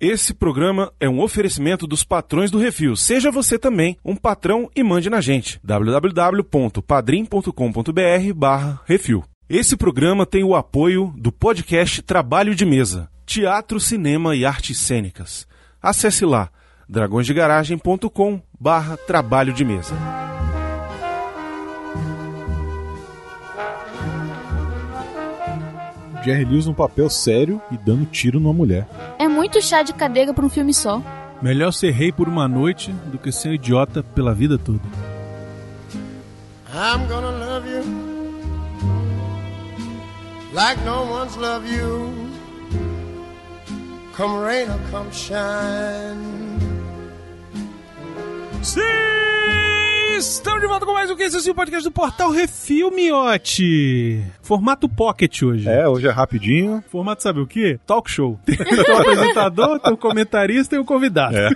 Esse 0.00 0.32
programa 0.32 0.90
é 0.98 1.06
um 1.06 1.20
oferecimento 1.20 1.86
dos 1.86 2.02
patrões 2.02 2.50
do 2.50 2.58
Refil. 2.58 2.96
Seja 2.96 3.30
você 3.30 3.58
também 3.58 3.98
um 4.02 4.16
patrão 4.16 4.70
e 4.74 4.82
mande 4.82 5.10
na 5.10 5.20
gente. 5.20 5.60
www.padrim.com.br 5.62 8.34
barra 8.34 8.80
Refil. 8.86 9.22
Esse 9.46 9.76
programa 9.76 10.24
tem 10.24 10.42
o 10.42 10.54
apoio 10.54 11.12
do 11.18 11.30
podcast 11.30 12.00
Trabalho 12.00 12.54
de 12.54 12.64
Mesa, 12.64 13.10
Teatro, 13.26 13.78
Cinema 13.78 14.34
e 14.34 14.46
Artes 14.46 14.78
Cênicas. 14.78 15.46
Acesse 15.82 16.24
lá 16.24 16.48
dragõesdegaragem.com 16.88 18.40
barra 18.58 18.96
Trabalho 18.96 19.52
de 19.52 19.66
Mesa. 19.66 20.29
Jerry 26.24 26.44
Lewis 26.44 26.66
num 26.66 26.74
papel 26.74 27.08
sério 27.08 27.60
e 27.70 27.76
dando 27.76 28.06
tiro 28.06 28.38
numa 28.38 28.52
mulher. 28.52 28.86
É 29.18 29.26
muito 29.28 29.60
chá 29.62 29.82
de 29.82 29.92
cadeira 29.92 30.34
pra 30.34 30.44
um 30.44 30.50
filme 30.50 30.74
só. 30.74 31.02
Melhor 31.40 31.72
ser 31.72 31.90
rei 31.90 32.12
por 32.12 32.28
uma 32.28 32.46
noite 32.46 32.92
do 33.06 33.18
que 33.18 33.32
ser 33.32 33.48
um 33.48 33.54
idiota 33.54 34.02
pela 34.02 34.34
vida 34.34 34.58
toda. 34.58 34.80
I'm 36.72 37.06
gonna 37.08 37.30
love 37.30 37.68
you 37.68 38.10
like 40.52 40.80
no 40.84 41.04
one's 41.04 41.36
loved 41.36 41.68
you. 41.68 42.12
Come 44.16 44.40
rain 44.40 44.68
or 44.68 44.78
come 44.90 45.10
shine. 45.12 46.58
Sim! 48.62 49.19
Estamos 50.20 50.60
de 50.60 50.66
volta 50.66 50.84
com 50.84 50.92
mais 50.92 51.10
um 51.10 51.16
que 51.16 51.22
esse 51.22 51.48
é 51.48 51.50
o 51.50 51.54
podcast 51.54 51.82
do 51.82 51.90
Portal 51.90 52.30
Refil 52.30 52.90
Miote. 52.90 54.22
Formato 54.42 54.86
pocket 54.86 55.42
hoje. 55.42 55.66
É, 55.66 55.88
hoje 55.88 56.06
é 56.08 56.10
rapidinho. 56.10 56.84
Formato 56.90 57.22
sabe 57.22 57.40
o 57.40 57.46
quê? 57.46 57.80
Talk 57.86 58.10
show. 58.10 58.38
Tem 58.44 58.54
o 58.54 58.98
apresentador, 58.98 59.80
tem 59.80 59.94
o 59.94 59.96
comentarista 59.96 60.76
e 60.76 60.78
o 60.78 60.84
convidado. 60.84 61.34
É. 61.34 61.48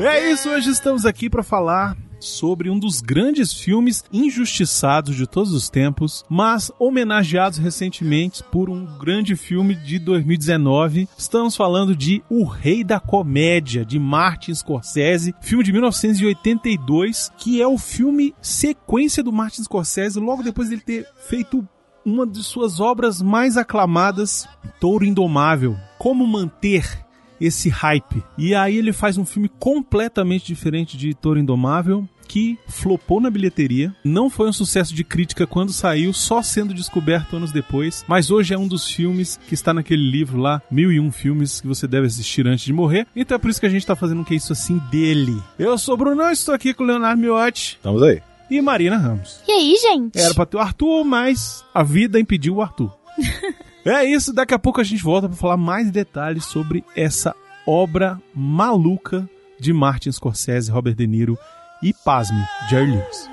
É 0.00 0.32
isso, 0.32 0.48
hoje 0.48 0.70
estamos 0.70 1.04
aqui 1.04 1.28
para 1.28 1.42
falar 1.42 1.94
sobre 2.20 2.70
um 2.70 2.78
dos 2.78 3.00
grandes 3.00 3.52
filmes 3.52 4.04
injustiçados 4.12 5.16
de 5.16 5.26
todos 5.26 5.52
os 5.52 5.68
tempos, 5.68 6.24
mas 6.28 6.70
homenageados 6.78 7.58
recentemente 7.58 8.42
por 8.44 8.68
um 8.68 8.84
grande 8.98 9.36
filme 9.36 9.74
de 9.74 9.98
2019. 9.98 11.08
Estamos 11.16 11.56
falando 11.56 11.94
de 11.94 12.22
O 12.28 12.44
Rei 12.44 12.82
da 12.82 13.00
Comédia, 13.00 13.84
de 13.84 13.98
Martin 13.98 14.54
Scorsese, 14.54 15.34
filme 15.40 15.64
de 15.64 15.72
1982, 15.72 17.30
que 17.36 17.60
é 17.60 17.66
o 17.66 17.78
filme 17.78 18.34
sequência 18.40 19.22
do 19.22 19.32
Martin 19.32 19.62
Scorsese, 19.62 20.18
logo 20.18 20.42
depois 20.42 20.68
dele 20.68 20.82
ter 20.82 21.06
feito 21.28 21.66
uma 22.04 22.26
de 22.26 22.42
suas 22.42 22.80
obras 22.80 23.20
mais 23.20 23.56
aclamadas, 23.56 24.48
Touro 24.80 25.04
Indomável. 25.04 25.76
Como 25.98 26.26
manter 26.26 27.04
esse 27.40 27.68
hype. 27.68 28.22
E 28.36 28.54
aí 28.54 28.76
ele 28.76 28.92
faz 28.92 29.16
um 29.18 29.24
filme 29.24 29.48
completamente 29.58 30.46
diferente 30.46 30.96
de 30.96 31.14
Toro 31.14 31.38
Indomável, 31.38 32.06
que 32.26 32.58
flopou 32.68 33.22
na 33.22 33.30
bilheteria, 33.30 33.94
não 34.04 34.28
foi 34.28 34.50
um 34.50 34.52
sucesso 34.52 34.94
de 34.94 35.02
crítica 35.02 35.46
quando 35.46 35.72
saiu, 35.72 36.12
só 36.12 36.42
sendo 36.42 36.74
descoberto 36.74 37.36
anos 37.36 37.50
depois, 37.50 38.04
mas 38.06 38.30
hoje 38.30 38.52
é 38.52 38.58
um 38.58 38.68
dos 38.68 38.90
filmes 38.90 39.40
que 39.48 39.54
está 39.54 39.72
naquele 39.72 40.10
livro 40.10 40.36
lá, 40.38 40.60
Mil 40.70 40.92
e 40.92 41.00
Um 41.00 41.10
Filmes 41.10 41.58
que 41.58 41.66
você 41.66 41.86
deve 41.88 42.06
assistir 42.06 42.46
antes 42.46 42.66
de 42.66 42.72
morrer, 42.74 43.06
então 43.16 43.34
é 43.34 43.38
por 43.38 43.48
isso 43.48 43.58
que 43.58 43.64
a 43.64 43.70
gente 43.70 43.80
está 43.80 43.96
fazendo 43.96 44.20
um 44.20 44.24
que 44.24 44.34
isso 44.34 44.52
assim 44.52 44.76
dele. 44.90 45.42
Eu 45.58 45.78
sou 45.78 45.94
o 45.94 45.96
Bruno, 45.96 46.22
estou 46.30 46.54
aqui 46.54 46.74
com 46.74 46.82
o 46.84 46.86
Leonardo 46.86 47.18
Miotti 47.18 47.76
Estamos 47.76 48.02
aí. 48.02 48.20
e 48.50 48.60
Marina 48.60 48.98
Ramos. 48.98 49.40
E 49.48 49.50
aí, 49.50 49.76
gente? 49.80 50.18
Era 50.18 50.34
pra 50.34 50.44
ter 50.44 50.58
o 50.58 50.60
Arthur, 50.60 51.04
mas 51.04 51.64
a 51.72 51.82
vida 51.82 52.20
impediu 52.20 52.56
o 52.56 52.62
Arthur. 52.62 52.94
é 53.96 54.04
isso, 54.04 54.32
daqui 54.32 54.52
a 54.52 54.58
pouco 54.58 54.80
a 54.80 54.84
gente 54.84 55.02
volta 55.02 55.28
pra 55.28 55.36
falar 55.36 55.56
mais 55.56 55.90
detalhes 55.90 56.44
sobre 56.44 56.84
essa 56.96 57.34
obra 57.66 58.20
maluca 58.34 59.28
de 59.58 59.72
Martin 59.72 60.10
Scorsese, 60.10 60.70
Robert 60.70 60.94
De 60.94 61.06
Niro 61.06 61.38
e, 61.82 61.92
pasme, 61.92 62.44
Jerry 62.68 62.90
Lewis. 62.90 63.28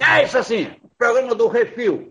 É 0.00 0.24
isso 0.24 0.38
assim, 0.38 0.68
programa 0.98 1.34
do 1.34 1.48
Refil. 1.48 2.10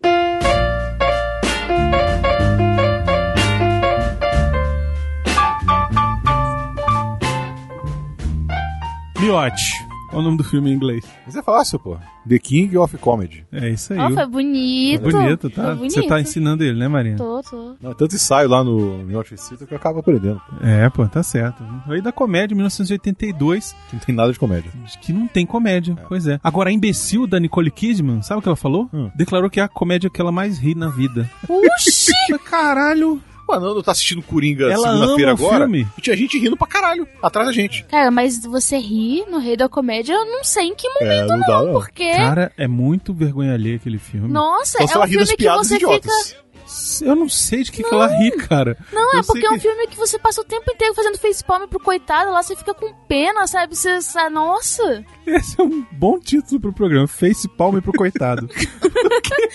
Miote, 9.19 9.85
qual 10.09 10.21
é 10.21 10.21
o 10.21 10.21
nome 10.23 10.37
do 10.37 10.43
filme 10.43 10.71
em 10.71 10.73
inglês? 10.73 11.03
Mas 11.25 11.35
é 11.35 11.43
fácil, 11.43 11.77
pô. 11.77 11.97
The 12.27 12.39
King 12.39 12.77
of 12.77 12.97
Comedy. 12.97 13.45
É 13.51 13.69
isso 13.69 13.91
aí. 13.93 13.99
Ó, 13.99 14.09
foi 14.11 14.25
bonito. 14.27 15.01
bonito, 15.11 15.49
tá? 15.49 15.73
Você 15.73 16.03
tá 16.03 16.21
ensinando 16.21 16.63
ele, 16.63 16.77
né, 16.79 16.87
Marina? 16.87 17.17
Tô, 17.17 17.41
tô. 17.43 17.75
Não, 17.81 17.93
tanto 17.93 18.15
ensaio 18.15 18.47
lá 18.47 18.63
no 18.63 18.99
Miotti 18.99 19.37
Cita 19.37 19.65
que 19.65 19.73
eu 19.73 19.77
acabo 19.77 19.99
aprendendo. 19.99 20.39
pô. 20.49 20.65
É, 20.65 20.89
pô, 20.89 21.05
tá 21.07 21.21
certo. 21.21 21.63
Rei 21.87 22.01
da 22.01 22.11
Comédia, 22.11 22.55
1982, 22.55 23.75
Que 23.89 23.95
não 23.95 23.99
tem 24.01 24.15
nada 24.15 24.31
de 24.31 24.39
comédia. 24.39 24.71
que 25.01 25.11
não 25.11 25.27
tem 25.27 25.45
comédia. 25.45 25.97
Pois 26.07 26.25
é. 26.27 26.39
Agora, 26.43 26.69
a 26.69 26.73
imbecil 26.73 27.27
da 27.27 27.39
Nicole 27.39 27.71
Kidman, 27.71 28.21
sabe 28.21 28.39
o 28.39 28.41
que 28.41 28.47
ela 28.49 28.55
falou? 28.55 28.89
Hum. 28.93 29.09
Declarou 29.15 29.49
que 29.49 29.59
é 29.59 29.63
a 29.63 29.67
comédia 29.67 30.09
que 30.09 30.21
ela 30.21 30.31
mais 30.31 30.57
ri 30.59 30.75
na 30.75 30.87
vida. 30.89 31.29
Oxi! 31.47 32.11
Caralho! 32.49 33.21
Mano, 33.49 33.73
não 33.73 33.81
tá 33.81 33.91
assistindo 33.91 34.21
Coringa 34.21 34.75
segunda-feira 34.77 35.31
agora? 35.31 35.59
filme. 35.65 35.87
E 35.97 36.01
tinha 36.01 36.15
gente 36.15 36.37
rindo 36.37 36.55
pra 36.55 36.67
caralho, 36.67 37.07
atrás 37.21 37.47
da 37.47 37.53
gente. 37.53 37.83
Cara, 37.85 38.11
mas 38.11 38.39
você 38.43 38.77
ri 38.77 39.25
no 39.29 39.39
Rei 39.39 39.57
da 39.57 39.67
Comédia, 39.67 40.13
eu 40.13 40.25
não 40.25 40.43
sei 40.43 40.65
em 40.67 40.75
que 40.75 40.87
É, 40.87 41.03
momento 41.03 41.27
não 41.29 41.39
dá, 41.39 41.63
não. 41.63 41.71
porque... 41.73 42.11
Cara, 42.11 42.51
é 42.57 42.67
muito 42.67 43.13
vergonha 43.13 43.53
alheia 43.53 43.77
aquele 43.77 43.97
filme. 43.97 44.27
Nossa, 44.29 44.77
Então 44.77 44.87
se 44.87 44.93
é 44.93 44.95
um 44.97 44.99
ela 45.01 45.05
ri 45.09 45.17
das 45.17 45.29
filme 45.31 45.37
que 45.37 45.57
você 45.57 45.75
idiotas. 45.75 46.27
fica... 46.27 46.39
Eu 47.01 47.15
não 47.15 47.27
sei 47.29 47.63
de 47.63 47.71
que, 47.71 47.83
que 47.83 47.93
ela 47.93 48.07
ri, 48.07 48.31
cara. 48.31 48.77
Não, 48.91 49.13
Eu 49.13 49.19
é 49.19 49.23
porque 49.23 49.39
sei 49.41 49.47
é 49.47 49.51
um 49.51 49.55
que- 49.55 49.59
filme 49.61 49.87
que 49.87 49.97
você 49.97 50.19
passa 50.19 50.41
o 50.41 50.43
tempo 50.45 50.69
inteiro 50.71 50.93
fazendo 50.93 51.17
facepalm 51.17 51.67
pro 51.67 51.79
coitado, 51.79 52.31
lá 52.31 52.41
você 52.43 52.55
fica 52.55 52.73
com 52.73 52.93
pena, 53.07 53.47
sabe? 53.47 53.75
Você, 53.75 54.01
sabe? 54.01 54.33
Nossa! 54.33 55.03
Esse 55.25 55.59
é 55.59 55.63
um 55.63 55.85
bom 55.91 56.19
título 56.19 56.59
pro 56.59 56.73
programa. 56.73 57.07
Face 57.07 57.47
palme 57.47 57.81
pro 57.81 57.93
coitado. 57.93 58.47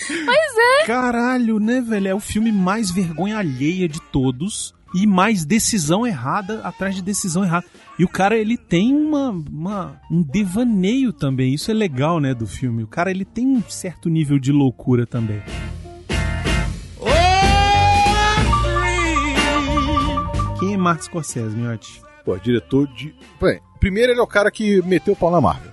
Pois 0.07 0.57
é! 0.83 0.87
Caralho, 0.87 1.59
né, 1.59 1.81
velho? 1.81 2.09
É 2.09 2.15
o 2.15 2.21
filme 2.21 2.53
mais 2.53 2.91
vergonha 2.91 3.39
alheia 3.39 3.89
de 3.89 4.01
todos. 4.01 4.75
E 4.97 5.09
mais 5.09 5.45
decisão 5.45 6.07
errada 6.07 6.61
atrás 6.63 6.95
de 6.95 7.03
decisão 7.03 7.43
errada. 7.43 7.67
E 7.99 8.05
o 8.05 8.09
cara, 8.09 8.37
ele 8.37 8.57
tem 8.57 8.95
uma, 8.95 9.31
uma- 9.31 10.01
um 10.09 10.23
devaneio 10.23 11.13
também. 11.13 11.53
Isso 11.53 11.69
é 11.69 11.75
legal, 11.75 12.21
né, 12.21 12.33
do 12.33 12.47
filme. 12.47 12.85
O 12.85 12.87
cara, 12.87 13.11
ele 13.11 13.25
tem 13.25 13.45
um 13.45 13.63
certo 13.69 14.09
nível 14.09 14.39
de 14.39 14.53
loucura 14.53 15.05
também. 15.05 15.43
Martin 20.85 21.05
Scorsese, 21.05 21.57
miote? 21.57 22.01
Pô, 22.25 22.37
diretor 22.39 22.87
de. 22.89 23.15
Bem, 23.41 23.61
primeiro 23.81 24.13
ele 24.13 24.21
é 24.21 24.23
o 24.23 24.27
cara 24.27 24.51
que 24.51 24.81
meteu 24.83 25.15
o 25.15 25.17
pau 25.17 25.31
na 25.31 25.41
Marvel. 25.41 25.73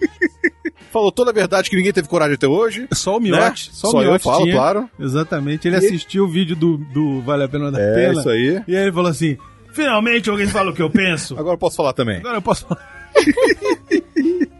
Falou 0.92 1.12
toda 1.12 1.30
a 1.30 1.34
verdade 1.34 1.68
que 1.68 1.76
ninguém 1.76 1.92
teve 1.92 2.08
coragem 2.08 2.34
até 2.34 2.46
hoje. 2.46 2.86
Só 2.92 3.16
o 3.16 3.20
Né? 3.20 3.30
miote. 3.30 3.70
Só, 3.72 3.90
Só 3.90 3.98
o 3.98 4.02
eu 4.02 4.08
miote 4.10 4.24
falo, 4.24 4.42
tinha. 4.44 4.54
claro. 4.54 4.90
Exatamente. 4.98 5.68
Ele 5.68 5.76
E- 5.76 5.78
assistiu 5.78 6.24
o 6.24 6.28
vídeo 6.28 6.56
do, 6.56 6.76
do 6.78 7.20
Vale 7.22 7.44
a 7.44 7.48
Pena 7.48 7.70
da 7.70 7.78
É, 7.80 7.94
Pena. 7.94 8.20
isso 8.20 8.28
aí. 8.28 8.62
E 8.66 8.76
aí 8.76 8.82
ele 8.84 8.92
falou 8.92 9.10
assim: 9.10 9.36
finalmente 9.72 10.28
alguém 10.30 10.46
fala 10.46 10.70
o 10.70 10.74
que 10.74 10.82
eu 10.82 10.90
penso. 10.90 11.34
Agora 11.38 11.54
eu 11.54 11.58
posso 11.58 11.76
falar 11.76 11.92
também. 11.92 12.18
Agora 12.18 12.38
eu 12.38 12.42
posso 12.42 12.66
falar. 12.66 12.80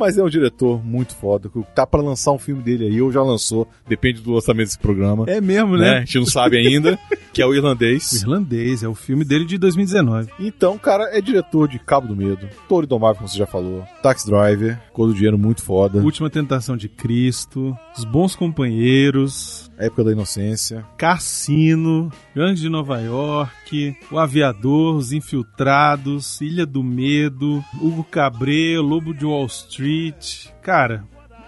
Mas 0.00 0.16
é 0.16 0.22
um 0.24 0.30
diretor 0.30 0.82
muito 0.82 1.14
foda, 1.14 1.50
que 1.50 1.62
tá 1.74 1.86
pra 1.86 2.00
lançar 2.00 2.32
um 2.32 2.38
filme 2.38 2.62
dele 2.62 2.86
aí, 2.86 3.02
ou 3.02 3.12
já 3.12 3.22
lançou, 3.22 3.68
depende 3.86 4.22
do 4.22 4.32
lançamento 4.32 4.68
desse 4.68 4.78
programa. 4.78 5.26
É 5.28 5.42
mesmo, 5.42 5.76
né? 5.76 5.88
A 5.88 5.92
né? 5.92 6.00
gente 6.00 6.18
não 6.20 6.26
sabe 6.26 6.56
ainda, 6.56 6.98
que 7.34 7.42
é 7.42 7.46
o 7.46 7.50
O 7.50 7.54
irlandês. 7.54 8.22
irlandês, 8.22 8.82
é 8.82 8.88
o 8.88 8.94
filme 8.94 9.26
dele 9.26 9.44
de 9.44 9.58
2019. 9.58 10.30
Então, 10.40 10.78
cara, 10.78 11.10
é 11.16 11.20
diretor 11.20 11.68
de 11.68 11.78
Cabo 11.78 12.08
do 12.08 12.16
Medo, 12.16 12.48
Touro 12.66 12.86
Indomável, 12.86 13.16
como 13.16 13.28
você 13.28 13.36
já 13.36 13.46
falou, 13.46 13.84
Taxi 14.02 14.26
Driver, 14.26 14.80
Cor 14.94 15.06
do 15.08 15.14
Dinheiro 15.14 15.36
muito 15.38 15.62
foda, 15.62 15.98
Última 16.00 16.30
Tentação 16.30 16.78
de 16.78 16.88
Cristo, 16.88 17.76
Os 17.96 18.04
Bons 18.04 18.34
Companheiros, 18.34 19.69
Época 19.80 20.04
da 20.04 20.12
Inocência. 20.12 20.84
Cassino, 20.96 22.10
Gangue 22.34 22.60
de 22.60 22.68
Nova 22.68 23.00
York, 23.00 23.96
O 24.10 24.18
Aviador, 24.18 24.96
Os 24.96 25.12
Infiltrados, 25.12 26.40
Ilha 26.40 26.66
do 26.66 26.82
Medo, 26.82 27.64
Hugo 27.80 28.04
Cabré, 28.04 28.78
Lobo 28.78 29.14
de 29.14 29.24
Wall 29.24 29.46
Street. 29.46 30.46
Cara, 30.62 31.04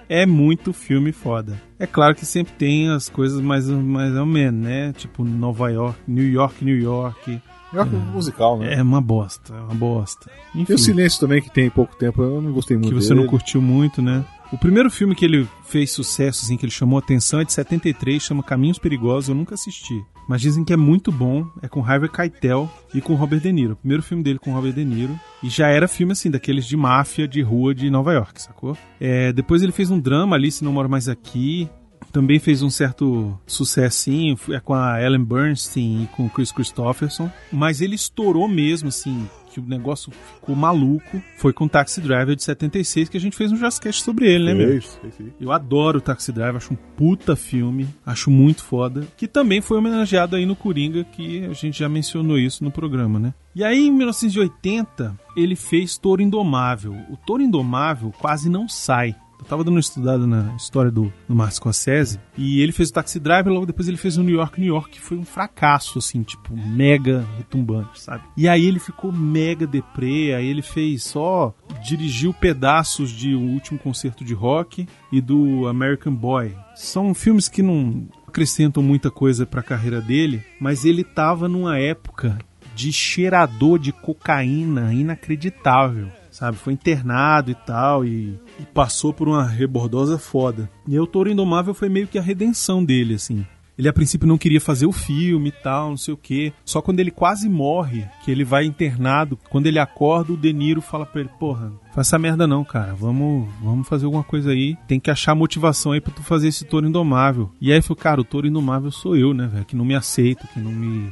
é 0.09 0.25
muito 0.27 0.73
filme 0.73 1.13
foda. 1.13 1.61
É 1.79 1.87
claro 1.87 2.15
que 2.15 2.25
sempre 2.27 2.53
tem 2.55 2.89
as 2.91 3.09
coisas 3.09 3.41
mais, 3.41 3.69
mais 3.69 4.15
ou 4.17 4.27
menos, 4.27 4.61
né? 4.65 4.93
Tipo 4.93 5.25
Nova 5.25 5.71
York, 5.71 5.99
New 6.07 6.29
York, 6.29 6.65
New 6.65 6.77
York. 6.79 7.41
Melhor 7.73 7.89
que 7.89 7.97
um 7.97 8.01
musical, 8.01 8.59
né? 8.59 8.75
É 8.75 8.83
uma 8.83 9.01
bosta, 9.01 9.55
é 9.55 9.61
uma 9.61 9.75
bosta. 9.75 10.31
Enfim, 10.55 10.65
Tem 10.67 10.77
o 10.77 10.79
Silêncio 10.79 11.19
também, 11.21 11.41
que 11.41 11.51
tem 11.51 11.71
pouco 11.71 11.97
tempo, 11.97 12.23
eu 12.23 12.43
não 12.43 12.53
gostei 12.53 12.77
muito 12.77 12.91
que 12.91 12.95
você 13.03 13.09
dele. 13.11 13.21
não 13.23 13.27
curtiu 13.27 13.63
muito, 13.63 14.03
né? 14.03 14.23
O 14.53 14.59
primeiro 14.59 14.91
filme 14.91 15.15
que 15.15 15.25
ele 15.25 15.49
fez 15.65 15.91
sucesso, 15.93 16.45
assim, 16.45 16.59
que 16.59 16.67
ele 16.67 16.71
chamou 16.71 16.99
atenção 16.99 17.41
é 17.41 17.45
de 17.45 17.55
73, 17.55 18.23
chama 18.23 18.43
Caminhos 18.43 18.79
Perigosos, 18.79 19.31
eu 19.31 19.35
nunca 19.35 19.55
assisti. 19.55 20.05
Mas 20.29 20.43
dizem 20.43 20.63
que 20.63 20.75
é 20.75 20.77
muito 20.77 21.11
bom, 21.11 21.47
é 21.63 21.69
com 21.69 21.83
Harvey 21.83 22.11
Keitel 22.11 22.71
e 22.95 23.01
com 23.01 23.15
Robert 23.15 23.41
De 23.41 23.51
Niro. 23.51 23.73
O 23.73 23.77
primeiro 23.77 24.03
filme 24.03 24.23
dele 24.23 24.39
com 24.39 24.53
Robert 24.53 24.75
De 24.75 24.85
Niro. 24.85 25.19
E 25.43 25.49
já 25.49 25.69
era 25.69 25.89
filme, 25.89 26.13
assim, 26.13 26.31
daqueles 26.31 26.67
de 26.67 26.77
máfia, 26.77 27.27
de 27.27 27.41
rua 27.41 27.75
de 27.75 27.89
Nova 27.89 28.13
York, 28.13 28.43
sacou? 28.43 28.77
É, 29.01 29.33
depois 29.33 29.63
ele 29.63 29.73
fez 29.73 29.91
um 29.91 29.99
drama 29.99 30.37
ali, 30.37 30.53
Se 30.53 30.63
Não 30.63 30.73
Moro 30.73 30.89
Mais 30.89 31.09
Aqui. 31.09 31.71
Também 32.13 32.39
fez 32.39 32.63
um 32.63 32.71
certo 32.71 33.39
sucessinho, 33.47 34.37
é 34.51 34.61
com 34.61 34.75
a 34.75 35.03
Ellen 35.03 35.25
Bernstein 35.25 36.05
e 36.05 36.07
com 36.09 36.27
o 36.27 36.31
Chris 36.31 36.53
Christopherson. 36.53 37.31
Mas 37.51 37.81
ele 37.81 37.95
estourou 37.95 38.47
mesmo, 38.47 38.89
assim, 38.89 39.27
que 39.53 39.61
o 39.61 39.65
negócio 39.65 40.11
ficou 40.35 40.57
maluco. 40.57 41.23
Foi 41.37 41.53
com 41.53 41.69
Taxi 41.69 42.01
Driver 42.01 42.35
de 42.35 42.43
76, 42.43 43.09
que 43.09 43.17
a 43.17 43.21
gente 43.21 43.37
fez 43.37 43.53
um 43.53 43.57
Jazzcast 43.57 44.03
sobre 44.03 44.27
ele, 44.27 44.45
né, 44.45 44.55
meu? 44.55 44.69
Fez, 44.69 44.99
fez. 45.17 45.33
Eu 45.41 45.53
adoro 45.53 45.99
o 45.99 46.01
Taxi 46.01 46.33
Driver, 46.33 46.57
acho 46.57 46.73
um 46.73 46.77
puta 46.77 47.37
filme, 47.37 47.89
acho 48.05 48.31
muito 48.31 48.63
foda. 48.63 49.07
Que 49.17 49.29
também 49.29 49.61
foi 49.61 49.79
homenageado 49.79 50.37
aí 50.37 50.47
no 50.47 50.57
Coringa, 50.57 51.05
que 51.05 51.45
a 51.45 51.53
gente 51.53 51.79
já 51.79 51.89
mencionou 51.89 52.39
isso 52.39 52.65
no 52.65 52.71
programa, 52.71 53.19
né? 53.19 53.35
E 53.55 53.63
aí, 53.63 53.87
em 53.87 53.91
1980, 53.91 55.15
ele 55.37 55.55
fez 55.55 55.99
Toro 55.99 56.23
Indomável. 56.23 56.95
O 57.11 57.17
Toro 57.19 57.43
Indomável 57.43 58.13
quase 58.19 58.49
não 58.49 58.67
sai. 58.67 59.15
Eu 59.43 59.49
tava 59.49 59.65
dando 59.65 59.75
uma 59.75 59.81
estudada 59.81 60.25
na 60.25 60.55
história 60.55 60.91
do, 60.91 61.13
do 61.29 61.35
Martin 61.35 61.57
Scorsese 61.57 62.21
e 62.39 62.61
ele 62.61 62.71
fez 62.71 62.91
o 62.91 62.93
Taxi 62.93 63.19
Driver, 63.19 63.53
logo 63.53 63.67
depois 63.67 63.89
ele 63.89 63.97
fez 63.97 64.17
o 64.17 64.23
New 64.23 64.37
York, 64.37 64.61
New 64.61 64.73
York, 64.73 64.91
que 64.93 65.01
foi 65.01 65.19
um 65.19 65.25
fracasso, 65.25 65.99
assim, 65.99 66.23
tipo, 66.23 66.57
mega 66.57 67.27
retumbante, 67.37 68.01
sabe? 68.01 68.23
E 68.37 68.49
aí 68.49 68.65
ele 68.65 68.79
ficou 68.79 69.11
mega 69.11 69.67
deprê, 69.67 70.33
aí 70.33 70.47
ele 70.47 70.63
fez 70.63 71.03
só, 71.03 71.53
dirigiu 71.85 72.33
pedaços 72.33 73.11
de 73.11 73.35
O 73.35 73.41
Último 73.41 73.81
Concerto 73.81 74.25
de 74.25 74.33
Rock 74.33 74.87
e 75.11 75.21
do 75.21 75.67
American 75.67 76.15
Boy. 76.15 76.55
São 76.77 77.13
filmes 77.13 77.49
que 77.49 77.63
não 77.63 78.07
acrescentam 78.29 78.81
muita 78.81 79.11
coisa 79.11 79.45
pra 79.45 79.61
carreira 79.61 80.01
dele, 80.01 80.41
mas 80.61 80.85
ele 80.85 81.03
tava 81.03 81.49
numa 81.49 81.77
época 81.77 82.39
de 82.77 82.93
cheirador 82.93 83.77
de 83.77 83.91
cocaína 83.91 84.95
inacreditável 84.95 86.22
sabe? 86.33 86.57
Foi 86.57 86.73
internado 86.73 87.51
e 87.51 87.55
tal, 87.55 88.05
e, 88.05 88.37
e 88.59 88.65
passou 88.75 89.13
por 89.13 89.29
uma 89.29 89.47
rebordosa 89.47 90.19
foda. 90.19 90.69
E 90.89 90.95
aí 90.95 91.01
o 91.01 91.07
Toro 91.07 91.31
Indomável 91.31 91.75
foi 91.75 91.89
meio 91.89 92.09
que 92.09 92.19
a 92.19 92.23
redenção 92.23 92.85
dele, 92.85 93.15
assim. 93.15 93.47
Ele 93.79 93.89
a 93.89 93.93
princípio 93.93 94.29
não 94.29 94.37
queria 94.37 94.61
fazer 94.61 94.87
o 94.87 94.93
filme 94.93 95.49
e 95.49 95.53
tal, 95.53 95.91
não 95.91 95.97
sei 95.97 96.13
o 96.13 96.17
quê. 96.17 96.53
Só 96.65 96.83
quando 96.83 97.01
ele 97.01 97.11
quase 97.11 97.49
morre, 97.49 98.07
que 98.25 98.31
ele 98.31 98.45
vai 98.45 98.65
internado, 98.65 99.39
quando 99.49 99.67
ele 99.67 99.79
acorda, 99.79 100.33
o 100.33 100.37
De 100.37 100.53
Niro 100.53 100.83
fala 100.83 101.07
pra 101.07 101.21
ele, 101.21 101.31
porra, 101.39 101.73
essa 101.97 102.19
merda 102.19 102.47
não, 102.47 102.65
cara. 102.65 102.95
Vamos, 102.95 103.49
vamos 103.63 103.89
fazer 103.89 104.05
alguma 104.05 104.23
coisa 104.23 104.51
aí. 104.51 104.77
Tem 104.87 105.01
que 105.01 105.11
achar 105.11 105.35
motivação 105.35 105.93
aí 105.93 106.01
pra 106.01 106.13
tu 106.13 106.23
fazer 106.23 106.49
esse 106.49 106.65
touro 106.65 106.87
indomável. 106.87 107.51
E 107.61 107.73
aí 107.73 107.81
foi, 107.81 107.97
cara, 107.97 108.21
o 108.21 108.25
touro 108.25 108.47
indomável 108.47 108.91
sou 108.91 109.17
eu, 109.17 109.33
né, 109.33 109.47
velho? 109.47 109.65
Que 109.65 109.77
não 109.77 109.85
me 109.85 109.95
aceito, 109.95 110.47
que 110.49 110.61
não 110.61 110.71
me. 110.71 111.11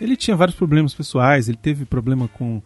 Ele 0.00 0.16
tinha 0.16 0.36
vários 0.36 0.56
problemas 0.56 0.92
pessoais, 0.92 1.48
ele 1.48 1.58
teve 1.58 1.84
problema 1.84 2.26
com 2.26 2.60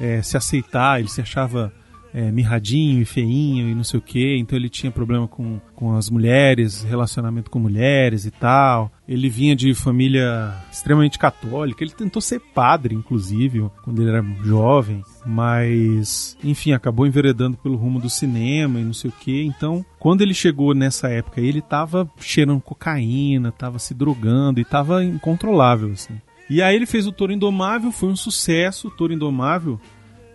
é, 0.00 0.22
se 0.22 0.36
aceitar, 0.36 1.00
ele 1.00 1.08
se 1.08 1.20
achava 1.20 1.72
é, 2.14 2.30
mirradinho 2.30 3.02
e 3.02 3.04
feinho 3.04 3.68
e 3.68 3.74
não 3.74 3.82
sei 3.82 3.98
o 3.98 4.02
que, 4.02 4.36
então 4.38 4.56
ele 4.56 4.68
tinha 4.68 4.92
problema 4.92 5.26
com, 5.26 5.60
com 5.74 5.96
as 5.96 6.08
mulheres, 6.08 6.84
relacionamento 6.84 7.50
com 7.50 7.58
mulheres 7.58 8.24
e 8.24 8.30
tal. 8.30 8.92
Ele 9.06 9.28
vinha 9.28 9.56
de 9.56 9.74
família 9.74 10.54
extremamente 10.70 11.18
católica, 11.18 11.82
ele 11.82 11.90
tentou 11.90 12.22
ser 12.22 12.40
padre, 12.54 12.94
inclusive, 12.94 13.68
quando 13.82 14.00
ele 14.00 14.10
era 14.10 14.24
jovem, 14.44 15.02
mas, 15.26 16.38
enfim, 16.42 16.72
acabou 16.72 17.04
enveredando 17.04 17.56
pelo 17.56 17.76
rumo 17.76 18.00
do 18.00 18.08
cinema 18.08 18.78
e 18.78 18.84
não 18.84 18.92
sei 18.92 19.10
o 19.10 19.14
que. 19.20 19.44
Então, 19.44 19.84
quando 19.98 20.22
ele 20.22 20.32
chegou 20.32 20.72
nessa 20.72 21.08
época, 21.08 21.40
ele 21.40 21.60
tava 21.60 22.08
cheirando 22.20 22.60
cocaína, 22.60 23.50
tava 23.50 23.80
se 23.80 23.92
drogando 23.92 24.60
e 24.60 24.64
tava 24.64 25.02
incontrolável, 25.02 25.90
assim. 25.90 26.14
E 26.48 26.60
aí 26.62 26.76
ele 26.76 26.86
fez 26.86 27.06
o 27.06 27.12
Toro 27.12 27.32
Indomável, 27.32 27.90
foi 27.90 28.08
um 28.08 28.16
sucesso. 28.16 28.88
O 28.88 28.90
Toro 28.90 29.12
Indomável, 29.12 29.80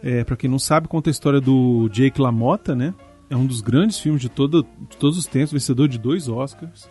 é, 0.04 0.24
para 0.24 0.36
quem 0.36 0.50
não 0.50 0.60
sabe, 0.60 0.88
conta 0.88 1.10
a 1.10 1.12
história 1.12 1.40
do 1.40 1.88
Jake 1.90 2.20
LaMotta, 2.20 2.76
né? 2.76 2.94
É 3.30 3.36
um 3.36 3.46
dos 3.46 3.62
grandes 3.62 4.00
filmes 4.00 4.22
de, 4.22 4.30
todo, 4.30 4.66
de 4.90 4.98
todos 4.98 5.18
os 5.18 5.26
tempos, 5.26 5.52
vencedor 5.52 5.88
de 5.88 6.00
dois 6.00 6.28
Oscars. 6.28 6.90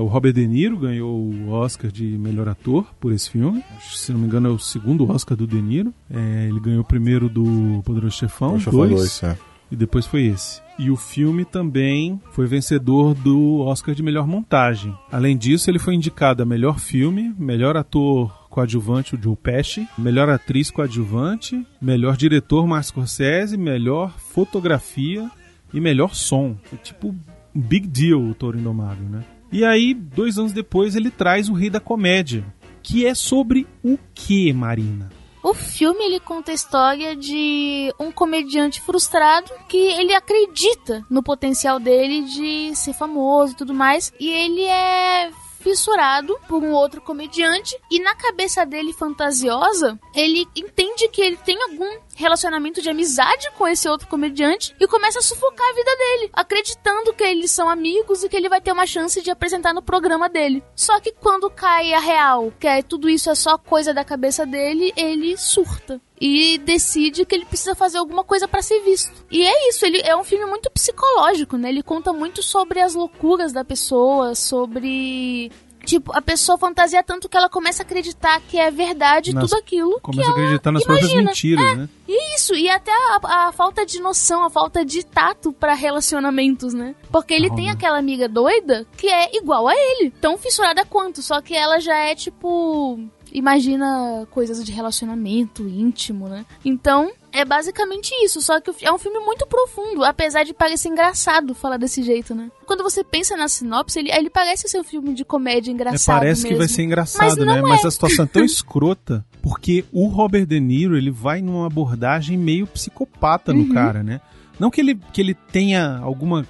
O 0.00 0.06
Robert 0.06 0.32
De 0.32 0.46
Niro 0.46 0.78
ganhou 0.78 1.12
o 1.12 1.50
Oscar 1.50 1.90
de 1.90 2.06
melhor 2.16 2.48
ator 2.48 2.86
por 3.00 3.12
esse 3.12 3.28
filme. 3.28 3.62
Se 3.80 4.12
não 4.12 4.20
me 4.20 4.26
engano, 4.26 4.48
é 4.48 4.52
o 4.52 4.58
segundo 4.58 5.10
Oscar 5.10 5.36
do 5.36 5.48
De 5.48 5.60
Niro. 5.60 5.92
É, 6.08 6.46
ele 6.48 6.60
ganhou 6.60 6.82
o 6.82 6.84
primeiro 6.84 7.28
do 7.28 7.82
Poderoso 7.84 8.16
Chefão, 8.16 8.52
Poxa, 8.52 8.70
dois, 8.70 9.02
isso, 9.02 9.26
é. 9.26 9.36
e 9.72 9.76
depois 9.76 10.06
foi 10.06 10.26
esse. 10.26 10.62
E 10.78 10.92
o 10.92 10.96
filme 10.96 11.44
também 11.44 12.20
foi 12.30 12.46
vencedor 12.46 13.14
do 13.14 13.60
Oscar 13.60 13.96
de 13.96 14.02
melhor 14.02 14.28
montagem. 14.28 14.94
Além 15.10 15.36
disso, 15.36 15.68
ele 15.68 15.80
foi 15.80 15.94
indicado 15.94 16.42
a 16.42 16.46
melhor 16.46 16.78
filme, 16.78 17.34
melhor 17.36 17.76
ator 17.76 18.43
coadjuvante, 18.54 19.16
o 19.16 19.18
Joe 19.20 19.34
Pesci, 19.34 19.88
melhor 19.98 20.30
atriz 20.30 20.70
coadjuvante, 20.70 21.66
melhor 21.80 22.16
diretor, 22.16 22.64
Martin 22.68 22.88
Scorsese, 22.90 23.56
melhor 23.56 24.16
fotografia 24.16 25.28
e 25.72 25.80
melhor 25.80 26.14
som. 26.14 26.56
Foi 26.62 26.78
tipo 26.78 27.08
um 27.08 27.60
big 27.60 27.88
deal 27.88 28.20
o 28.20 28.32
Toro 28.32 28.56
Indomável, 28.56 29.08
né? 29.08 29.24
E 29.50 29.64
aí, 29.64 29.92
dois 29.92 30.38
anos 30.38 30.52
depois, 30.52 30.94
ele 30.94 31.10
traz 31.10 31.48
o 31.48 31.52
Rei 31.52 31.68
da 31.68 31.80
Comédia, 31.80 32.44
que 32.80 33.04
é 33.04 33.12
sobre 33.12 33.66
o 33.82 33.98
que, 34.14 34.52
Marina? 34.52 35.10
O 35.42 35.52
filme 35.52 36.04
ele 36.04 36.20
conta 36.20 36.52
a 36.52 36.54
história 36.54 37.16
de 37.16 37.92
um 37.98 38.12
comediante 38.12 38.80
frustrado 38.80 39.50
que 39.68 39.76
ele 39.76 40.14
acredita 40.14 41.04
no 41.10 41.24
potencial 41.24 41.80
dele 41.80 42.22
de 42.22 42.74
ser 42.76 42.94
famoso 42.94 43.52
e 43.52 43.56
tudo 43.56 43.74
mais, 43.74 44.12
e 44.18 44.30
ele 44.30 44.62
é 44.62 45.30
fissurado 45.64 46.38
por 46.46 46.62
um 46.62 46.72
outro 46.72 47.00
comediante 47.00 47.74
e 47.90 47.98
na 47.98 48.14
cabeça 48.14 48.66
dele 48.66 48.92
fantasiosa, 48.92 49.98
ele 50.14 50.46
entende 50.54 51.08
que 51.08 51.22
ele 51.22 51.38
tem 51.38 51.56
algum 51.62 52.03
relacionamento 52.16 52.80
de 52.80 52.90
amizade 52.90 53.50
com 53.56 53.66
esse 53.66 53.88
outro 53.88 54.08
comediante 54.08 54.74
e 54.78 54.86
começa 54.86 55.18
a 55.18 55.22
sufocar 55.22 55.68
a 55.68 55.74
vida 55.74 55.96
dele, 55.96 56.30
acreditando 56.32 57.12
que 57.12 57.24
eles 57.24 57.50
são 57.50 57.68
amigos 57.68 58.22
e 58.22 58.28
que 58.28 58.36
ele 58.36 58.48
vai 58.48 58.60
ter 58.60 58.72
uma 58.72 58.86
chance 58.86 59.20
de 59.22 59.30
apresentar 59.30 59.74
no 59.74 59.82
programa 59.82 60.28
dele. 60.28 60.62
Só 60.74 61.00
que 61.00 61.12
quando 61.12 61.50
cai 61.50 61.92
a 61.92 62.00
real, 62.00 62.52
que 62.58 62.66
é 62.66 62.82
tudo 62.82 63.08
isso 63.08 63.30
é 63.30 63.34
só 63.34 63.58
coisa 63.58 63.92
da 63.92 64.04
cabeça 64.04 64.46
dele, 64.46 64.92
ele 64.96 65.36
surta 65.36 66.00
e 66.20 66.58
decide 66.58 67.24
que 67.26 67.34
ele 67.34 67.44
precisa 67.44 67.74
fazer 67.74 67.98
alguma 67.98 68.24
coisa 68.24 68.46
para 68.46 68.62
ser 68.62 68.80
visto. 68.80 69.12
E 69.30 69.42
é 69.44 69.68
isso, 69.68 69.84
ele 69.84 70.00
é 70.04 70.16
um 70.16 70.24
filme 70.24 70.46
muito 70.46 70.70
psicológico, 70.70 71.56
né? 71.56 71.68
Ele 71.68 71.82
conta 71.82 72.12
muito 72.12 72.42
sobre 72.42 72.80
as 72.80 72.94
loucuras 72.94 73.52
da 73.52 73.64
pessoa, 73.64 74.34
sobre 74.34 75.50
Tipo, 75.84 76.16
a 76.16 76.22
pessoa 76.22 76.58
fantasia 76.58 77.02
tanto 77.02 77.28
que 77.28 77.36
ela 77.36 77.48
começa 77.48 77.82
a 77.82 77.86
acreditar 77.86 78.40
que 78.40 78.58
é 78.58 78.70
verdade 78.70 79.32
tudo 79.34 79.54
aquilo. 79.56 80.00
Começa 80.00 80.28
a 80.30 80.32
acreditar 80.32 80.72
nas 80.72 80.82
próprias 80.84 81.10
imagina. 81.10 81.30
mentiras, 81.30 81.64
É, 81.64 81.74
né? 81.76 81.88
E 82.06 82.36
isso, 82.36 82.54
e 82.54 82.68
até 82.68 82.90
a, 82.92 83.48
a 83.48 83.52
falta 83.52 83.84
de 83.86 84.00
noção, 84.00 84.44
a 84.44 84.50
falta 84.50 84.84
de 84.84 85.04
tato 85.04 85.52
pra 85.52 85.74
relacionamentos, 85.74 86.74
né? 86.74 86.94
Porque 87.10 87.32
ele 87.34 87.48
Ah, 87.50 87.54
tem 87.54 87.70
aquela 87.70 87.98
amiga 87.98 88.28
doida 88.28 88.86
que 88.96 89.08
é 89.08 89.36
igual 89.36 89.68
a 89.68 89.74
ele, 89.74 90.10
tão 90.20 90.36
fissurada 90.36 90.84
quanto, 90.84 91.22
só 91.22 91.40
que 91.40 91.54
ela 91.54 91.78
já 91.80 91.96
é 91.96 92.14
tipo. 92.14 93.00
Imagina 93.34 94.26
coisas 94.30 94.64
de 94.64 94.70
relacionamento 94.70 95.68
íntimo, 95.68 96.28
né? 96.28 96.46
Então, 96.64 97.10
é 97.32 97.44
basicamente 97.44 98.12
isso, 98.24 98.40
só 98.40 98.60
que 98.60 98.70
é 98.80 98.92
um 98.92 98.98
filme 98.98 99.18
muito 99.18 99.44
profundo, 99.46 100.04
apesar 100.04 100.44
de 100.44 100.54
parecer 100.54 100.88
engraçado 100.88 101.52
falar 101.54 101.76
desse 101.76 102.00
jeito, 102.02 102.32
né? 102.32 102.48
Quando 102.64 102.84
você 102.84 103.02
pensa 103.02 103.36
na 103.36 103.48
sinopse, 103.48 103.98
ele, 103.98 104.12
ele 104.12 104.30
parece 104.30 104.68
ser 104.68 104.78
um 104.78 104.84
filme 104.84 105.12
de 105.12 105.24
comédia 105.24 105.70
É, 105.70 105.74
engraçado 105.74 106.20
parece 106.20 106.42
que 106.42 106.50
mesmo. 106.50 106.58
vai 106.58 106.68
ser 106.68 106.82
engraçado, 106.84 107.24
Mas 107.24 107.36
né? 107.36 107.60
não 107.60 107.68
Mas 107.68 107.84
é. 107.84 107.88
a 107.88 107.90
situação 107.90 108.24
é 108.24 108.28
tão 108.28 108.44
escrota 108.46 109.24
porque 109.42 109.84
o 109.92 110.06
Robert 110.06 110.46
De 110.46 110.60
Niro 110.60 110.96
ele 110.96 111.10
vai 111.10 111.42
numa 111.42 111.66
abordagem 111.66 112.38
meio 112.38 112.66
psicopata 112.68 113.52
no 113.52 113.62
Uhum. 113.64 113.74
cara, 113.74 114.02
né? 114.02 114.20
Não 114.60 114.70
que 114.70 114.80
ele, 114.80 114.94
que 115.12 115.20
ele 115.20 115.34
tenha 115.34 115.98
alguma. 115.98 116.46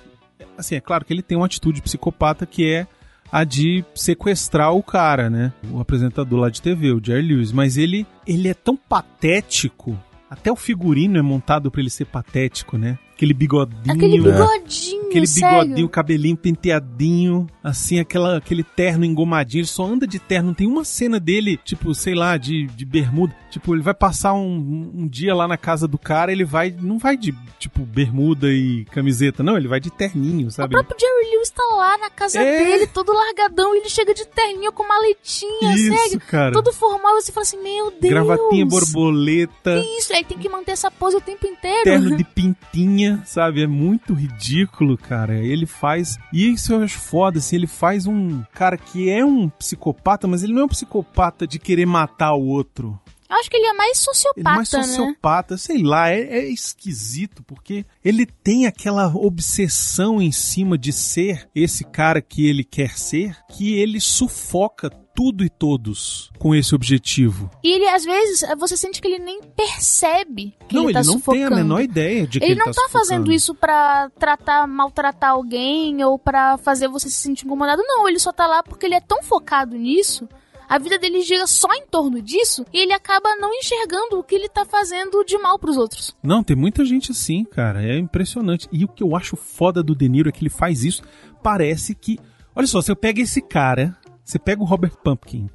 Assim, 0.59 0.75
é 0.75 0.81
claro 0.81 1.05
que 1.05 1.13
ele 1.13 1.23
tem 1.23 1.37
uma 1.37 1.47
atitude 1.47 1.81
psicopata 1.81 2.45
que 2.45 2.71
é 2.71 2.87
a 3.35 3.43
de 3.43 3.85
sequestrar 3.97 4.73
o 4.73 4.81
cara, 4.81 5.29
né? 5.29 5.53
O 5.69 5.81
apresentador 5.81 6.39
lá 6.39 6.49
de 6.49 6.63
TV, 6.63 6.93
o 6.93 7.05
Jerry 7.05 7.21
Lewis. 7.21 7.51
Mas 7.51 7.77
ele, 7.77 8.07
ele 8.25 8.47
é 8.47 8.55
tão 8.55 8.77
patético. 8.77 9.99
Até 10.31 10.53
o 10.53 10.57
figurino 10.57 11.19
é 11.19 11.23
montado 11.23 11.69
pra 11.69 11.81
ele 11.81 11.91
ser 11.91 12.05
patético, 12.05 12.79
né? 12.79 12.97
Aquele 13.15 13.33
bigodinho. 13.33 13.95
Aquele 13.95 14.19
né? 14.21 14.31
bigodinho, 14.33 15.07
Aquele 15.07 15.27
sério. 15.27 15.61
bigodinho, 15.63 15.89
cabelinho 15.89 16.37
penteadinho, 16.37 17.47
assim, 17.63 18.01
aquela, 18.01 18.39
aquele 18.39 18.65
terno 18.65 19.05
engomadinho. 19.05 19.61
Ele 19.61 19.69
só 19.69 19.85
anda 19.87 20.07
de 20.07 20.19
terno. 20.19 20.53
Tem 20.55 20.67
uma 20.67 20.85
cena 20.85 21.21
dele, 21.21 21.57
tipo, 21.65 21.95
sei 21.95 22.15
lá, 22.15 22.37
de, 22.37 22.67
de 22.67 22.85
bermuda. 22.85 23.35
Tipo, 23.51 23.73
ele 23.75 23.83
vai 23.83 23.95
passar 23.95 24.35
um, 24.35 24.91
um 24.95 25.07
dia 25.07 25.33
lá 25.33 25.47
na 25.47 25.57
casa 25.57 25.87
do 25.87 25.97
cara, 25.97 26.33
ele 26.33 26.45
vai. 26.45 26.75
Não 26.77 26.99
vai 26.99 27.17
de, 27.17 27.33
tipo, 27.59 27.83
bermuda 27.83 28.49
e 28.53 28.85
camiseta, 28.87 29.45
não. 29.45 29.57
Ele 29.57 29.69
vai 29.69 29.79
de 29.79 29.91
terninho, 29.93 30.49
O 30.49 30.51
sabe? 30.51 30.73
próprio 30.73 30.97
Jerry 30.99 31.31
Lewis 31.37 31.51
tá 31.51 31.63
lá 31.77 31.97
na 31.99 32.11
casa 32.11 32.41
É. 32.41 32.65
dele, 32.65 32.87
todo 32.89 33.13
largadão, 33.13 33.77
e 33.77 33.79
ele 33.79 33.89
chega 33.89 34.13
de 34.13 34.27
terninho 34.27 34.73
com 34.73 34.87
maletinha, 34.89 35.73
Isso, 35.77 35.97
sério. 35.97 36.21
cara. 36.29 36.53
Todo 36.53 36.73
formal, 36.73 37.15
você 37.21 37.31
fala 37.31 37.43
assim, 37.43 37.63
meu 37.63 37.93
Deus. 37.93 38.13
Gravatinha 38.13 38.67
borboleta, 38.67 39.79
Isso, 39.99 40.13
aí 40.13 40.25
tem 40.25 40.37
que 40.37 40.49
manter 40.49 40.73
essa 40.73 40.91
pose 40.91 41.17
o 41.17 41.21
tempo 41.21 41.47
inteiro. 41.47 41.85
terno 41.85 42.17
de 42.17 42.25
pintinha. 42.35 43.14
Sabe? 43.25 43.63
É 43.63 43.67
muito 43.67 44.15
ridículo, 44.15 44.97
cara. 44.97 45.35
Ele 45.35 45.67
faz. 45.67 46.19
E 46.33 46.53
isso 46.53 46.73
eu 46.73 46.83
acho 46.83 46.99
foda, 46.99 47.39
assim. 47.39 47.57
Ele 47.57 47.67
faz 47.67 48.07
um 48.07 48.43
cara 48.53 48.77
que 48.77 49.11
é 49.11 49.25
um 49.25 49.49
psicopata, 49.49 50.27
mas 50.27 50.43
ele 50.43 50.53
não 50.53 50.63
é 50.63 50.65
um 50.65 50.69
psicopata 50.69 51.47
de 51.47 51.59
querer 51.59 51.87
matar 51.87 52.35
o 52.35 52.47
outro. 52.47 52.99
Eu 53.29 53.37
acho 53.41 53.51
que 53.51 53.57
ele 53.57 53.67
é 53.67 53.73
mais 53.73 53.99
sociopata, 53.99 54.41
Ele 54.41 54.49
é 54.49 54.57
mais 54.57 54.73
né? 54.73 54.83
sociopata, 54.83 55.57
sei 55.57 55.83
lá, 55.83 56.09
é, 56.11 56.21
é 56.21 56.49
esquisito, 56.49 57.43
porque 57.43 57.85
ele 58.05 58.27
tem 58.27 58.67
aquela 58.67 59.09
obsessão 59.09 60.23
em 60.23 60.31
cima 60.31 60.79
de 60.79 60.93
ser 60.93 61.49
esse 61.55 61.85
cara 61.85 62.23
que 62.23 62.47
ele 62.47 62.63
quer 62.63 62.97
ser, 62.97 63.37
que 63.51 63.75
ele 63.75 64.01
sufoca 64.01 64.89
tudo 65.15 65.45
e 65.45 65.49
todos 65.49 66.31
com 66.39 66.55
esse 66.55 66.75
objetivo. 66.75 67.51
E 67.63 67.71
ele, 67.73 67.87
às 67.89 68.05
vezes, 68.05 68.45
você 68.59 68.77
sente 68.77 69.01
que 69.01 69.07
ele 69.09 69.19
nem 69.19 69.41
percebe 69.43 70.57
que 70.69 70.75
não, 70.75 70.83
ele 70.83 70.89
ele, 70.89 70.95
tá 70.95 71.05
não 71.05 71.13
sufocando. 71.15 71.45
tem 71.49 71.53
a 71.53 71.57
menor 71.63 71.81
ideia 71.81 72.27
de 72.27 72.39
que 72.41 72.45
Ele 72.45 72.55
ele, 72.55 72.61
não 72.61 72.73
tá, 72.73 72.83
fazendo 72.91 73.19
sufocando. 73.19 73.33
isso 73.33 73.55
pra 73.55 74.11
tratar, 74.19 74.67
maltratar 74.67 75.31
alguém 75.31 76.03
ou 76.05 76.19
pra 76.19 76.59
fazer 76.59 76.89
você 76.89 77.09
se 77.09 77.17
sentir 77.17 77.47
incomodado. 77.47 77.83
Não, 77.87 78.09
ele 78.09 78.19
só 78.19 78.33
tá 78.33 78.47
lá 78.47 78.63
porque 78.63 78.87
ele 78.87 78.95
é 78.95 79.01
tão 79.01 79.23
focado 79.23 79.77
nisso. 79.77 80.29
A 80.67 80.79
vida 80.79 80.99
dele 80.99 81.21
gira 81.21 81.47
só 81.47 81.69
em 81.75 81.87
torno 81.87 82.23
disso 82.23 82.65
e 82.73 82.79
ele 82.81 82.93
acaba 82.95 83.37
não 83.37 83.53
enxergando 83.53 84.19
o 84.19 84.25
que 84.25 84.35
ele 84.35 84.49
tá 84.49 84.65
fazendo 84.65 85.23
de 85.23 85.37
mal 85.39 85.59
pros 85.59 85.77
outros. 85.77 86.17
Não, 86.23 86.43
tem 86.43 86.57
muita 86.57 86.85
gente 86.87 87.13
assim, 87.13 87.45
cara. 87.45 87.85
É 87.85 87.99
impressionante. 87.99 88.67
E 88.73 88.83
o 88.85 88.89
que 88.89 89.03
eu 89.03 89.15
acho 89.15 89.37
foda 89.37 89.83
do 89.83 89.95
De 89.95 90.09
Niro 90.09 90.29
é 90.31 90.33
que 90.33 90.43
ele 90.43 90.51
faz 90.51 90.83
isso. 90.83 91.03
Parece 91.43 91.95
que. 91.95 92.19
Olha 92.57 92.67
só, 92.67 92.81
você 92.81 92.95
pega 92.95 93.21
esse 93.21 93.43
cara, 93.43 93.95
você 94.25 94.39
pega 94.39 94.63
o 94.63 94.65
Robert 94.65 94.97
Pumpkin, 95.03 95.49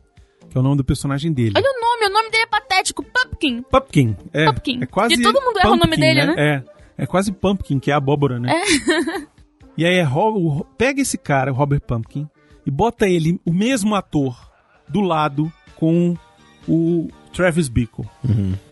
que 0.50 0.58
é 0.58 0.60
o 0.60 0.64
nome 0.64 0.78
do 0.78 0.84
personagem 0.84 1.34
dele. 1.34 1.54
Olha 1.56 1.66
o 1.66 1.82
nome, 1.82 2.06
o 2.06 2.14
nome 2.14 2.30
dele 2.30 2.44
é 2.44 2.48
patético, 2.48 3.04
Pumpkin. 3.04 3.64
Pumpkin. 3.64 4.16
É, 4.34 4.46
Pumpkin. 4.46 4.80
é 4.84 4.86
quase. 4.86 5.14
E 5.16 5.22
todo 5.22 5.42
mundo 5.42 5.58
erra 5.60 5.72
o 5.72 5.76
nome 5.76 5.96
pumpkin, 5.96 6.02
dele, 6.02 6.26
né? 6.26 6.36
É. 6.38 6.80
É 7.00 7.06
quase 7.06 7.32
Pumpkin, 7.32 7.80
que 7.80 7.92
é 7.92 7.94
a 7.94 7.98
abóbora, 7.98 8.38
né? 8.38 8.52
e 9.78 9.86
aí 9.86 10.00
é, 10.00 10.06
pega 10.78 11.02
esse 11.02 11.18
cara, 11.18 11.50
o 11.50 11.56
Robert 11.56 11.80
Pumpkin, 11.80 12.28
e 12.66 12.70
bota 12.70 13.08
ele, 13.08 13.40
o 13.46 13.54
mesmo 13.54 13.96
ator, 13.96 14.38
do 14.90 15.00
lado 15.00 15.52
com 15.78 16.14
o 16.68 17.08
Travis 17.32 17.70
Bickle. 17.70 18.06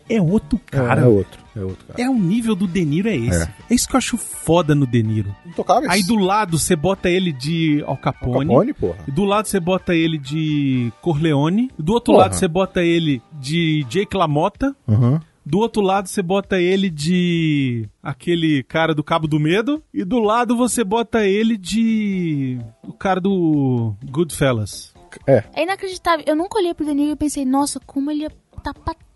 É 0.08 0.20
outro 0.20 0.58
cara. 0.66 1.02
é 1.02 1.06
outro, 1.06 1.40
é 1.56 1.60
outro 1.60 1.86
cara. 1.86 2.02
É 2.02 2.08
o 2.08 2.14
nível 2.14 2.54
do 2.54 2.66
De 2.66 2.84
Niro 2.84 3.08
é 3.08 3.16
esse. 3.16 3.42
É. 3.42 3.74
isso 3.74 3.88
que 3.88 3.94
eu 3.94 3.98
acho 3.98 4.16
foda 4.16 4.74
no 4.74 4.86
De 4.86 5.02
Niro. 5.02 5.34
Intocáveis. 5.46 5.90
Aí 5.90 6.02
do 6.02 6.16
lado 6.16 6.58
você 6.58 6.74
bota 6.74 7.08
ele 7.10 7.32
de 7.32 7.82
Al 7.82 7.90
Al 7.90 7.96
Capone. 7.96 8.46
Capone, 8.48 8.74
porra. 8.74 8.98
E 9.06 9.10
do 9.10 9.24
lado 9.24 9.46
você 9.48 9.60
bota 9.60 9.94
ele 9.94 10.18
de 10.18 10.92
Corleone. 11.02 11.70
E 11.78 11.82
do 11.82 11.92
outro 11.92 12.12
Porra. 12.14 12.24
lado 12.24 12.34
você 12.34 12.48
bota 12.48 12.82
ele 12.82 13.20
de 13.32 13.84
Jake 13.88 14.16
LaMotta. 14.16 14.74
Aham. 14.88 15.20
Do 15.44 15.58
outro 15.60 15.80
lado 15.80 16.08
você 16.08 16.20
bota 16.22 16.60
ele 16.60 16.90
de 16.90 17.88
aquele 18.02 18.62
cara 18.64 18.94
do 18.94 19.02
Cabo 19.02 19.26
do 19.26 19.40
Medo. 19.40 19.82
E 19.94 20.04
do 20.04 20.18
lado 20.18 20.54
você 20.56 20.84
bota 20.84 21.26
ele 21.26 21.56
de 21.56 22.58
o 22.86 22.92
cara 22.92 23.18
do 23.20 23.94
Goodfellas. 24.10 24.92
É. 25.26 25.44
É 25.54 25.62
inacreditável. 25.62 26.24
Eu 26.28 26.36
nunca 26.36 26.58
olhei 26.58 26.74
pro 26.74 26.84
De 26.84 26.92
Niro 26.94 27.12
e 27.12 27.16
pensei, 27.16 27.46
nossa, 27.46 27.80
como 27.86 28.10
ele 28.10 28.28
tá 28.62 28.74
patético. 28.74 29.07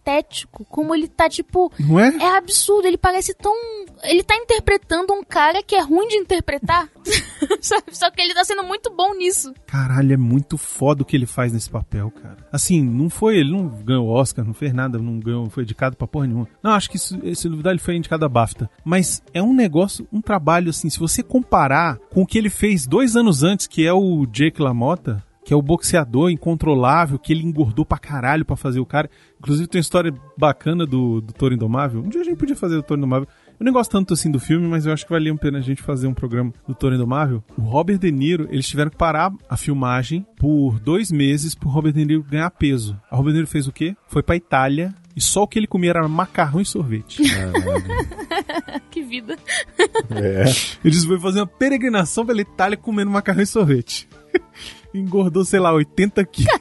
Como 0.68 0.94
ele 0.94 1.08
tá, 1.08 1.28
tipo... 1.28 1.72
Não 1.78 1.98
é? 1.98 2.08
É 2.16 2.36
absurdo, 2.36 2.86
ele 2.86 2.98
parece 2.98 3.34
tão. 3.34 3.52
Ele 4.04 4.22
tá 4.22 4.36
interpretando 4.36 5.12
um 5.12 5.22
cara 5.22 5.62
que 5.62 5.74
é 5.74 5.80
ruim 5.80 6.08
de 6.08 6.16
interpretar. 6.16 6.88
Sabe? 7.60 7.84
Só 7.92 8.10
que 8.10 8.20
ele 8.20 8.34
tá 8.34 8.44
sendo 8.44 8.64
muito 8.64 8.90
bom 8.90 9.14
nisso. 9.14 9.52
Caralho, 9.66 10.12
é 10.12 10.16
muito 10.16 10.56
foda 10.56 11.02
o 11.02 11.04
que 11.04 11.16
ele 11.16 11.26
faz 11.26 11.52
nesse 11.52 11.70
papel, 11.70 12.10
cara. 12.10 12.38
Assim, 12.52 12.82
não 12.82 13.08
foi, 13.08 13.38
ele 13.38 13.52
não 13.52 13.68
ganhou 13.68 14.08
Oscar, 14.08 14.44
não 14.44 14.54
fez 14.54 14.72
nada, 14.72 14.98
não 14.98 15.18
ganhou, 15.18 15.48
foi 15.50 15.62
indicado 15.62 15.96
pra 15.96 16.06
porra 16.06 16.26
nenhuma. 16.26 16.48
Não, 16.62 16.72
acho 16.72 16.90
que 16.90 16.96
isso, 16.96 17.18
esse 17.22 17.48
duvidar 17.48 17.72
ele 17.72 17.80
foi 17.80 17.96
indicado 17.96 18.24
a 18.24 18.28
BAFTA. 18.28 18.70
Mas 18.84 19.22
é 19.32 19.42
um 19.42 19.54
negócio, 19.54 20.06
um 20.12 20.20
trabalho 20.20 20.70
assim, 20.70 20.90
se 20.90 20.98
você 20.98 21.22
comparar 21.22 21.98
com 22.10 22.22
o 22.22 22.26
que 22.26 22.38
ele 22.38 22.50
fez 22.50 22.86
dois 22.86 23.16
anos 23.16 23.42
antes, 23.42 23.66
que 23.66 23.86
é 23.86 23.92
o 23.92 24.26
Jake 24.26 24.60
LaMotta, 24.60 25.22
que 25.44 25.52
é 25.52 25.56
o 25.56 25.62
boxeador 25.62 26.30
incontrolável, 26.30 27.18
que 27.18 27.32
ele 27.32 27.44
engordou 27.44 27.84
pra 27.84 27.98
caralho 27.98 28.44
pra 28.44 28.56
fazer 28.56 28.80
o 28.80 28.86
cara. 28.86 29.10
Inclusive 29.38 29.68
tem 29.68 29.78
uma 29.78 29.82
história 29.82 30.14
bacana 30.38 30.86
do, 30.86 31.20
do 31.20 31.32
Toro 31.32 31.54
Indomável. 31.54 32.00
Um 32.00 32.08
dia 32.08 32.20
a 32.20 32.24
gente 32.24 32.36
podia 32.36 32.56
fazer 32.56 32.76
o 32.76 32.82
Toro 32.82 32.98
Indomável. 32.98 33.28
Eu 33.58 33.64
nem 33.64 33.72
gosto 33.72 33.90
tanto 33.90 34.14
assim 34.14 34.30
do 34.30 34.40
filme, 34.40 34.66
mas 34.66 34.86
eu 34.86 34.92
acho 34.92 35.04
que 35.04 35.12
valia 35.12 35.32
a 35.32 35.36
pena 35.36 35.58
a 35.58 35.62
gente 35.62 35.82
fazer 35.82 36.06
um 36.06 36.14
programa 36.14 36.52
do 36.66 36.74
Toro 36.74 36.94
Indomável. 36.94 37.42
O 37.56 37.62
Robert 37.62 37.98
De 37.98 38.10
Niro, 38.10 38.48
eles 38.50 38.66
tiveram 38.68 38.90
que 38.90 38.96
parar 38.96 39.32
a 39.48 39.56
filmagem 39.56 40.26
por 40.36 40.78
dois 40.80 41.10
meses 41.10 41.54
pro 41.54 41.68
Robert 41.68 41.92
De 41.92 42.04
Niro 42.04 42.22
ganhar 42.22 42.50
peso. 42.50 42.98
A 43.10 43.16
Robert 43.16 43.32
De 43.32 43.38
Niro 43.38 43.50
fez 43.50 43.66
o 43.66 43.72
quê? 43.72 43.96
Foi 44.06 44.22
pra 44.22 44.36
Itália 44.36 44.94
e 45.14 45.20
só 45.20 45.42
o 45.42 45.48
que 45.48 45.58
ele 45.58 45.66
comia 45.66 45.90
era 45.90 46.08
macarrão 46.08 46.60
e 46.60 46.64
sorvete. 46.64 47.22
Que 48.90 49.02
vida. 49.02 49.38
É. 50.10 50.44
Eles 50.84 51.04
foi 51.04 51.18
fazer 51.18 51.40
uma 51.40 51.46
peregrinação 51.46 52.26
pela 52.26 52.40
Itália 52.42 52.76
comendo 52.76 53.10
macarrão 53.10 53.42
e 53.42 53.46
sorvete. 53.46 54.06
Engordou, 54.94 55.44
sei 55.44 55.58
lá, 55.60 55.72
80 55.72 56.24
quilos. 56.26 56.52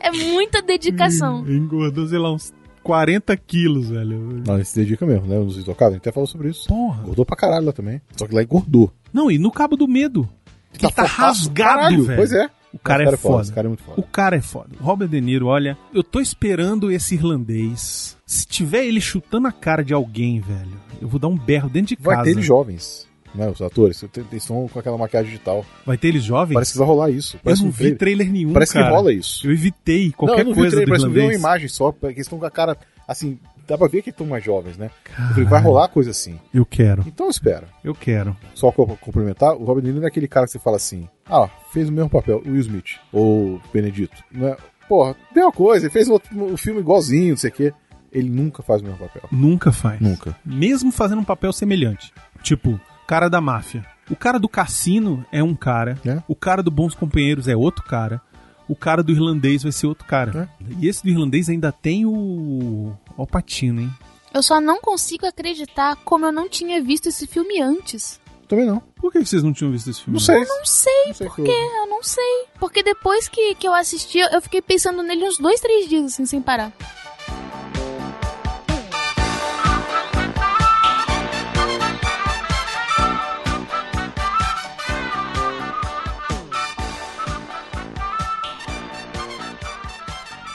É 0.00 0.10
muita 0.10 0.62
dedicação. 0.62 1.44
Engordou, 1.48 2.06
sei 2.06 2.18
lá, 2.18 2.32
uns 2.32 2.52
40 2.82 3.36
quilos, 3.36 3.88
velho. 3.90 4.42
Não, 4.46 4.54
ele 4.56 4.64
se 4.64 4.74
dedica 4.78 5.04
mesmo, 5.06 5.26
né? 5.26 5.38
Nos 5.38 5.56
Intocáveis, 5.58 5.92
a 5.92 5.96
gente 5.96 6.02
até 6.02 6.12
falou 6.12 6.26
sobre 6.26 6.50
isso. 6.50 6.68
Porra. 6.68 7.02
Engordou 7.02 7.24
pra 7.26 7.36
caralho 7.36 7.66
lá 7.66 7.72
também. 7.72 8.00
Só 8.16 8.26
que 8.26 8.34
lá 8.34 8.42
engordou. 8.42 8.92
Não, 9.12 9.30
e 9.30 9.38
no 9.38 9.50
Cabo 9.50 9.76
do 9.76 9.88
Medo. 9.88 10.28
Que 10.72 10.86
ele 10.86 10.92
tá 10.92 11.06
fortaço, 11.06 11.40
rasgado, 11.48 11.76
caralho. 11.76 12.04
velho. 12.04 12.16
Pois 12.18 12.32
é. 12.32 12.50
O 12.72 12.78
cara, 12.78 13.04
Esse 13.04 13.14
é 13.14 13.16
foda. 13.16 13.42
Esse 13.42 13.52
cara 13.52 13.66
é 13.66 13.68
muito 13.68 13.82
foda. 13.84 14.00
O 14.00 14.02
cara 14.02 14.36
é 14.36 14.40
foda. 14.40 14.70
O 14.80 14.82
Robert 14.82 15.06
De 15.08 15.20
Niro, 15.20 15.46
olha, 15.46 15.78
eu 15.94 16.02
tô 16.02 16.20
esperando 16.20 16.90
esse 16.90 17.14
irlandês. 17.14 18.16
Se 18.26 18.44
tiver 18.46 18.84
ele 18.84 19.00
chutando 19.00 19.46
a 19.46 19.52
cara 19.52 19.84
de 19.84 19.94
alguém, 19.94 20.40
velho, 20.40 20.72
eu 21.00 21.06
vou 21.06 21.20
dar 21.20 21.28
um 21.28 21.38
berro 21.38 21.68
dentro 21.68 21.94
de 21.96 22.02
Vai 22.02 22.16
casa. 22.16 22.24
ter 22.24 22.30
eles 22.32 22.44
jovens, 22.44 23.06
né? 23.34 23.48
Os 23.48 23.60
atores. 23.60 24.02
Eles 24.16 24.32
estão 24.42 24.68
com 24.68 24.78
aquela 24.78 24.96
maquiagem 24.98 25.30
digital. 25.30 25.64
Vai 25.84 25.96
ter 25.98 26.08
eles 26.08 26.22
jovens? 26.22 26.54
Parece 26.54 26.72
que 26.72 26.78
vai 26.78 26.86
rolar 26.86 27.10
isso. 27.10 27.36
eu 27.36 27.40
Parece 27.42 27.62
não 27.62 27.68
um 27.68 27.72
vi 27.72 27.78
trailer. 27.78 27.98
trailer 27.98 28.30
nenhum, 28.32 28.52
Parece 28.52 28.72
cara. 28.72 28.86
que 28.86 28.92
rola 28.92 29.12
isso. 29.12 29.46
Eu 29.46 29.52
evitei 29.52 30.06
não, 30.06 30.12
qualquer 30.12 30.40
eu 30.40 30.44
não 30.46 30.52
vi 30.54 30.60
coisa 30.60 30.76
trailer, 30.76 30.86
do 30.86 30.88
parece 30.90 31.04
que 31.04 31.08
eu 31.08 31.12
vi 31.12 31.18
uma 31.18 31.24
irlandês. 31.24 31.40
imagem 31.42 31.68
só, 31.68 31.92
porque 31.92 32.06
eles 32.06 32.18
estão 32.26 32.38
com 32.38 32.46
a 32.46 32.50
cara, 32.50 32.76
assim, 33.08 33.38
dá 33.66 33.76
pra 33.78 33.88
ver 33.88 34.02
que 34.02 34.10
estão 34.10 34.26
mais 34.26 34.44
jovens, 34.44 34.76
né? 34.76 34.90
Eu 35.18 35.28
falei, 35.28 35.44
vai 35.44 35.60
rolar 35.60 35.88
coisa 35.88 36.10
assim. 36.10 36.38
Eu 36.52 36.64
quero, 36.66 37.02
Então 37.06 37.28
espera. 37.28 37.68
eu 37.82 37.94
quero. 37.94 38.36
Só 38.54 38.70
pra 38.70 38.84
complementar, 38.96 39.54
o 39.54 39.80
De 39.80 39.92
Niro 39.92 40.04
é 40.04 40.08
aquele 40.08 40.28
cara 40.28 40.46
que 40.46 40.52
você 40.52 40.58
fala 40.58 40.76
assim, 40.76 41.08
ah, 41.26 41.48
fez 41.72 41.88
o 41.88 41.92
mesmo 41.92 42.10
papel, 42.10 42.42
o 42.44 42.50
Will 42.50 42.60
Smith, 42.60 42.98
ou 43.12 43.60
Benedito. 43.72 44.22
Não 44.30 44.48
é? 44.48 44.56
Porra, 44.88 45.16
mesma 45.34 45.50
coisa, 45.50 45.86
ele 45.86 45.92
fez 45.92 46.08
o 46.08 46.20
um 46.32 46.56
filme 46.58 46.80
igualzinho, 46.80 47.30
não 47.30 47.36
sei 47.38 47.50
o 47.50 47.52
quê. 47.52 47.72
Ele 48.12 48.28
nunca 48.28 48.62
faz 48.62 48.80
o 48.80 48.84
mesmo 48.84 48.98
papel. 48.98 49.22
Nunca 49.32 49.72
faz. 49.72 49.98
Nunca. 50.00 50.36
Mesmo 50.44 50.92
fazendo 50.92 51.20
um 51.20 51.24
papel 51.24 51.52
semelhante. 51.52 52.12
Tipo, 52.42 52.78
cara 53.06 53.28
da 53.28 53.40
máfia. 53.40 53.84
O 54.10 54.16
cara 54.16 54.38
do 54.38 54.48
cassino 54.48 55.24
é 55.32 55.42
um 55.42 55.54
cara. 55.54 55.98
É. 56.04 56.22
O 56.28 56.34
cara 56.34 56.62
do 56.62 56.70
Bons 56.70 56.94
Companheiros 56.94 57.48
é 57.48 57.56
outro 57.56 57.82
cara. 57.84 58.20
O 58.68 58.74
cara 58.74 59.02
do 59.02 59.12
irlandês 59.12 59.62
vai 59.62 59.72
ser 59.72 59.86
outro 59.86 60.06
cara. 60.06 60.48
E 60.80 60.88
esse 60.88 61.02
do 61.02 61.10
irlandês 61.10 61.48
ainda 61.48 61.70
tem 61.70 62.06
o. 62.06 62.92
Al 63.16 63.26
Pacino, 63.26 63.82
hein? 63.82 63.90
Eu 64.32 64.42
só 64.42 64.60
não 64.60 64.80
consigo 64.80 65.26
acreditar 65.26 65.96
como 65.96 66.26
eu 66.26 66.32
não 66.32 66.48
tinha 66.48 66.82
visto 66.82 67.08
esse 67.08 67.26
filme 67.26 67.60
antes. 67.60 68.20
Também 68.48 68.66
não. 68.66 68.80
Por 68.96 69.12
que 69.12 69.24
vocês 69.24 69.42
não 69.42 69.52
tinham 69.52 69.70
visto 69.70 69.90
esse 69.90 70.02
filme? 70.02 70.14
Não 70.14 70.20
sei. 70.20 70.40
Não 70.40 70.64
sei 70.64 70.92
Não 71.06 71.14
sei 71.14 71.26
por 71.26 71.36
que 71.36 71.42
quê, 71.44 71.50
eu 71.50 71.86
não 71.86 72.02
sei. 72.02 72.46
Porque 72.58 72.82
depois 72.82 73.28
que, 73.28 73.54
que 73.54 73.66
eu 73.66 73.74
assisti, 73.74 74.18
eu 74.18 74.40
fiquei 74.42 74.60
pensando 74.60 75.02
nele 75.02 75.24
uns 75.24 75.38
dois, 75.38 75.60
três 75.60 75.88
dias, 75.88 76.06
assim, 76.06 76.26
sem 76.26 76.42
parar. 76.42 76.72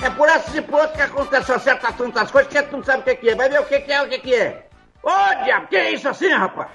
É 0.01 0.09
por 0.11 0.29
essas 0.29 0.55
e 0.55 0.61
por 0.61 0.75
outras 0.75 0.95
que 0.95 1.01
acontecem 1.01 1.59
certas 1.59 1.95
tantas 1.95 2.31
coisas 2.31 2.49
que 2.49 2.57
a 2.57 2.61
gente 2.61 2.71
não 2.71 2.83
sabe 2.83 3.01
o 3.01 3.03
que, 3.03 3.15
que 3.15 3.29
é. 3.29 3.35
Vai 3.35 3.49
ver 3.49 3.59
o 3.59 3.65
que, 3.65 3.79
que 3.81 3.91
é, 3.91 4.01
o 4.01 4.07
que, 4.07 4.19
que 4.19 4.33
é. 4.33 4.65
Ô, 5.03 5.43
diabo, 5.43 5.67
que 5.67 5.75
é 5.75 5.91
isso 5.91 6.07
assim, 6.07 6.29
rapaz? 6.29 6.69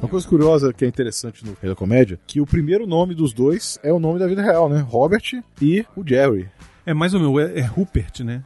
Uma 0.00 0.08
coisa 0.08 0.28
curiosa 0.28 0.72
que 0.72 0.84
é 0.84 0.88
interessante 0.88 1.44
no 1.44 1.56
Rei 1.60 1.68
da 1.68 1.76
Comédia, 1.76 2.18
que 2.24 2.40
o 2.40 2.46
primeiro 2.46 2.86
nome 2.86 3.16
dos 3.16 3.32
dois 3.32 3.80
é 3.82 3.92
o 3.92 3.98
nome 3.98 4.20
da 4.20 4.28
vida 4.28 4.40
real, 4.40 4.68
né? 4.68 4.78
Robert 4.78 5.42
e 5.60 5.84
o 5.96 6.06
Jerry. 6.06 6.48
É 6.86 6.94
mais 6.94 7.12
ou 7.12 7.20
menos, 7.20 7.50
é, 7.50 7.58
é 7.58 7.62
Rupert, 7.62 8.24
né? 8.24 8.42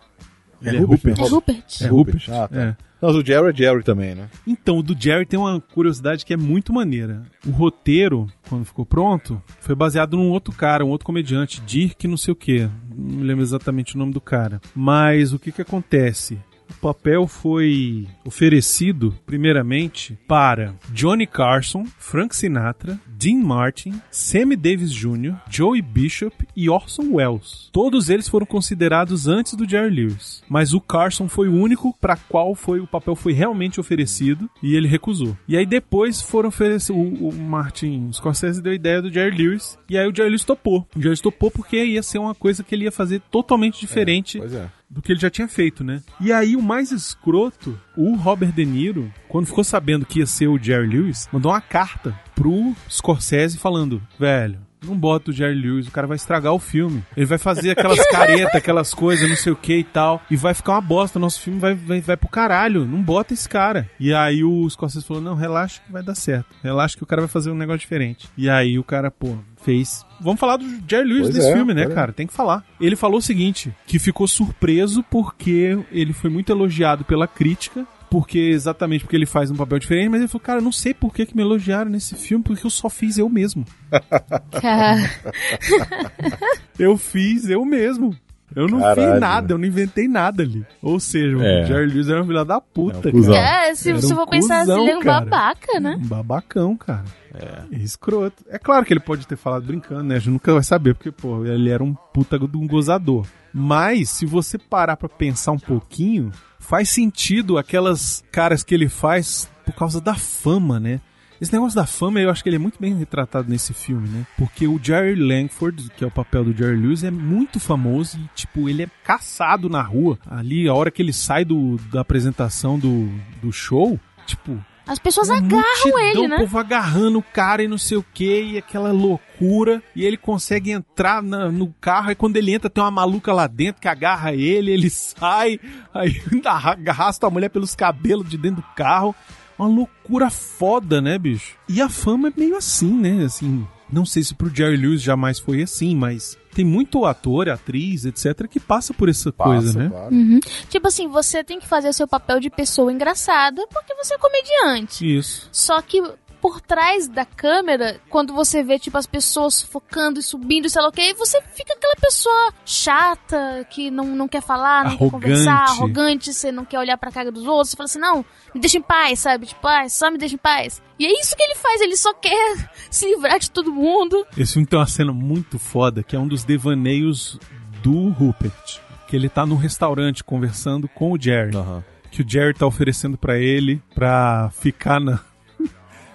Ele 0.62 0.76
É 0.76 0.81
Rupert? 0.81 1.19
É 1.19 1.23
Rupert. 1.23 1.83
É 1.83 1.87
Rupert. 1.87 2.28
Ah, 2.31 2.49
tá. 2.49 2.61
É. 2.61 2.76
Mas 3.00 3.16
o 3.16 3.25
Jerry 3.25 3.50
é 3.50 3.52
Jerry 3.52 3.83
também, 3.83 4.14
né? 4.14 4.28
Então, 4.47 4.78
o 4.78 4.83
do 4.83 4.97
Jerry 4.97 5.26
tem 5.26 5.38
uma 5.38 5.61
curiosidade 5.61 6.25
que 6.25 6.33
é 6.33 6.37
muito 6.37 6.73
maneira. 6.73 7.23
O 7.45 7.50
roteiro, 7.50 8.28
quando 8.49 8.64
ficou 8.64 8.87
pronto, 8.87 9.42
foi 9.59 9.75
baseado 9.75 10.16
num 10.16 10.31
outro 10.31 10.54
cara, 10.54 10.85
um 10.85 10.88
outro 10.88 11.04
comediante, 11.04 11.61
Dirk 11.62 12.07
não 12.07 12.16
sei 12.16 12.31
o 12.31 12.37
quê. 12.37 12.69
Não 12.97 13.16
me 13.19 13.25
lembro 13.25 13.42
exatamente 13.42 13.97
o 13.97 13.99
nome 13.99 14.12
do 14.12 14.21
cara. 14.21 14.61
Mas 14.73 15.33
o 15.33 15.38
que 15.38 15.50
que 15.50 15.62
acontece? 15.62 16.38
O 16.72 16.80
papel 16.80 17.26
foi 17.26 18.06
oferecido, 18.24 19.14
primeiramente, 19.24 20.18
para 20.26 20.74
Johnny 20.90 21.26
Carson, 21.26 21.84
Frank 21.98 22.34
Sinatra, 22.34 22.98
Dean 23.06 23.38
Martin, 23.38 24.00
Sammy 24.10 24.56
Davis 24.56 24.92
Jr., 24.92 25.36
Joey 25.48 25.80
Bishop 25.80 26.34
e 26.56 26.68
Orson 26.68 27.12
Welles. 27.12 27.70
Todos 27.72 28.10
eles 28.10 28.28
foram 28.28 28.44
considerados 28.44 29.28
antes 29.28 29.54
do 29.54 29.68
Jerry 29.68 29.94
Lewis, 29.94 30.42
mas 30.48 30.74
o 30.74 30.80
Carson 30.80 31.28
foi 31.28 31.48
o 31.48 31.54
único 31.54 31.96
para 32.00 32.16
qual 32.16 32.54
foi 32.54 32.80
o 32.80 32.86
papel 32.86 33.14
foi 33.14 33.32
realmente 33.32 33.80
oferecido 33.80 34.50
e 34.62 34.74
ele 34.74 34.88
recusou. 34.88 35.36
E 35.46 35.56
aí 35.56 35.66
depois 35.66 36.20
foram 36.20 36.48
oferecer 36.48 36.92
o, 36.92 37.28
o 37.28 37.32
Martin 37.32 38.10
Scorsese 38.12 38.60
deu 38.60 38.72
a 38.72 38.76
ideia 38.76 39.00
do 39.00 39.12
Jerry 39.12 39.36
Lewis 39.36 39.78
e 39.88 39.96
aí 39.96 40.08
o 40.08 40.14
Jerry 40.14 40.30
Lewis 40.30 40.44
topou. 40.44 40.80
O 40.94 40.98
Jerry 40.98 41.08
Lewis 41.08 41.20
topou 41.20 41.50
porque 41.50 41.84
ia 41.84 42.02
ser 42.02 42.18
uma 42.18 42.34
coisa 42.34 42.64
que 42.64 42.74
ele 42.74 42.84
ia 42.84 42.92
fazer 42.92 43.20
totalmente 43.30 43.78
diferente 43.78 44.38
Pois 44.38 44.54
é. 44.54 44.68
Do 44.92 45.00
que 45.00 45.11
ele 45.11 45.20
já 45.20 45.30
tinha 45.30 45.49
feito, 45.49 45.82
né? 45.82 46.02
E 46.20 46.30
aí 46.30 46.54
o 46.54 46.62
mais 46.62 46.92
escroto, 46.92 47.80
o 47.96 48.14
Robert 48.14 48.52
De 48.52 48.64
Niro, 48.64 49.11
quando 49.26 49.46
ficou 49.46 49.64
sabendo 49.64 50.04
que 50.04 50.18
ia 50.18 50.26
ser 50.26 50.49
o 50.49 50.58
Jerry 50.58 50.87
Lewis, 50.87 51.28
mandou 51.32 51.50
uma 51.50 51.62
carta 51.62 52.14
pro 52.34 52.75
Scorsese 52.90 53.56
falando, 53.56 54.02
velho, 54.18 54.61
não 54.82 54.96
bota 54.96 55.30
o 55.30 55.34
Jerry 55.34 55.54
Lewis, 55.54 55.86
o 55.86 55.90
cara 55.90 56.06
vai 56.06 56.16
estragar 56.16 56.52
o 56.52 56.58
filme. 56.58 57.02
Ele 57.16 57.26
vai 57.26 57.38
fazer 57.38 57.70
aquelas 57.70 58.04
caretas, 58.08 58.54
aquelas 58.54 58.92
coisas, 58.92 59.28
não 59.28 59.36
sei 59.36 59.52
o 59.52 59.56
que 59.56 59.78
e 59.78 59.84
tal. 59.84 60.22
E 60.30 60.36
vai 60.36 60.54
ficar 60.54 60.72
uma 60.72 60.80
bosta. 60.80 61.18
Nosso 61.18 61.40
filme 61.40 61.58
vai, 61.58 61.74
vai, 61.74 62.00
vai 62.00 62.16
pro 62.16 62.28
caralho. 62.28 62.84
Não 62.84 63.02
bota 63.02 63.32
esse 63.32 63.48
cara. 63.48 63.88
E 63.98 64.12
aí 64.12 64.42
o 64.42 64.68
Scorsese 64.68 65.06
falou: 65.06 65.22
não, 65.22 65.34
relaxa 65.34 65.80
que 65.84 65.92
vai 65.92 66.02
dar 66.02 66.14
certo. 66.14 66.46
Relaxa 66.62 66.96
que 66.96 67.02
o 67.02 67.06
cara 67.06 67.22
vai 67.22 67.28
fazer 67.28 67.50
um 67.50 67.54
negócio 67.54 67.80
diferente. 67.80 68.28
E 68.36 68.48
aí 68.48 68.78
o 68.78 68.84
cara, 68.84 69.10
pô, 69.10 69.36
fez. 69.62 70.04
Vamos 70.20 70.40
falar 70.40 70.56
do 70.56 70.64
Jerry 70.88 71.08
Lewis 71.08 71.22
Pois 71.22 71.34
desse 71.34 71.50
é, 71.50 71.52
filme, 71.54 71.74
né, 71.74 71.86
cara? 71.86 72.12
Tem 72.12 72.26
que 72.26 72.32
falar. 72.32 72.64
Ele 72.80 72.96
falou 72.96 73.18
o 73.18 73.22
seguinte: 73.22 73.74
que 73.86 73.98
ficou 73.98 74.26
surpreso 74.26 75.02
porque 75.04 75.78
ele 75.90 76.12
foi 76.12 76.30
muito 76.30 76.52
elogiado 76.52 77.04
pela 77.04 77.26
crítica. 77.26 77.86
Porque 78.12 78.38
exatamente 78.38 79.04
porque 79.04 79.16
ele 79.16 79.25
faz 79.25 79.50
um 79.50 79.57
papel 79.57 79.78
diferente, 79.78 80.11
mas 80.11 80.21
ele 80.21 80.28
falou, 80.28 80.45
cara, 80.45 80.61
não 80.61 80.71
sei 80.71 80.92
por 80.92 81.14
que, 81.14 81.25
que 81.25 81.35
me 81.35 81.40
elogiaram 81.40 81.90
nesse 81.90 82.14
filme, 82.14 82.45
porque 82.45 82.66
eu 82.66 82.71
só 82.71 82.90
fiz 82.90 83.16
eu 83.16 83.26
mesmo. 83.26 83.64
Eu 86.78 86.99
fiz 86.99 87.49
eu 87.49 87.64
mesmo. 87.64 88.14
Eu 88.54 88.66
não 88.68 88.78
fiz 88.78 88.94
Caralho. 88.94 89.21
nada, 89.21 89.52
eu 89.54 89.59
não 89.59 89.64
inventei 89.66 90.06
nada 90.09 90.42
ali. 90.42 90.64
Ou 90.82 90.99
seja, 91.00 91.37
É. 91.42 91.62
o 91.62 91.66
Jerry 91.66 91.87
Lewis 91.87 92.09
era 92.09 92.23
um 92.23 92.26
filho 92.26 92.44
da 92.44 92.61
puta, 92.61 93.09
É 93.09 93.12
um 93.14 93.23
cara. 93.23 93.37
é, 93.68 93.75
se 93.75 93.90
Era 93.90 94.00
você 94.00 94.12
um 94.12 94.16
for 94.16 94.26
pensar 94.28 94.56
assim, 94.62 94.66
cuzão, 94.71 94.82
ele 94.82 94.90
é 94.90 94.99
um 94.99 95.02
babaca, 95.04 95.80
né? 95.80 95.97
Um 96.02 96.06
babacão, 96.06 96.76
cara. 96.76 97.04
É. 97.35 97.76
Escroto. 97.76 98.44
É 98.50 98.59
claro 98.59 98.85
que 98.85 98.92
ele 98.92 99.00
pode 99.00 99.26
ter 99.26 99.37
falado 99.37 99.64
brincando, 99.64 100.02
né? 100.04 100.16
A 100.16 100.18
gente 100.18 100.30
nunca 100.30 100.52
vai 100.52 100.62
saber, 100.62 100.94
porque, 100.94 101.11
pô, 101.11 101.44
ele 101.47 101.71
era 101.71 101.82
um 101.82 101.94
puta 102.12 102.38
de 102.38 102.56
um 102.56 102.66
gozador. 102.66 103.26
Mas, 103.54 104.11
se 104.11 104.26
você 104.26 104.59
parar 104.59 104.97
pra 104.97 105.09
pensar 105.09 105.52
um 105.52 105.59
pouquinho, 105.59 106.30
faz 106.59 106.90
sentido 106.90 107.56
aquelas 107.59 108.23
caras 108.30 108.62
que 108.62 108.75
ele 108.75 108.88
faz 108.88 109.50
por 109.64 109.75
causa 109.75 110.00
da 110.00 110.14
fama, 110.14 110.78
né? 110.78 111.00
Esse 111.42 111.52
negócio 111.52 111.75
da 111.75 111.84
fama, 111.84 112.20
eu 112.20 112.30
acho 112.30 112.40
que 112.42 112.49
ele 112.49 112.54
é 112.56 112.58
muito 112.61 112.78
bem 112.80 112.94
retratado 112.94 113.50
nesse 113.50 113.75
filme, 113.75 114.08
né? 114.08 114.25
Porque 114.38 114.68
o 114.68 114.78
Jerry 114.80 115.16
Langford, 115.16 115.90
que 115.96 116.04
é 116.04 116.06
o 116.06 116.11
papel 116.11 116.44
do 116.44 116.56
Jerry 116.56 116.76
Lewis, 116.76 117.02
é 117.02 117.11
muito 117.11 117.58
famoso 117.58 118.16
e, 118.16 118.30
tipo, 118.32 118.68
ele 118.68 118.84
é 118.84 118.88
caçado 119.02 119.68
na 119.68 119.82
rua. 119.82 120.16
Ali, 120.30 120.68
a 120.68 120.75
hora 120.75 120.88
que 120.88 121.02
ele 121.02 121.12
sai 121.12 121.44
do, 121.44 121.78
da 121.92 122.00
apresentação 122.02 122.78
do, 122.78 123.11
do 123.42 123.50
show, 123.52 123.99
tipo, 124.25 124.56
As 124.87 125.00
pessoas 125.00 125.30
uma 125.30 125.38
agarram 125.38 125.64
multidão, 125.84 125.99
ele, 125.99 126.18
O 126.20 126.28
né? 126.28 126.37
povo 126.38 126.58
agarrando 126.58 127.18
o 127.18 127.22
cara 127.25 127.61
e 127.62 127.66
não 127.66 127.76
sei 127.78 127.99
o 127.99 128.04
que, 128.14 128.42
e 128.52 128.58
aquela 128.58 128.92
loucura. 128.92 129.82
E 129.96 130.04
ele 130.04 130.16
consegue 130.16 130.70
entrar 130.70 131.20
na- 131.20 131.50
no 131.50 131.75
carro, 131.80 132.12
e 132.12 132.14
quando 132.14 132.37
ele 132.37 132.54
entra, 132.54 132.70
tem 132.70 132.84
uma 132.84 132.90
maluca 132.90 133.32
lá 133.32 133.49
dentro 133.49 133.82
que 133.82 133.88
agarra 133.88 134.32
ele, 134.32 134.70
ele 134.70 134.88
sai, 134.90 135.58
aí 135.92 136.22
arra- 136.44 136.78
arrasta 136.87 137.26
a 137.26 137.30
mulher 137.30 137.49
pelos 137.49 137.75
cabelos 137.75 138.28
de 138.30 138.38
dentro 138.38 138.62
do 138.62 138.68
carro. 138.76 139.12
Uma 139.59 139.68
loucura 139.68 140.30
foda, 140.30 141.00
né, 141.00 141.18
bicho? 141.18 141.56
E 141.68 141.80
a 141.80 141.88
fama 141.88 142.28
é 142.28 142.32
meio 142.37 142.56
assim, 142.56 142.92
né? 142.92 143.25
Assim, 143.25 143.66
não 143.92 144.06
sei 144.06 144.23
se 144.23 144.35
pro 144.35 144.54
Jerry 144.54 144.76
Lewis 144.76 145.02
jamais 145.02 145.38
foi 145.38 145.62
assim, 145.62 145.94
mas 145.94 146.37
tem 146.54 146.64
muito 146.64 147.04
ator, 147.04 147.49
atriz, 147.49 148.04
etc, 148.04 148.47
que 148.49 148.61
passa 148.61 148.92
por 148.92 149.09
essa 149.09 149.32
Passa, 149.32 149.50
coisa, 149.50 149.78
né? 149.78 149.88
claro. 149.88 150.14
Uhum. 150.14 150.40
Tipo 150.68 150.88
assim, 150.88 151.09
você 151.09 151.42
tem 151.42 151.59
que 151.59 151.66
fazer 151.66 151.92
seu 151.92 152.06
papel 152.06 152.40
de 152.40 152.50
pessoa 152.50 152.92
engraçada 152.92 153.66
porque 153.68 153.94
você 153.94 154.14
é 154.14 154.18
comediante. 154.18 155.18
Isso. 155.18 155.49
Só 155.52 155.80
que 155.82 156.02
por 156.42 156.61
trás 156.61 157.07
da 157.07 157.24
câmera, 157.24 158.00
quando 158.11 158.35
você 158.35 158.64
vê, 158.64 158.76
tipo, 158.76 158.98
as 158.98 159.07
pessoas 159.07 159.62
focando 159.62 160.18
e 160.18 160.22
subindo, 160.24 160.68
sei 160.68 160.83
lá 160.83 160.88
o 160.88 160.92
que, 160.92 161.14
você 161.14 161.40
fica 161.55 161.72
aquela 161.72 161.94
pessoa 161.94 162.52
chata, 162.66 163.64
que 163.70 163.92
não, 163.92 164.07
não 164.07 164.26
quer 164.26 164.42
falar, 164.42 164.85
não 164.85 164.90
Arrogante. 164.90 165.05
quer 165.05 165.11
conversar, 165.28 165.62
arrogante, 165.70 166.35
você 166.35 166.50
não 166.50 166.64
quer 166.64 166.81
olhar 166.81 166.98
pra 166.98 167.12
cara 167.12 167.31
dos 167.31 167.46
outros, 167.46 167.70
você 167.70 167.76
fala 167.76 167.85
assim, 167.85 168.00
não, 168.00 168.24
me 168.52 168.61
deixa 168.61 168.76
em 168.76 168.83
paz, 168.83 169.20
sabe? 169.20 169.46
Tipo, 169.46 169.68
ah, 169.68 169.88
só 169.88 170.11
me 170.11 170.18
deixa 170.18 170.35
em 170.35 170.38
paz. 170.38 170.83
E 170.98 171.07
é 171.07 171.20
isso 171.20 171.37
que 171.37 171.42
ele 171.44 171.55
faz, 171.55 171.81
ele 171.81 171.96
só 171.96 172.12
quer 172.12 172.70
se 172.90 173.07
livrar 173.07 173.38
de 173.38 173.48
todo 173.48 173.72
mundo. 173.72 174.26
Esse 174.37 174.55
filme 174.55 174.66
tem 174.66 174.76
uma 174.76 174.87
cena 174.87 175.12
muito 175.12 175.61
foda, 175.61 176.02
que 176.02 176.16
é 176.16 176.18
um 176.18 176.26
dos 176.26 176.42
devaneios 176.42 177.38
do 177.85 178.09
Rupert. 178.11 178.81
Que 179.07 179.14
ele 179.14 179.28
tá 179.28 179.46
num 179.46 179.57
restaurante 179.57 180.24
conversando 180.24 180.88
com 180.88 181.12
o 181.12 181.20
Jerry. 181.20 181.57
Aham. 181.57 181.85
Que 182.11 182.22
o 182.22 182.28
Jerry 182.28 182.52
tá 182.55 182.66
oferecendo 182.66 183.16
pra 183.16 183.38
ele 183.38 183.81
pra 183.94 184.50
ficar 184.59 185.00
na, 185.00 185.20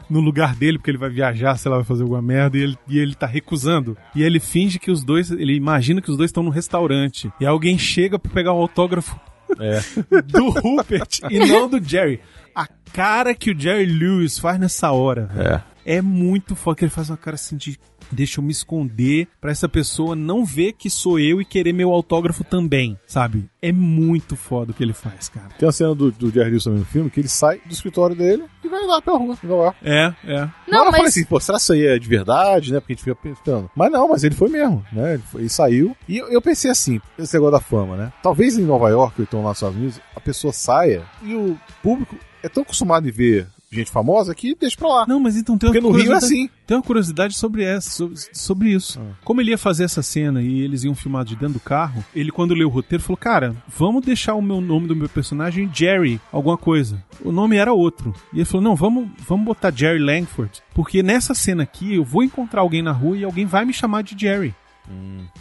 no 0.10 0.20
lugar 0.20 0.56
dele, 0.56 0.78
porque 0.78 0.91
ele 0.91 0.98
vai 0.98 1.10
viajar, 1.10 1.58
sei 1.58 1.70
lá, 1.70 1.78
vai 1.78 1.86
fazer 1.86 2.04
alguma 2.04 2.22
merda, 2.22 2.58
e 2.58 2.62
ele, 2.62 2.78
e 2.88 3.00
ele 3.00 3.15
tá 3.15 3.26
recusando. 3.28 3.98
E 4.15 4.24
ele 4.24 4.39
finge 4.39 4.80
que 4.80 4.89
os 4.91 5.04
dois, 5.04 5.32
ele 5.32 5.56
imagina 5.56 6.02
que 6.02 6.10
os 6.10 6.17
dois 6.17 6.30
estão 6.30 6.43
no 6.43 6.50
restaurante. 6.50 7.32
E 7.39 7.46
alguém 7.46 7.78
chega 7.78 8.17
pra 8.17 8.32
pegar 8.32 8.54
o 8.54 8.62
autógrafo 8.62 9.20
É. 9.60 9.80
do 10.24 10.50
Rupert 10.50 11.20
e 11.30 11.39
não 11.39 11.70
do 11.70 11.82
Jerry. 11.84 12.20
A 12.56 12.67
cara 12.93 13.34
que 13.36 13.52
o 13.52 13.60
Jerry 13.60 13.86
Lewis 13.86 14.38
faz 14.39 14.60
nessa 14.60 14.91
hora, 14.91 15.63
É. 15.86 15.98
é 15.98 16.02
muito 16.02 16.56
foda. 16.56 16.76
Que 16.78 16.86
ele 16.86 16.91
faz 16.91 17.10
uma 17.10 17.17
cara 17.17 17.36
assim 17.36 17.56
de. 17.56 17.78
Deixa 18.12 18.39
eu 18.39 18.43
me 18.43 18.52
esconder 18.52 19.28
pra 19.41 19.52
essa 19.52 19.67
pessoa 19.67 20.15
não 20.15 20.46
ver 20.46 20.74
que 20.74 20.89
sou 20.89 21.20
eu 21.20 21.41
e 21.41 21.46
querer 21.46 21.74
meu 21.74 21.91
autógrafo 21.91 22.43
também, 22.43 22.98
sabe? 23.08 23.50
É 23.62 23.72
muito 23.72 24.36
foda 24.36 24.72
o 24.72 24.74
que 24.74 24.84
ele 24.84 24.93
faz, 24.93 25.30
cara. 25.30 25.50
Tem 25.58 25.65
uma 25.67 25.72
cena 25.72 25.93
do, 25.93 26.12
do 26.12 26.30
Jerry 26.32 26.50
Lewis 26.52 26.63
também 26.63 26.80
no 26.80 26.86
filme 26.86 27.10
que 27.10 27.20
ele 27.20 27.28
sai 27.28 27.60
do 27.65 27.72
escritório 27.74 28.15
dele 28.15 28.43
e 28.63 28.67
vai 28.67 28.86
lá 28.86 29.02
pela 29.02 29.17
rua. 29.17 29.38
Igual 29.43 29.60
lá. 29.65 29.76
É, 29.84 30.13
é. 30.26 30.39
Não, 30.41 30.50
Não, 30.67 30.78
eu 30.80 30.86
falei 30.86 31.02
mas 31.02 31.10
assim, 31.10 31.26
pô, 31.26 31.39
será 31.39 31.58
que 31.58 31.63
isso 31.63 31.74
aí 31.74 31.86
é 31.86 32.00
de 32.00 32.08
verdade, 32.08 32.72
né? 32.72 32.80
Porque 32.80 32.93
a 32.93 32.96
gente 32.96 33.04
fica 33.04 33.15
pensando. 33.15 33.70
Mas 33.76 33.91
não, 33.91 34.08
mas 34.10 34.24
ele 34.24 34.36
foi 34.36 34.50
mesmo, 34.50 34.86
né? 34.91 35.15
Ele, 35.15 35.24
foi- 35.24 35.41
ele 35.41 35.50
saiu. 35.50 35.96
E 36.08 36.17
eu, 36.17 36.28
eu 36.30 36.41
pensei 36.41 36.72
assim, 36.72 37.02
esse 37.17 37.34
negócio 37.34 37.52
da 37.54 37.60
fama, 37.62 37.96
né? 37.98 38.13
Talvez 38.24 38.58
em 38.58 38.63
Nova 38.63 38.89
York, 38.89 39.20
ou 39.20 39.24
então 39.24 39.41
lá 39.41 39.50
nos 39.50 39.58
Estados 39.58 39.76
Unidos, 39.78 40.00
a 40.15 40.20
pessoa 40.20 40.54
saia 40.54 41.04
e 41.24 41.34
o 41.34 41.58
público 41.84 42.15
é 42.43 42.48
tão 42.50 42.63
acostumado 42.63 43.08
em 43.08 43.12
ver 43.12 43.48
gente 43.72 43.92
famosa 43.92 44.34
que 44.34 44.56
deixa 44.56 44.78
pra 44.78 44.88
lá. 44.88 45.06
Não, 45.08 45.20
mas 45.20 45.36
então 45.36 45.58
tem 45.58 45.70
uma 45.70 45.74
Porque 45.74 45.88
no 45.88 45.94
Rio 45.94 46.14
é 46.14 46.16
assim. 46.16 46.50
Tem 46.66 46.76
uma 46.78 46.84
curiosidade 46.84 47.36
sobre 47.36 47.64
essa, 47.64 47.90
sobre, 47.90 48.16
sobre 48.34 48.70
isso. 48.70 49.00
Ah. 49.00 49.14
Como 49.24 49.42
ele 49.42 49.52
ia 49.52 49.58
fazer 49.58 49.84
essa 49.84 50.02
cena 50.02 50.42
e 50.42 50.62
eles 50.62 50.84
iam 50.84 50.96
filmar 50.96 51.26
de 51.26 51.36
dentro 51.36 51.56
do 51.56 51.60
carro, 51.60 52.04
ele 52.16 52.32
quando 52.32 52.54
leu 52.54 52.68
o 52.68 52.72
roteiro 52.72 53.04
falou: 53.04 53.18
"Cara, 53.18 53.56
vamos 53.68 54.06
deixar 54.06 54.36
o 54.36 54.42
meu 54.42 54.62
nome 54.62 54.88
do 54.88 54.96
meu 54.96 55.10
personagem 55.10 55.70
Jerry, 55.74 56.20
alguma 56.32 56.58
coisa". 56.58 57.04
O 57.24 57.32
nome 57.32 57.58
era 57.58 57.74
outro. 57.74 58.14
E 58.34 58.38
ele 58.38 58.46
falou: 58.46 58.64
"Não, 58.64 58.76
vamos, 58.76 59.10
vamos 59.28 59.46
botar 59.46 59.74
Jerry 59.74 60.00
Langford, 60.00 60.62
porque 60.74 61.04
nessa 61.04 61.34
cena 61.34 61.64
aqui 61.64 61.96
eu 61.96 62.04
vou 62.04 62.24
encontrar 62.24 62.62
alguém 62.62 62.82
na 62.82 62.92
rua 62.92 63.18
e 63.18 63.24
alguém 63.24 63.46
vai 63.46 63.66
me 63.66 63.74
chamar 63.74 64.04
de 64.04 64.18
Jerry". 64.20 64.54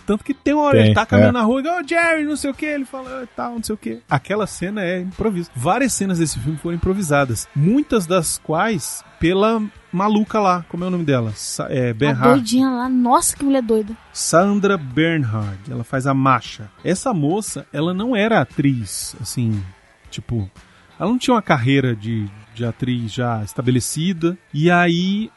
Tanto 0.06 0.24
que 0.24 0.34
tem 0.34 0.54
uma 0.54 0.64
hora, 0.64 0.78
Tem, 0.78 0.86
ele 0.86 0.94
tá 0.94 1.06
caminhando 1.06 1.38
é. 1.38 1.40
na 1.40 1.46
rua 1.46 1.62
e 1.62 1.68
ô 1.68 1.86
Jerry, 1.86 2.24
não 2.24 2.36
sei 2.36 2.50
o 2.50 2.54
que, 2.54 2.66
ele 2.66 2.84
fala 2.84 3.22
"Ah, 3.22 3.28
tal, 3.34 3.54
não 3.54 3.62
sei 3.62 3.74
o 3.74 3.78
que. 3.78 4.00
Aquela 4.08 4.46
cena 4.46 4.82
é 4.82 5.00
improviso. 5.00 5.50
Várias 5.54 5.92
cenas 5.92 6.18
desse 6.18 6.38
filme 6.38 6.58
foram 6.58 6.76
improvisadas, 6.76 7.48
muitas 7.54 8.06
das 8.06 8.38
quais 8.38 9.04
pela 9.20 9.62
maluca 9.92 10.38
lá, 10.38 10.64
como 10.68 10.84
é 10.84 10.88
o 10.88 10.90
nome 10.90 11.04
dela? 11.04 11.32
Sa 11.34 11.66
é, 11.70 11.90
a 11.90 11.94
Bernhard. 11.94 12.30
doidinha 12.34 12.68
lá, 12.68 12.88
nossa, 12.88 13.34
que 13.36 13.44
mulher 13.44 13.62
doida. 13.62 13.96
Sandra 14.12 14.76
Bernhard, 14.76 15.70
ela 15.70 15.84
faz 15.84 16.06
a 16.06 16.12
Masha. 16.14 16.70
Essa 16.84 17.14
moça, 17.14 17.66
ela 17.72 17.94
não 17.94 18.14
era 18.14 18.40
atriz, 18.40 19.16
assim, 19.20 19.62
tipo, 20.10 20.50
ela 20.98 21.08
não 21.10 21.18
tinha 21.18 21.34
uma 21.34 21.42
carreira 21.42 21.94
de, 21.96 22.28
de 22.54 22.64
atriz 22.64 23.12
já 23.12 23.42
estabelecida. 23.42 24.36
E 24.52 24.70
aí, 24.70 25.30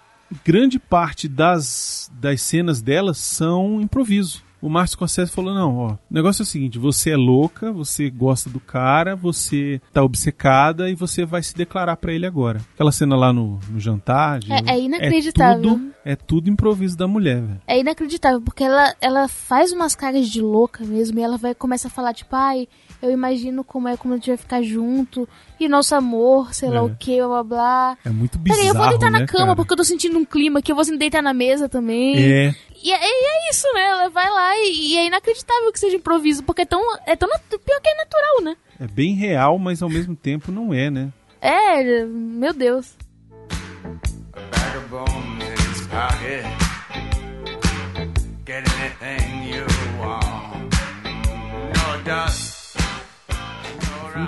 grande 0.44 0.80
parte 0.80 1.28
das, 1.28 2.12
das 2.14 2.42
cenas 2.42 2.82
dela 2.82 3.14
são 3.14 3.82
improviso. 3.82 4.44
O 4.62 4.68
Márcio 4.70 4.96
Scorsese 4.96 5.32
falou: 5.32 5.54
não, 5.54 5.78
ó, 5.78 5.88
o 5.94 5.98
negócio 6.10 6.42
é 6.42 6.44
o 6.44 6.46
seguinte: 6.46 6.78
você 6.78 7.12
é 7.12 7.16
louca, 7.16 7.72
você 7.72 8.10
gosta 8.10 8.50
do 8.50 8.60
cara, 8.60 9.16
você 9.16 9.82
tá 9.94 10.04
obcecada 10.04 10.90
e 10.90 10.96
você 10.96 11.26
vai 11.26 11.42
se 11.42 11.56
declarar 11.56 11.96
pra 11.98 12.12
ele 12.14 12.26
agora. 12.26 12.60
Aquela 12.74 12.92
cena 12.92 13.16
lá 13.16 13.32
no, 13.32 13.60
no 13.70 13.80
jantar. 13.80 14.40
de- 14.40 14.52
É- 14.52 14.64
é 14.76 14.80
inacreditável. 14.80 15.62
tudo, 15.62 15.92
é 16.04 16.16
tudo 16.16 16.50
improviso 16.50 16.98
da 16.98 17.08
mulher, 17.08 17.42
velho. 17.42 17.62
É 17.68 17.80
inacreditável, 17.80 18.42
porque 18.42 18.64
ela, 18.64 18.94
ela 19.02 19.28
faz 19.28 19.72
umas 19.72 19.96
caras 19.96 20.28
de 20.28 20.42
louca 20.42 20.84
mesmo, 20.84 21.20
e 21.20 21.22
ela 21.24 21.38
vai 21.38 21.56
começa 21.56 21.88
a 21.88 21.92
falar, 21.92 22.14
tipo, 22.14 22.36
ai, 22.36 22.68
eu 23.02 23.12
imagino 23.12 23.64
como 23.64 23.88
é 23.88 23.96
como 23.96 24.14
a 24.14 24.18
gente 24.18 24.28
vai 24.30 24.38
ficar 24.38 24.62
junto, 24.62 25.28
e 25.60 25.68
nosso 25.68 25.96
amor, 25.96 26.54
sei 26.54 26.70
lá 26.70 26.78
É. 26.80 26.82
o 26.82 26.96
que, 26.98 27.18
blá 27.18 27.28
blá 27.28 27.44
blá. 27.44 27.98
É 28.06 28.10
muito 28.10 28.38
bizarro, 28.38 28.60
Peraí, 28.62 28.68
eu 28.70 28.76
vou 28.82 28.90
deitar 28.90 29.12
né, 29.12 29.20
na 29.20 29.26
cama, 29.26 29.46
cara? 29.46 29.56
porque 29.56 29.74
eu 29.74 29.78
tô 29.78 29.84
sentindo 29.84 30.18
um 30.18 30.26
clima 30.26 30.60
aqui, 30.60 30.72
eu 30.72 30.76
vou 30.76 30.86
deitar 30.98 31.22
na 31.24 31.34
mesa 31.34 31.68
também. 31.70 32.16
É, 32.18 32.56
E, 32.82 32.92
é, 32.94 32.98
e 32.98 33.26
é 33.48 33.50
isso, 33.52 33.68
né? 33.74 33.82
Ela 33.90 34.10
vai 34.10 34.30
lá 34.30 34.49
e, 34.56 34.94
e 34.94 34.98
é 34.98 35.08
inacreditável 35.08 35.72
que 35.72 35.80
seja 35.80 35.98
improviso, 35.98 36.44
porque 36.44 36.62
é 36.62 36.66
tão. 36.66 36.82
É 37.06 37.16
tão 37.16 37.30
pior 37.50 37.82
que 37.82 37.90
é 37.90 37.96
natural, 37.96 38.42
né? 38.42 38.58
É 38.80 38.88
bem 38.88 39.14
real, 39.14 39.58
mas 39.60 39.82
ao 39.82 39.90
mesmo 39.90 40.16
tempo 40.16 40.52
não 40.52 40.74
é, 40.74 40.90
né? 40.90 41.12
É, 41.42 42.06
meu 42.06 42.54
Deus. 42.54 42.96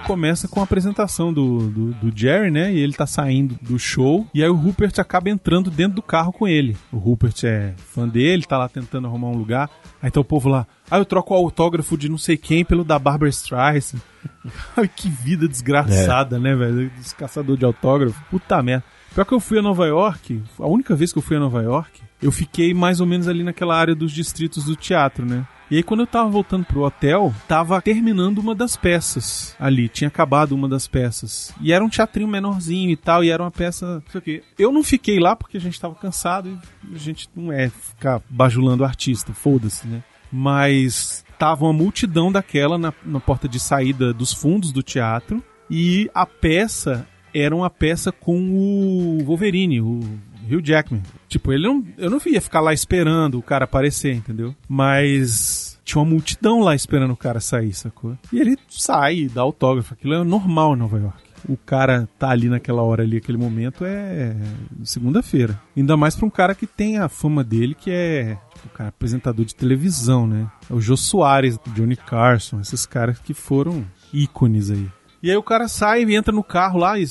Começa 0.01 0.47
com 0.47 0.59
a 0.59 0.63
apresentação 0.63 1.31
do, 1.31 1.69
do, 1.69 1.93
do 1.93 2.17
Jerry, 2.17 2.51
né? 2.51 2.73
E 2.73 2.79
ele 2.79 2.93
tá 2.93 3.05
saindo 3.05 3.57
do 3.61 3.77
show. 3.79 4.27
E 4.33 4.43
aí 4.43 4.49
o 4.49 4.55
Rupert 4.55 4.99
acaba 4.99 5.29
entrando 5.29 5.69
dentro 5.71 5.95
do 5.95 6.01
carro 6.01 6.33
com 6.33 6.47
ele. 6.47 6.75
O 6.91 6.97
Rupert 6.97 7.43
é 7.43 7.73
fã 7.77 8.07
dele, 8.07 8.43
tá 8.43 8.57
lá 8.57 8.67
tentando 8.67 9.07
arrumar 9.07 9.29
um 9.29 9.37
lugar. 9.37 9.69
Aí 10.01 10.11
tá 10.11 10.19
o 10.19 10.25
povo 10.25 10.49
lá. 10.49 10.67
Ah, 10.89 10.97
eu 10.97 11.05
troco 11.05 11.33
o 11.33 11.37
autógrafo 11.37 11.97
de 11.97 12.09
não 12.09 12.17
sei 12.17 12.37
quem 12.37 12.65
pelo 12.65 12.83
da 12.83 12.99
Barbara 12.99 13.29
Streisand. 13.29 14.01
Que 14.95 15.09
vida 15.09 15.47
desgraçada, 15.47 16.37
né, 16.39 16.55
velho? 16.55 16.91
Esse 16.99 17.15
caçador 17.15 17.57
de 17.57 17.65
autógrafo. 17.65 18.19
Puta 18.29 18.61
merda. 18.61 18.83
Pior 19.13 19.25
que 19.25 19.33
eu 19.33 19.39
fui 19.39 19.59
a 19.59 19.61
Nova 19.61 19.85
York, 19.85 20.41
a 20.57 20.67
única 20.67 20.95
vez 20.95 21.11
que 21.11 21.19
eu 21.19 21.21
fui 21.21 21.35
a 21.35 21.39
Nova 21.39 21.61
York, 21.61 22.01
eu 22.21 22.31
fiquei 22.31 22.73
mais 22.73 23.01
ou 23.01 23.05
menos 23.05 23.27
ali 23.27 23.43
naquela 23.43 23.77
área 23.77 23.93
dos 23.93 24.11
distritos 24.11 24.63
do 24.63 24.75
teatro, 24.75 25.25
né? 25.25 25.45
E 25.71 25.77
aí, 25.77 25.83
quando 25.83 26.01
eu 26.01 26.07
tava 26.07 26.29
voltando 26.29 26.65
pro 26.65 26.81
hotel, 26.81 27.33
tava 27.47 27.81
terminando 27.81 28.39
uma 28.39 28.53
das 28.53 28.75
peças 28.75 29.55
ali. 29.57 29.87
Tinha 29.87 30.09
acabado 30.09 30.51
uma 30.51 30.67
das 30.67 30.85
peças. 30.85 31.55
E 31.61 31.71
era 31.71 31.81
um 31.81 31.87
teatrinho 31.87 32.27
menorzinho 32.27 32.89
e 32.89 32.97
tal, 32.97 33.23
e 33.23 33.29
era 33.29 33.41
uma 33.41 33.49
peça. 33.49 33.85
Não 33.85 34.11
sei 34.11 34.19
o 34.19 34.21
quê. 34.21 34.43
Eu 34.59 34.73
não 34.73 34.83
fiquei 34.83 35.17
lá 35.17 35.33
porque 35.33 35.55
a 35.55 35.61
gente 35.61 35.79
tava 35.79 35.95
cansado 35.95 36.59
e 36.89 36.93
a 36.93 36.97
gente 36.97 37.29
não 37.33 37.53
é 37.53 37.69
ficar 37.69 38.21
bajulando 38.29 38.83
o 38.83 38.85
artista, 38.85 39.33
foda-se, 39.33 39.87
né? 39.87 40.03
Mas 40.29 41.23
tava 41.39 41.63
uma 41.63 41.71
multidão 41.71 42.29
daquela 42.29 42.77
na, 42.77 42.93
na 43.05 43.21
porta 43.21 43.47
de 43.47 43.57
saída 43.57 44.13
dos 44.13 44.33
fundos 44.33 44.73
do 44.73 44.83
teatro. 44.83 45.41
E 45.69 46.11
a 46.13 46.25
peça 46.25 47.07
era 47.33 47.55
uma 47.55 47.69
peça 47.69 48.11
com 48.11 48.51
o 48.51 49.23
Wolverine, 49.23 49.79
o 49.79 50.01
Hugh 50.49 50.61
Jackman. 50.63 51.03
Tipo, 51.27 51.51
ele 51.51 51.67
não, 51.67 51.83
eu 51.97 52.09
não 52.09 52.19
ia 52.25 52.41
ficar 52.41 52.61
lá 52.61 52.73
esperando 52.73 53.37
o 53.37 53.43
cara 53.43 53.65
aparecer, 53.65 54.13
entendeu? 54.13 54.55
Mas 54.67 55.79
tinha 55.83 56.01
uma 56.01 56.09
multidão 56.09 56.59
lá 56.59 56.75
esperando 56.75 57.11
o 57.11 57.17
cara 57.17 57.39
sair, 57.39 57.73
sacou? 57.73 58.17
E 58.31 58.39
ele 58.39 58.57
sai 58.69 59.27
dá 59.27 59.41
autógrafo. 59.41 59.93
Aquilo 59.93 60.13
é 60.13 60.23
normal 60.23 60.75
em 60.75 60.79
Nova 60.79 60.99
York. 60.99 61.31
O 61.49 61.57
cara 61.57 62.07
tá 62.19 62.29
ali 62.29 62.47
naquela 62.47 62.83
hora 62.83 63.03
ali, 63.03 63.17
aquele 63.17 63.37
momento 63.37 63.83
é 63.83 64.35
segunda-feira. 64.83 65.59
Ainda 65.75 65.97
mais 65.97 66.15
pra 66.15 66.25
um 66.25 66.29
cara 66.29 66.53
que 66.53 66.67
tem 66.67 66.97
a 66.97 67.09
fama 67.09 67.43
dele, 67.43 67.73
que 67.73 67.89
é 67.89 68.37
tipo, 68.53 68.67
o 68.67 68.69
cara 68.69 68.89
apresentador 68.89 69.43
de 69.43 69.55
televisão, 69.55 70.27
né? 70.27 70.47
É 70.69 70.73
o 70.73 70.79
Jô 70.79 70.95
Soares, 70.95 71.59
Johnny 71.73 71.95
Carson, 71.95 72.61
esses 72.61 72.85
caras 72.85 73.17
que 73.19 73.33
foram 73.33 73.83
ícones 74.13 74.69
aí. 74.69 74.87
E 75.23 75.29
aí 75.29 75.37
o 75.37 75.43
cara 75.43 75.67
sai 75.67 76.03
e 76.03 76.15
entra 76.15 76.33
no 76.33 76.43
carro 76.43 76.79
lá 76.79 76.99
e 76.99 77.05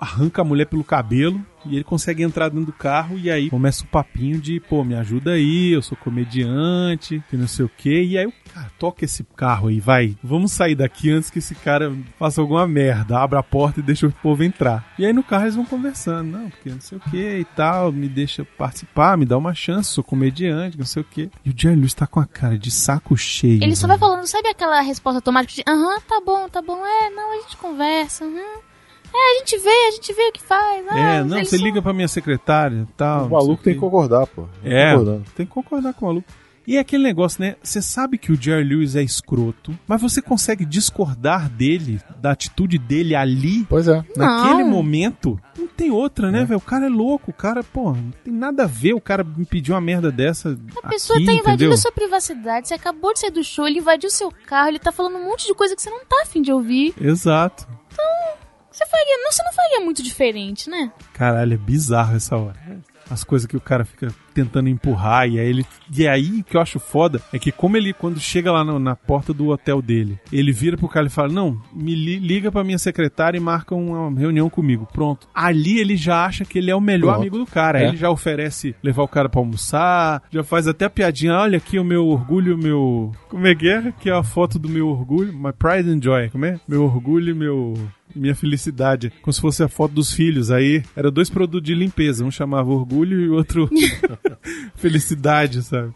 arranca 0.00 0.40
a 0.40 0.44
mulher 0.44 0.66
pelo 0.66 0.82
cabelo 0.82 1.44
e 1.66 1.74
ele 1.74 1.84
consegue 1.84 2.22
entrar 2.22 2.48
dentro 2.48 2.66
do 2.66 2.72
carro 2.72 3.18
e 3.18 3.30
aí 3.30 3.50
começa 3.50 3.84
o 3.84 3.86
papinho 3.86 4.40
de, 4.40 4.58
pô, 4.60 4.82
me 4.82 4.94
ajuda 4.94 5.32
aí, 5.32 5.72
eu 5.72 5.82
sou 5.82 5.96
comediante, 5.96 7.22
que 7.28 7.36
não 7.36 7.46
sei 7.46 7.66
o 7.66 7.68
que. 7.68 8.02
E 8.02 8.18
aí 8.18 8.26
o 8.26 8.32
cara 8.52 8.70
toca 8.78 9.04
esse 9.04 9.24
carro 9.36 9.68
aí, 9.68 9.78
vai, 9.78 10.16
vamos 10.22 10.52
sair 10.52 10.74
daqui 10.74 11.10
antes 11.10 11.28
que 11.28 11.38
esse 11.38 11.54
cara 11.54 11.92
faça 12.18 12.40
alguma 12.40 12.66
merda, 12.66 13.18
abra 13.18 13.40
a 13.40 13.42
porta 13.42 13.80
e 13.80 13.82
deixa 13.82 14.06
o 14.06 14.12
povo 14.12 14.42
entrar. 14.42 14.90
E 14.98 15.04
aí 15.04 15.12
no 15.12 15.22
carro 15.22 15.44
eles 15.44 15.54
vão 15.54 15.66
conversando, 15.66 16.30
não, 16.30 16.48
porque 16.48 16.70
não 16.70 16.80
sei 16.80 16.98
o 16.98 17.00
que 17.00 17.38
e 17.38 17.44
tal, 17.44 17.92
me 17.92 18.08
deixa 18.08 18.44
participar, 18.44 19.18
me 19.18 19.26
dá 19.26 19.36
uma 19.36 19.54
chance, 19.54 19.90
sou 19.90 20.02
comediante, 20.02 20.78
não 20.78 20.86
sei 20.86 21.02
o 21.02 21.04
que. 21.04 21.30
E 21.44 21.50
o 21.50 21.54
Jerry 21.54 21.76
Lewis 21.76 21.94
tá 21.94 22.06
com 22.06 22.20
a 22.20 22.26
cara 22.26 22.58
de 22.58 22.70
saco 22.70 23.16
cheio. 23.16 23.62
Ele 23.62 23.76
só 23.76 23.86
vai 23.86 23.98
falando, 23.98 24.26
sabe 24.26 24.48
aquela 24.48 24.80
resposta 24.80 25.18
automática 25.18 25.62
de 25.62 25.70
aham, 25.70 26.00
tá 26.00 26.22
bom, 26.24 26.48
tá 26.48 26.62
bom, 26.62 26.84
é, 26.86 27.10
não, 27.10 27.32
a 27.32 27.42
gente 27.42 27.56
conversa, 27.58 28.24
aham. 28.24 28.69
É, 29.12 29.34
a 29.34 29.38
gente 29.38 29.58
vê, 29.58 29.70
a 29.88 29.90
gente 29.92 30.12
vê 30.12 30.22
o 30.28 30.32
que 30.32 30.42
faz. 30.42 30.84
Ah, 30.88 30.98
É, 30.98 31.22
não, 31.24 31.38
você 31.44 31.56
são- 31.56 31.64
liga 31.66 31.82
pra 31.82 31.92
minha 31.92 32.08
secretária 32.08 32.86
e 32.88 32.92
tal. 32.96 33.26
O 33.26 33.30
maluco 33.30 33.62
tem 33.62 33.74
que 33.74 33.80
concordar, 33.80 34.26
pô. 34.26 34.44
É, 34.64 34.90
Concordando. 34.92 35.24
tem 35.36 35.46
que 35.46 35.52
concordar 35.52 35.94
com 35.94 36.04
o 36.06 36.08
maluco. 36.08 36.28
E 36.66 36.76
é 36.76 36.80
aquele 36.80 37.02
negócio, 37.02 37.42
né? 37.42 37.56
Você 37.60 37.82
sabe 37.82 38.16
que 38.16 38.30
o 38.30 38.40
Jerry 38.40 38.62
Lewis 38.62 38.94
é 38.94 39.02
escroto, 39.02 39.76
mas 39.88 40.00
você 40.00 40.22
consegue 40.22 40.64
discordar 40.64 41.48
dele, 41.48 42.00
da 42.20 42.30
atitude 42.30 42.78
dele 42.78 43.16
ali, 43.16 43.64
Pois 43.68 43.88
é. 43.88 44.04
naquele 44.14 44.62
Não. 44.62 44.68
momento. 44.70 45.40
Não 45.58 45.66
tem 45.66 45.90
outra, 45.90 46.30
né, 46.30 46.44
velho? 46.44 46.58
O 46.58 46.62
cara 46.62 46.86
é 46.86 46.88
louco, 46.88 47.30
o 47.32 47.34
cara, 47.34 47.64
pô, 47.64 47.92
não 47.92 48.12
tem 48.22 48.32
nada 48.32 48.64
a 48.64 48.66
ver 48.66 48.92
o 48.94 49.00
cara 49.00 49.24
me 49.24 49.44
pedir 49.46 49.72
uma 49.72 49.80
merda 49.80 50.12
dessa. 50.12 50.56
A 50.84 50.88
pessoa 50.88 51.16
aqui, 51.16 51.26
tá 51.26 51.32
invadindo 51.32 51.54
entendeu? 51.54 51.72
a 51.72 51.76
sua 51.78 51.90
privacidade, 51.92 52.68
você 52.68 52.74
acabou 52.74 53.12
de 53.14 53.20
sair 53.20 53.30
do 53.32 53.42
show, 53.42 53.66
ele 53.66 53.80
invadiu 53.80 54.08
seu 54.10 54.30
carro, 54.46 54.68
ele 54.68 54.78
tá 54.78 54.92
falando 54.92 55.16
um 55.16 55.24
monte 55.24 55.46
de 55.48 55.54
coisa 55.54 55.74
que 55.74 55.82
você 55.82 55.90
não 55.90 56.04
tá 56.04 56.20
afim 56.22 56.40
de 56.40 56.52
ouvir. 56.52 56.94
Exato. 57.00 57.66
Você 58.80 58.86
faria, 58.86 59.18
não, 59.18 59.30
você 59.30 59.42
não 59.42 59.52
faria 59.52 59.80
muito 59.80 60.02
diferente, 60.02 60.70
né? 60.70 60.90
Caralho, 61.12 61.52
é 61.52 61.56
bizarro 61.58 62.16
essa 62.16 62.34
hora. 62.34 62.58
As 63.10 63.22
coisas 63.22 63.46
que 63.46 63.56
o 63.56 63.60
cara 63.60 63.84
fica 63.84 64.14
tentando 64.34 64.68
empurrar 64.68 65.28
e 65.28 65.38
aí 65.38 65.46
ele. 65.48 65.66
E 65.96 66.06
aí 66.06 66.40
o 66.40 66.44
que 66.44 66.56
eu 66.56 66.60
acho 66.60 66.78
foda 66.78 67.20
é 67.32 67.38
que 67.38 67.50
como 67.52 67.76
ele, 67.76 67.92
quando 67.92 68.18
chega 68.20 68.50
lá 68.52 68.64
no- 68.64 68.78
na 68.78 68.94
porta 68.96 69.32
do 69.34 69.48
hotel 69.48 69.82
dele, 69.82 70.18
ele 70.32 70.52
vira 70.52 70.76
pro 70.76 70.88
cara 70.88 71.06
e 71.06 71.10
fala: 71.10 71.32
Não, 71.32 71.60
me 71.72 71.94
li- 71.94 72.18
liga 72.18 72.50
pra 72.50 72.64
minha 72.64 72.78
secretária 72.78 73.36
e 73.36 73.40
marca 73.40 73.74
uma 73.74 74.18
reunião 74.18 74.48
comigo. 74.50 74.88
Pronto. 74.92 75.28
Ali 75.34 75.78
ele 75.78 75.96
já 75.96 76.24
acha 76.24 76.44
que 76.44 76.58
ele 76.58 76.70
é 76.70 76.74
o 76.74 76.80
melhor 76.80 77.08
Pronto. 77.08 77.20
amigo 77.20 77.38
do 77.38 77.46
cara. 77.46 77.78
Aí 77.78 77.84
É. 77.84 77.88
Ele 77.88 77.96
já 77.96 78.10
oferece 78.10 78.74
levar 78.82 79.02
o 79.02 79.08
cara 79.08 79.28
pra 79.28 79.40
almoçar, 79.40 80.22
já 80.30 80.42
faz 80.44 80.66
até 80.68 80.84
a 80.84 80.90
piadinha: 80.90 81.34
olha 81.34 81.58
aqui 81.58 81.78
o 81.78 81.84
meu 81.84 82.06
orgulho, 82.06 82.56
meu. 82.56 83.12
Como 83.28 83.46
é 83.46 83.54
que 83.54 83.68
é? 83.68 83.78
Aqui 83.78 84.08
é 84.10 84.12
a 84.14 84.22
foto 84.22 84.58
do 84.58 84.68
meu 84.68 84.88
orgulho. 84.88 85.32
My 85.32 85.52
pride 85.52 85.88
and 85.90 86.00
joy. 86.02 86.28
Como 86.30 86.44
é? 86.44 86.58
Meu 86.68 86.84
orgulho 86.84 87.30
e 87.30 87.34
meu 87.34 87.74
minha 88.12 88.34
felicidade, 88.34 89.12
como 89.22 89.32
se 89.32 89.40
fosse 89.40 89.62
a 89.62 89.68
foto 89.68 89.94
dos 89.94 90.12
filhos. 90.12 90.50
Aí 90.50 90.82
era 90.96 91.12
dois 91.12 91.30
produtos 91.30 91.62
de 91.68 91.76
limpeza, 91.76 92.24
um 92.24 92.30
chamava 92.30 92.68
orgulho 92.68 93.20
e 93.20 93.28
o 93.28 93.34
outro 93.34 93.70
felicidade, 94.76 95.62
sabe? 95.62 95.92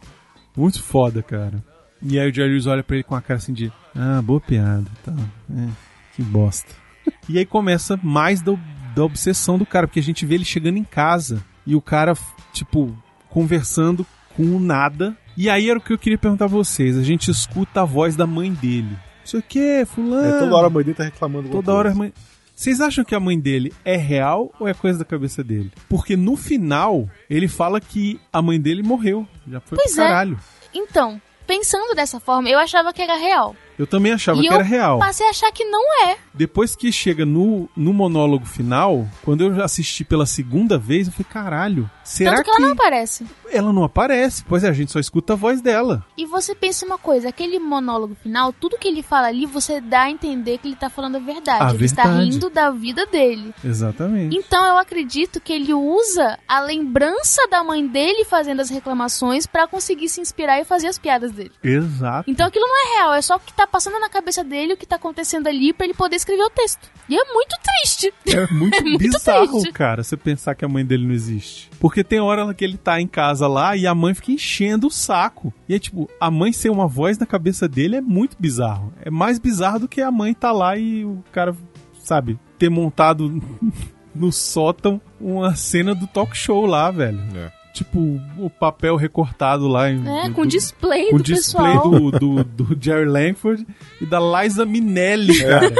Muito 0.56 0.82
foda, 0.82 1.22
cara. 1.22 1.62
E 2.02 2.18
aí 2.18 2.30
o 2.30 2.34
Jerry 2.34 2.50
Lewis 2.50 2.66
olha 2.66 2.82
pra 2.82 2.96
ele 2.96 3.04
com 3.04 3.14
a 3.14 3.22
cara 3.22 3.38
assim 3.38 3.52
de, 3.52 3.72
ah, 3.94 4.20
boa 4.22 4.40
piada, 4.40 4.90
tá? 5.04 5.14
É, 5.56 5.68
que 6.14 6.22
bosta. 6.22 6.72
E 7.28 7.38
aí 7.38 7.44
começa 7.44 7.98
mais 8.02 8.40
da, 8.40 8.54
da 8.94 9.04
obsessão 9.04 9.58
do 9.58 9.66
cara, 9.66 9.87
porque 9.87 10.00
a 10.00 10.02
gente 10.02 10.24
vê 10.24 10.37
ele 10.37 10.44
chegando 10.44 10.78
em 10.78 10.84
casa 10.84 11.42
e 11.66 11.74
o 11.74 11.80
cara, 11.80 12.14
tipo, 12.52 12.96
conversando 13.28 14.06
com 14.34 14.42
o 14.56 14.60
nada. 14.60 15.16
E 15.37 15.50
aí 15.50 15.68
era 15.68 15.78
o 15.78 15.82
que 15.82 15.92
eu 15.92 15.98
queria 15.98 16.18
perguntar 16.18 16.48
pra 16.48 16.56
vocês. 16.56 16.96
A 16.96 17.02
gente 17.02 17.30
escuta 17.30 17.82
a 17.82 17.84
voz 17.84 18.16
da 18.16 18.26
mãe 18.26 18.52
dele. 18.52 18.90
Não 18.90 19.26
sei 19.26 19.40
o 19.40 19.42
que, 19.42 19.84
fulano. 19.87 20.37
É, 20.37 20.38
toda 20.38 20.54
hora 20.54 20.66
a 20.66 20.70
mãe 20.70 20.84
dele 20.84 20.96
tá 20.96 21.04
reclamando. 21.04 21.48
Toda 21.48 21.72
hora 21.72 21.90
a 21.90 21.92
coisa. 21.92 21.98
mãe. 21.98 22.12
Vocês 22.55 22.81
acham 22.81 23.05
que 23.05 23.14
a 23.14 23.21
mãe 23.21 23.38
dele 23.38 23.73
é 23.85 23.97
real 23.97 24.53
ou 24.61 24.69
é 24.69 24.75
coisa 24.75 24.99
da 25.01 25.05
cabeça 25.05 25.43
dele? 25.43 25.73
Porque 25.88 26.17
no 26.17 26.37
final, 26.37 27.09
ele 27.29 27.49
fala 27.49 27.81
que 27.81 28.21
a 28.33 28.40
mãe 28.40 28.61
dele 28.61 28.83
morreu. 28.83 29.27
Já 29.51 29.61
foi 29.61 29.77
Pois 29.77 29.93
pro 29.95 30.05
é. 30.05 30.07
caralho. 30.07 30.38
Então, 30.73 31.21
pensando 31.47 31.95
dessa 31.95 32.21
forma, 32.21 32.49
eu 32.49 32.59
achava 32.59 32.93
que 32.93 33.03
era 33.03 33.17
real. 33.17 33.57
Eu 33.77 33.87
também 33.88 34.12
achava 34.12 34.38
e 34.38 34.43
que 34.43 34.55
era 34.55 34.62
real. 34.62 35.01
passei 35.01 35.27
a 35.27 35.31
achar 35.31 35.51
que 35.51 35.64
não 35.64 36.09
é. 36.09 36.17
Depois 36.35 36.75
que 36.75 36.90
chega 36.90 37.25
no, 37.25 37.68
no 37.77 37.92
monólogo 37.92 38.44
final, 38.44 39.07
quando 39.23 39.42
eu 39.42 39.55
já 39.55 39.64
assisti 39.64 40.05
pela 40.05 40.27
segunda 40.27 40.77
vez, 40.77 41.07
eu 41.07 41.12
falei, 41.12 41.27
caralho, 41.31 41.90
será 42.03 42.37
Tanto 42.37 42.44
que 42.44 42.51
ela 42.51 42.61
não 42.61 42.73
aparece. 42.73 43.27
ela 43.51 43.73
não 43.73 43.85
aparece? 43.85 44.44
Pois 44.44 44.64
é, 44.64 44.68
a 44.68 44.73
gente 44.73 44.90
só 44.90 44.99
escuta 44.99 45.35
a 45.35 45.37
voz 45.37 45.61
dela. 45.61 46.05
E 46.18 46.27
você 46.27 46.55
pensa 46.55 46.85
uma 46.85 46.99
coisa, 46.99 47.29
aquele 47.29 47.59
monólogo 47.59 48.16
final, 48.16 48.53
tudo 48.53 48.77
que 48.79 48.88
ele 48.88 49.03
fala 49.03 49.29
ali, 49.29 49.47
você 49.47 49.81
dá 49.81 50.03
a 50.03 50.11
entender 50.11 50.59
que 50.59 50.66
ele 50.68 50.77
tá 50.77 50.90
falando 50.90 51.16
a 51.16 51.20
verdade. 51.20 51.64
A 51.64 51.75
ele 51.75 51.85
está 51.85 52.03
verdade. 52.05 52.31
rindo 52.31 52.51
da 52.51 52.70
vida 52.70 53.07
dele. 53.07 53.55
Exatamente. 53.64 54.37
Então 54.37 54.64
eu 54.66 54.77
acredito 54.79 55.40
que 55.40 55.53
ele 55.53 55.73
usa 55.73 56.38
a 56.49 56.61
lembrança 56.61 57.47
da 57.49 57.62
mãe 57.62 57.87
dele 57.87 58.25
fazendo 58.25 58.61
as 58.61 58.70
reclamações 58.70 59.47
pra 59.47 59.68
conseguir 59.68 60.09
se 60.09 60.20
inspirar 60.20 60.61
e 60.61 60.64
fazer 60.64 60.88
as 60.88 60.99
piadas 60.99 61.31
dele. 61.33 61.53
Exato. 61.62 62.29
Então 62.31 62.47
aquilo 62.47 62.66
não 62.66 62.77
é 62.77 62.97
real, 62.99 63.14
é 63.14 63.23
só 63.23 63.37
o 63.37 63.40
que 63.40 63.53
tá 63.53 63.66
passando 63.66 64.01
na 64.01 64.09
cabeça 64.09 64.42
dele, 64.42 64.75
o 64.75 64.77
que 64.77 64.87
tá 64.87 64.97
acontecendo 64.97 65.47
ali 65.47 65.73
pra 65.73 65.85
ele 65.87 65.94
poder 65.94 66.18
escrever 66.24 66.42
o 66.42 66.50
texto. 66.50 66.90
E 67.08 67.14
é 67.16 67.24
muito 67.32 67.54
triste. 67.62 68.12
É 68.28 68.46
muito, 68.52 68.82
muito 68.82 68.98
bizarro, 68.98 69.46
triste. 69.60 69.72
cara, 69.72 70.02
você 70.02 70.16
pensar 70.16 70.54
que 70.54 70.64
a 70.64 70.68
mãe 70.68 70.84
dele 70.84 71.06
não 71.06 71.12
existe. 71.14 71.70
Porque 71.78 72.02
tem 72.02 72.18
hora 72.18 72.52
que 72.54 72.64
ele 72.64 72.78
tá 72.78 72.98
em 73.00 73.06
casa 73.06 73.46
lá 73.46 73.76
e 73.76 73.87
a 73.87 73.94
mãe 73.94 74.14
fica 74.14 74.32
enchendo 74.32 74.87
o 74.87 74.90
saco. 74.90 75.52
E 75.68 75.74
é 75.74 75.78
tipo, 75.78 76.08
a 76.18 76.30
mãe 76.30 76.52
ser 76.52 76.70
uma 76.70 76.87
voz 76.88 77.18
na 77.18 77.26
cabeça 77.26 77.68
dele 77.68 77.96
é 77.96 78.00
muito 78.00 78.37
bizarro. 78.40 78.92
É 79.02 79.10
mais 79.10 79.38
bizarro 79.38 79.80
do 79.80 79.88
que 79.88 80.00
a 80.00 80.10
mãe 80.10 80.32
tá 80.32 80.50
lá 80.50 80.76
e 80.78 81.04
o 81.04 81.22
cara, 81.30 81.54
sabe, 82.02 82.38
ter 82.58 82.70
montado 82.70 83.42
no 84.14 84.32
sótão 84.32 85.00
uma 85.20 85.54
cena 85.54 85.94
do 85.94 86.06
talk 86.06 86.34
show 86.37 86.64
lá, 86.64 86.90
velho. 86.90 87.20
É. 87.37 87.52
Tipo, 87.74 87.98
o 88.38 88.48
papel 88.48 88.94
recortado 88.94 89.66
lá 89.66 89.90
em. 89.90 90.00
É, 90.08 90.28
do- 90.28 90.34
com 90.34 90.46
display 90.46 91.10
com 91.10 91.16
do 91.16 91.22
display 91.24 91.72
pessoal. 91.74 91.90
do, 91.90 92.10
do, 92.12 92.44
do 92.44 92.78
Jerry 92.80 93.04
Langford 93.04 93.66
e 94.00 94.06
da 94.06 94.20
Liza 94.20 94.64
Minnelli, 94.64 95.37
cara. 95.42 95.74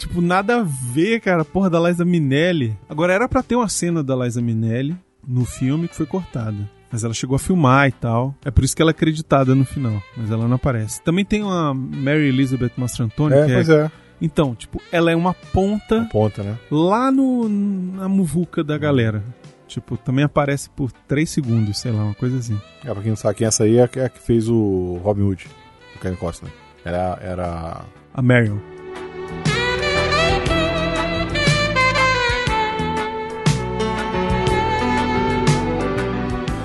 Tipo, 0.00 0.20
nada 0.20 0.58
a 0.60 0.62
ver, 0.62 1.20
cara. 1.20 1.44
Porra, 1.44 1.70
da 1.70 1.78
Liza 1.80 2.04
Minnelli. 2.04 2.76
Agora, 2.88 3.12
era 3.12 3.28
pra 3.28 3.42
ter 3.42 3.54
uma 3.56 3.68
cena 3.68 4.02
da 4.02 4.16
Liza 4.16 4.40
Minnelli 4.42 4.96
no 5.26 5.44
filme 5.44 5.86
que 5.88 5.94
foi 5.96 6.06
cortada. 6.06 6.68
Mas 6.92 7.04
ela 7.04 7.14
chegou 7.14 7.36
a 7.36 7.38
filmar 7.38 7.86
e 7.88 7.92
tal. 7.92 8.34
É 8.44 8.50
por 8.50 8.64
isso 8.64 8.74
que 8.74 8.82
ela 8.82 8.90
é 8.90 8.92
acreditada 8.92 9.54
no 9.54 9.64
final. 9.64 10.02
Mas 10.16 10.30
ela 10.30 10.48
não 10.48 10.56
aparece. 10.56 11.00
Também 11.02 11.24
tem 11.24 11.42
uma 11.42 11.72
Mary 11.72 12.26
Elizabeth 12.28 12.72
Mastrantoni, 12.76 13.34
É, 13.36 13.46
que, 13.46 13.52
pois 13.52 13.68
é, 13.68 13.84
é. 13.84 13.90
Então, 14.20 14.54
tipo, 14.56 14.82
ela 14.90 15.10
é 15.10 15.16
uma 15.16 15.32
ponta 15.32 16.06
Ponta, 16.10 16.42
né? 16.42 16.58
lá 16.70 17.10
no, 17.12 17.48
na 17.48 18.08
muvuca 18.08 18.64
da 18.64 18.76
galera. 18.76 19.22
Tipo, 19.68 19.96
também 19.96 20.24
aparece 20.24 20.68
por 20.68 20.90
3 20.90 21.30
segundos, 21.30 21.78
sei 21.78 21.92
lá, 21.92 22.02
uma 22.02 22.14
coisa 22.14 22.38
assim. 22.38 22.60
É, 22.84 22.92
pra 22.92 23.00
quem 23.02 23.10
não 23.10 23.16
sabe 23.16 23.36
quem 23.36 23.44
é 23.44 23.48
essa 23.48 23.62
aí, 23.62 23.76
é 23.76 23.84
a 23.84 23.88
que- 23.88 24.00
é 24.00 24.06
a 24.06 24.08
que 24.08 24.18
fez 24.18 24.48
o 24.48 24.98
Robin 25.04 25.22
Hood, 25.22 25.46
o 25.94 25.98
Kevin 26.00 26.16
Costner. 26.16 26.50
Era, 26.84 27.18
era 27.22 27.82
A 28.12 28.20
Marion. 28.20 28.58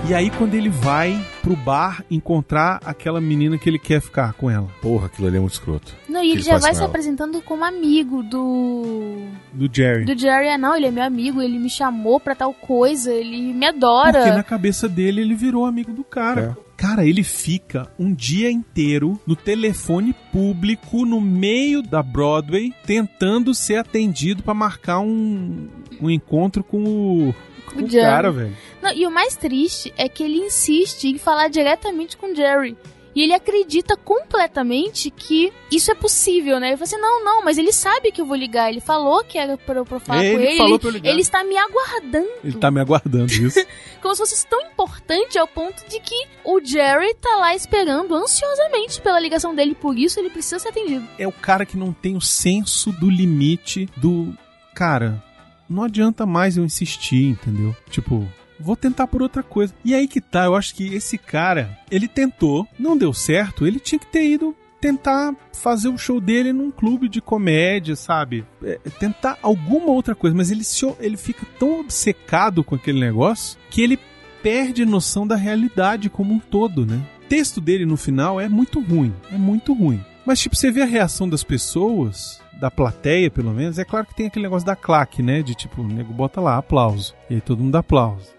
E 0.08 0.13
aí, 0.13 0.30
quando 0.30 0.54
ele 0.54 0.70
vai 0.70 1.20
pro 1.41 1.56
bar 1.56 2.04
encontrar 2.12 2.80
aquela 2.86 3.20
menina 3.20 3.58
que 3.58 3.68
ele 3.68 3.80
quer 3.80 4.00
ficar 4.00 4.34
com 4.34 4.52
ela, 4.52 4.68
Porra, 4.80 5.08
aquilo 5.08 5.28
ali 5.28 5.38
é 5.38 5.39
muito 5.39 5.54
escroto. 5.54 5.96
Não, 6.08 6.22
e 6.22 6.28
ele 6.28 6.34
ele 6.34 6.41
já 6.44 6.60
vai 6.60 6.74
se 6.74 6.80
ela? 6.80 6.88
apresentando 6.89 7.41
como 7.41 7.65
amigo 7.65 8.22
do. 8.22 9.26
do 9.52 9.68
Jerry. 9.72 10.06
Do 10.06 10.15
Jerry. 10.15 10.50
Ah, 10.50 10.58
não, 10.60 10.76
ele 10.76 10.86
é 10.86 10.91
meu 10.91 11.04
amigo, 11.04 11.41
ele 11.41 11.58
me 11.58 11.72
chamou 11.72 12.20
pra 12.20 12.36
tal 12.36 12.54
coisa, 12.54 13.12
ele 13.12 13.52
me 13.52 13.65
Porque 13.65 13.65
adora. 13.65 14.36
na 14.36 14.44
cabeça 14.44 14.88
dele 14.88 15.22
ele 15.22 15.34
virou 15.34 15.65
amigo 15.65 15.91
do 15.91 16.04
cara. 16.04 16.56
É. 16.62 16.65
Cara, 16.78 17.06
ele 17.06 17.24
fica 17.24 17.88
um 17.98 18.13
dia 18.13 18.52
inteiro 18.52 19.20
no 19.26 19.36
telefone 19.36 20.13
público 20.32 21.06
no 21.06 21.20
meio 21.22 21.82
da 21.82 22.04
Broadway 22.04 22.74
tentando 22.86 23.54
ser 23.56 23.78
atendido 23.78 24.44
pra 24.44 24.54
marcar 24.54 25.00
um, 25.00 25.68
um 26.02 26.10
encontro 26.12 26.63
com 26.63 26.84
o, 26.84 27.36
com 27.65 27.84
o 27.84 27.89
Jerry. 27.89 28.06
cara, 28.06 28.32
velho. 28.32 28.56
Não, 28.82 28.91
e 28.93 29.06
o 29.06 29.12
mais 29.12 29.36
triste 29.36 29.93
é 29.97 30.08
que 30.08 30.23
ele 30.23 30.38
insiste 30.38 31.06
em 31.06 31.17
falar 31.17 31.47
diretamente 31.49 32.15
com 32.17 32.28
o 32.32 32.36
Jerry. 32.36 32.78
E 33.15 33.21
ele 33.21 33.34
acredita 33.34 33.95
completamente 33.95 35.10
que 35.10 35.54
isso 35.71 35.89
é 35.89 35.95
possível, 35.95 36.60
né? 36.60 36.67
Ele 36.67 36.75
fala 36.75 36.84
assim, 36.84 36.97
não, 36.97 37.23
não, 37.23 37.43
mas 37.45 37.58
ele 37.58 37.71
sabe 37.71 38.12
que 38.12 38.19
eu 38.19 38.25
vou 38.25 38.36
ligar. 38.36 38.69
Ele 38.69 38.82
falou 38.82 39.23
que 39.23 39.38
era 39.38 39.58
pra 39.58 39.75
eu, 39.78 39.86
falar 39.86 40.21
É, 40.21 40.34
com 40.34 40.38
ele 40.39 40.47
ele. 40.47 40.58
falou 40.58 40.71
ele, 40.73 40.80
pra 40.80 40.89
eu 40.89 40.93
ligar. 40.93 41.10
ele 41.12 41.21
está 41.21 41.41
me 41.45 41.56
aguardando. 41.58 42.28
Ele 42.43 42.58
tá 42.58 42.69
me 42.69 42.82
aguardando 42.82 43.32
isso. 43.32 43.65
Como 44.01 44.13
se 44.13 44.19
fosse 44.19 44.45
tão 44.47 44.60
importante 44.63 45.38
ao 45.38 45.47
ponto 45.47 45.82
de 45.88 45.97
que 46.01 46.28
o 46.43 46.60
Jerry 46.62 47.15
tá 47.15 47.38
lá 47.38 47.56
esperando 47.56 48.13
ansiosamente 48.13 48.99
pela 49.01 49.17
ligação 49.21 49.56
dele. 49.56 49.75
Por 49.75 49.97
isso 49.97 50.19
ele 50.19 50.30
precisa 50.30 50.60
ser 50.60 50.67
atendido. 50.67 51.08
é 51.17 51.25
o 51.25 51.32
cara 51.32 51.65
que 51.65 51.78
não 51.78 51.93
tem 51.93 52.17
o 52.17 52.21
senso 52.21 52.91
do 52.91 53.10
limite 53.10 53.88
do. 53.95 54.34
Cara, 54.73 55.23
não 55.69 55.84
adianta 55.84 56.25
mais 56.25 56.58
eu 56.58 56.65
insistir, 56.65 57.25
entendeu? 57.25 57.75
Tipo, 57.89 58.28
vou 58.60 58.75
tentar 58.75 59.08
por 59.08 59.21
outra 59.21 59.43
coisa. 59.43 59.73
E 59.84 59.93
aí 59.93 60.08
que 60.08 60.21
tá, 60.21 60.45
eu 60.45 60.56
acho 60.56 60.75
que 60.75 60.93
esse 60.93 61.17
cara, 61.17 61.78
ele 61.89 62.08
tentou, 62.08 62.67
não 62.78 62.97
deu 62.97 63.13
certo, 63.13 63.65
ele 63.65 63.80
tinha 63.80 63.99
que 63.99 64.08
ter 64.08 64.25
ido 64.25 64.56
tentar 64.80 65.34
fazer 65.51 65.89
o 65.89 65.97
show 65.97 66.21
dele 66.21 66.54
num 66.54 66.69
clube 66.69 67.10
de 67.10 67.19
comédia, 67.19 67.95
sabe? 67.95 68.45
É, 68.63 68.78
tentar 68.99 69.39
alguma 69.41 69.88
outra 69.88 70.13
coisa, 70.13 70.36
mas 70.36 70.51
ele, 70.51 70.63
se, 70.63 70.86
ele 70.99 71.17
fica 71.17 71.43
tão 71.58 71.80
obcecado 71.80 72.63
com 72.63 72.75
aquele 72.75 72.99
negócio 72.99 73.58
que 73.71 73.82
ele 73.82 73.97
perde 74.43 74.86
noção 74.86 75.25
da 75.25 75.36
realidade 75.36 76.08
como 76.08 76.36
um 76.36 76.39
todo, 76.39 76.86
né? 76.86 77.01
O 77.23 77.28
texto 77.28 77.60
dele 77.60 77.84
no 77.84 77.97
final 77.97 78.39
é 78.39 78.47
muito 78.47 78.80
ruim, 78.80 79.12
é 79.32 79.38
muito 79.38 79.73
ruim. 79.73 80.04
Mas, 80.23 80.39
tipo, 80.39 80.56
você 80.56 80.69
vê 80.69 80.84
a 80.84 80.86
reação 80.86 81.28
das 81.28 81.43
pessoas, 81.43 82.39
da 82.60 82.72
plateia, 82.72 83.30
pelo 83.30 83.52
menos, 83.52 83.78
é 83.78 83.86
claro 83.86 84.06
que 84.06 84.15
tem 84.15 84.28
aquele 84.28 84.46
negócio 84.46 84.65
da 84.65 84.76
claque, 84.76 85.22
né? 85.22 85.41
De 85.41 85.56
tipo, 85.56 85.82
o 85.82 85.88
nego 85.88 86.13
bota 86.13 86.39
lá, 86.39 86.58
aplauso. 86.58 87.13
E 87.30 87.36
aí 87.36 87.41
todo 87.41 87.60
mundo 87.60 87.74
dá 87.74 87.80
aplauso. 87.80 88.36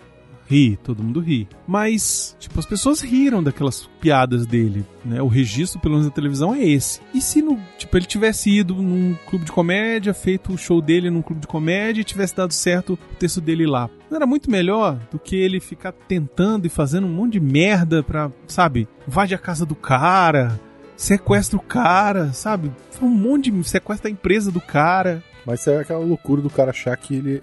Ri, 0.49 0.79
todo 0.83 1.03
mundo 1.03 1.19
ri. 1.19 1.49
Mas, 1.67 2.37
tipo, 2.39 2.59
as 2.59 2.67
pessoas 2.67 3.01
riram 3.01 3.43
daquelas 3.43 3.91
piadas 4.01 4.47
dele, 4.47 4.85
né? 5.05 5.21
O 5.21 5.27
registro, 5.27 5.81
pelo 5.81 5.95
menos 5.95 6.07
na 6.07 6.13
televisão, 6.13 6.55
é 6.55 6.65
esse. 6.65 7.01
E 7.13 7.21
se, 7.21 7.43
no, 7.43 7.59
tipo, 7.77 7.97
ele 7.97 8.07
tivesse 8.07 8.51
ido 8.51 8.75
num 8.75 9.17
clube 9.29 9.45
de 9.45 9.51
comédia, 9.51 10.15
feito 10.15 10.53
o 10.53 10.59
show 10.59 10.81
dele 10.81 11.11
num 11.11 11.23
clube 11.23 11.41
de 11.41 11.49
comédia 11.49 12.01
e 12.01 12.05
tivesse 12.05 12.37
dado 12.37 12.53
certo 12.53 12.93
o 12.93 13.17
texto 13.17 13.41
dele 13.41 13.67
lá? 13.67 13.91
Não 14.09 14.17
era 14.17 14.27
muito 14.27 14.49
melhor 14.49 15.01
do 15.11 15.19
que 15.19 15.35
ele 15.35 15.59
ficar 15.59 15.91
tentando 15.91 16.65
e 16.67 16.71
fazendo 16.71 17.09
um 17.09 17.13
monte 17.13 17.33
de 17.33 17.41
merda 17.41 18.05
pra, 18.05 18.31
sabe, 18.47 18.87
invade 19.07 19.35
a 19.35 19.39
casa 19.39 19.67
do 19.67 19.75
cara, 19.75 20.61
sequestra 20.97 21.57
o 21.57 21.61
cara, 21.61 22.33
sabe? 22.33 22.73
Foi 22.91 23.09
um 23.09 23.13
monte 23.13 23.51
de 23.51 23.65
sequestra 23.69 24.09
a 24.09 24.11
empresa 24.11 24.51
do 24.51 24.61
cara. 24.61 25.23
Mas 25.45 25.67
é 25.67 25.79
aquela 25.79 26.01
loucura 26.01 26.43
do 26.43 26.51
cara 26.51 26.71
achar 26.71 26.97
que 26.97 27.15
ele. 27.15 27.43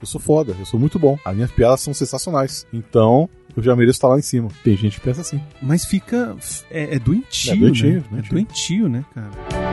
Eu 0.00 0.06
sou 0.06 0.20
foda, 0.20 0.54
eu 0.58 0.66
sou 0.66 0.78
muito 0.78 0.98
bom. 0.98 1.18
As 1.24 1.34
minhas 1.34 1.50
piadas 1.50 1.80
são 1.80 1.94
sensacionais. 1.94 2.66
Então, 2.72 3.28
eu 3.56 3.62
já 3.62 3.74
mereço 3.74 3.96
estar 3.96 4.08
lá 4.08 4.18
em 4.18 4.22
cima. 4.22 4.48
Tem 4.62 4.76
gente 4.76 4.98
que 4.98 5.04
pensa 5.04 5.20
assim. 5.22 5.40
Mas 5.62 5.84
fica. 5.84 6.36
É, 6.70 6.96
é 6.96 6.98
doentio, 6.98 7.52
É 7.52 7.56
doentio, 7.56 7.88
né? 7.88 8.04
doentio. 8.10 8.18
É 8.18 8.28
doentio, 8.34 8.88
né, 8.88 9.04
cara? 9.14 9.65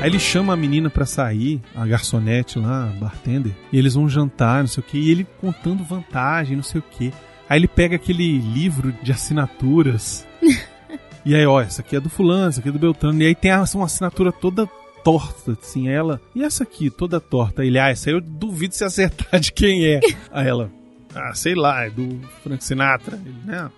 Aí 0.00 0.08
ele 0.08 0.18
chama 0.18 0.54
a 0.54 0.56
menina 0.56 0.88
pra 0.88 1.04
sair, 1.04 1.60
a 1.74 1.86
garçonete 1.86 2.58
lá, 2.58 2.84
a 2.84 2.86
bartender, 2.86 3.52
e 3.70 3.78
eles 3.78 3.92
vão 3.92 4.08
jantar, 4.08 4.60
não 4.60 4.66
sei 4.66 4.82
o 4.82 4.86
que, 4.86 4.98
e 4.98 5.10
ele 5.10 5.26
contando 5.38 5.84
vantagem, 5.84 6.56
não 6.56 6.62
sei 6.62 6.80
o 6.80 6.82
que. 6.82 7.12
Aí 7.46 7.58
ele 7.58 7.68
pega 7.68 7.96
aquele 7.96 8.38
livro 8.38 8.92
de 9.02 9.12
assinaturas. 9.12 10.26
e 11.22 11.34
aí, 11.34 11.44
ó, 11.44 11.60
essa 11.60 11.82
aqui 11.82 11.96
é 11.96 12.00
do 12.00 12.08
fulano, 12.08 12.48
essa 12.48 12.60
aqui 12.60 12.70
é 12.70 12.72
do 12.72 12.78
Beltrano. 12.78 13.20
E 13.20 13.26
aí 13.26 13.34
tem 13.34 13.52
uma 13.52 13.84
assinatura 13.84 14.32
toda 14.32 14.66
torta, 15.04 15.52
assim, 15.60 15.88
ela. 15.88 16.18
E 16.34 16.42
essa 16.42 16.62
aqui, 16.62 16.88
toda 16.88 17.20
torta. 17.20 17.62
Ele, 17.62 17.78
ah, 17.78 17.90
essa 17.90 18.08
aí 18.08 18.16
eu 18.16 18.22
duvido 18.22 18.74
se 18.74 18.84
acertar 18.84 19.38
de 19.38 19.52
quem 19.52 19.84
é. 19.84 20.00
aí 20.32 20.48
ela, 20.48 20.70
ah, 21.14 21.34
sei 21.34 21.54
lá, 21.54 21.84
é 21.84 21.90
do 21.90 22.20
Frank 22.42 22.64
Sinatra. 22.64 23.20
Ele, 23.22 23.34
não. 23.44 23.70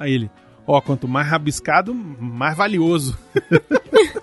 Aí 0.00 0.12
ele, 0.12 0.30
ó, 0.66 0.80
quanto 0.80 1.06
mais 1.06 1.26
rabiscado, 1.28 1.92
mais 1.92 2.56
valioso. 2.56 3.18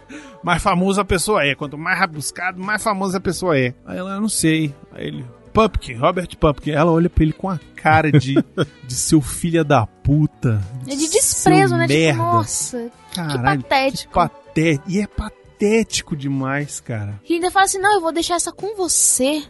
mais 0.44 0.62
famoso 0.62 1.00
a 1.02 1.06
pessoa 1.06 1.44
é. 1.44 1.56
Quanto 1.56 1.78
mais 1.78 1.98
rabiscado, 1.98 2.62
mais 2.62 2.84
famosa 2.84 3.18
a 3.18 3.22
pessoa 3.22 3.58
é. 3.58 3.74
Aí 3.86 3.98
ela, 3.98 4.16
eu 4.16 4.22
não 4.22 4.30
sei. 4.30 4.74
Aí 4.92 5.08
ele, 5.08 5.26
Pumpkin, 5.54 5.94
Robert 5.94 6.36
Pumpkin. 6.38 6.72
Ela 6.72 6.92
olha 6.92 7.10
pra 7.10 7.24
ele 7.24 7.34
com 7.34 7.50
a 7.50 7.60
cara 7.76 8.12
de, 8.12 8.36
de 8.84 8.94
seu 8.94 9.22
filho 9.22 9.64
da 9.64 9.86
puta. 9.86 10.62
É 10.88 10.96
de 10.96 11.10
desprezo, 11.10 11.78
né? 11.78 11.88
Merda. 11.88 12.12
Tipo, 12.12 12.24
nossa, 12.24 12.92
Caralho, 13.14 13.62
que 13.62 13.70
patético. 13.70 14.08
que 14.08 14.14
patético. 14.14 14.90
E 14.90 15.00
é 15.00 15.08
patético 15.08 16.16
demais, 16.16 16.80
cara. 16.82 17.22
E 17.30 17.36
ainda 17.36 17.52
fala 17.52 17.66
assim, 17.66 17.80
não, 17.80 17.94
eu 17.94 18.02
vou 18.02 18.12
deixar 18.12 18.36
essa 18.36 18.52
com 18.52 18.76
você. 18.76 19.44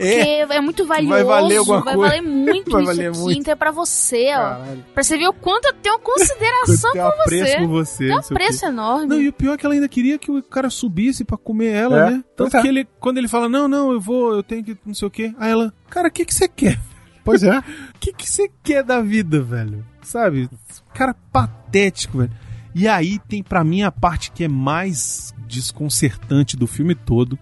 Porque 0.00 0.54
É. 0.54 0.56
é, 0.56 0.60
muito 0.60 0.86
valioso, 0.86 1.12
Vai 1.14 1.24
valer 1.24 1.56
alguma 1.58 1.80
vai 1.82 1.94
coisa. 1.94 2.08
valer 2.16 2.22
muito 2.30 2.70
Vai 2.70 2.82
isso 2.82 2.90
valer 2.92 3.08
aqui, 3.10 3.18
muito. 3.18 3.38
então 3.40 3.52
é 3.52 3.56
pra 3.56 3.70
você, 3.70 4.26
ó. 4.34 4.38
Caralho. 4.38 4.84
Pra 4.94 5.02
você 5.02 5.18
ver 5.18 5.28
o 5.28 5.32
quanto 5.32 5.66
eu 5.66 5.72
tenho 5.74 5.98
consideração 5.98 6.92
Tem 6.92 7.02
por 7.02 7.08
apreço 7.20 7.44
você. 7.44 7.58
por 7.58 7.66
você. 7.68 8.06
Tem 8.08 8.18
um 8.18 8.22
preço 8.22 8.66
enorme. 8.66 9.06
Não, 9.06 9.20
e 9.20 9.28
o 9.28 9.32
pior 9.32 9.54
é 9.54 9.56
que 9.56 9.66
ela 9.66 9.74
ainda 9.74 9.88
queria 9.88 10.18
que 10.18 10.30
o 10.30 10.42
cara 10.42 10.70
subisse 10.70 11.24
pra 11.24 11.36
comer 11.36 11.72
ela, 11.72 12.06
É, 12.06 12.10
né? 12.10 12.24
Tanto 12.36 12.50
pois 12.50 12.54
é. 12.54 12.62
que 12.62 12.68
ele, 12.68 12.88
quando 12.98 13.18
ele 13.18 13.28
fala, 13.28 13.48
não, 13.48 13.68
não, 13.68 13.92
eu 13.92 14.00
vou, 14.00 14.34
eu 14.34 14.42
tenho 14.42 14.64
que, 14.64 14.76
não 14.86 14.94
sei 14.94 15.08
o 15.08 15.10
quê. 15.10 15.34
Aí 15.38 15.50
ela, 15.50 15.72
cara, 15.88 16.08
o 16.08 16.10
que 16.10 16.24
que 16.24 16.34
você 16.34 16.48
quer? 16.48 16.78
Pois 17.22 17.42
é. 17.42 17.58
O 17.58 17.62
que 18.00 18.14
que 18.14 18.28
você 18.28 18.50
quer 18.64 18.82
da 18.82 19.02
vida, 19.02 19.42
velho? 19.42 19.84
Sabe? 20.02 20.48
Cara 20.94 21.14
patético, 21.30 22.18
velho. 22.18 22.30
E 22.74 22.88
aí 22.88 23.18
tem 23.28 23.42
pra 23.42 23.62
mim 23.62 23.82
a 23.82 23.92
parte 23.92 24.32
que 24.32 24.44
é 24.44 24.48
mais 24.48 25.34
desconcertante 25.46 26.56
do 26.56 26.66
filme 26.66 26.94
todo, 26.94 27.38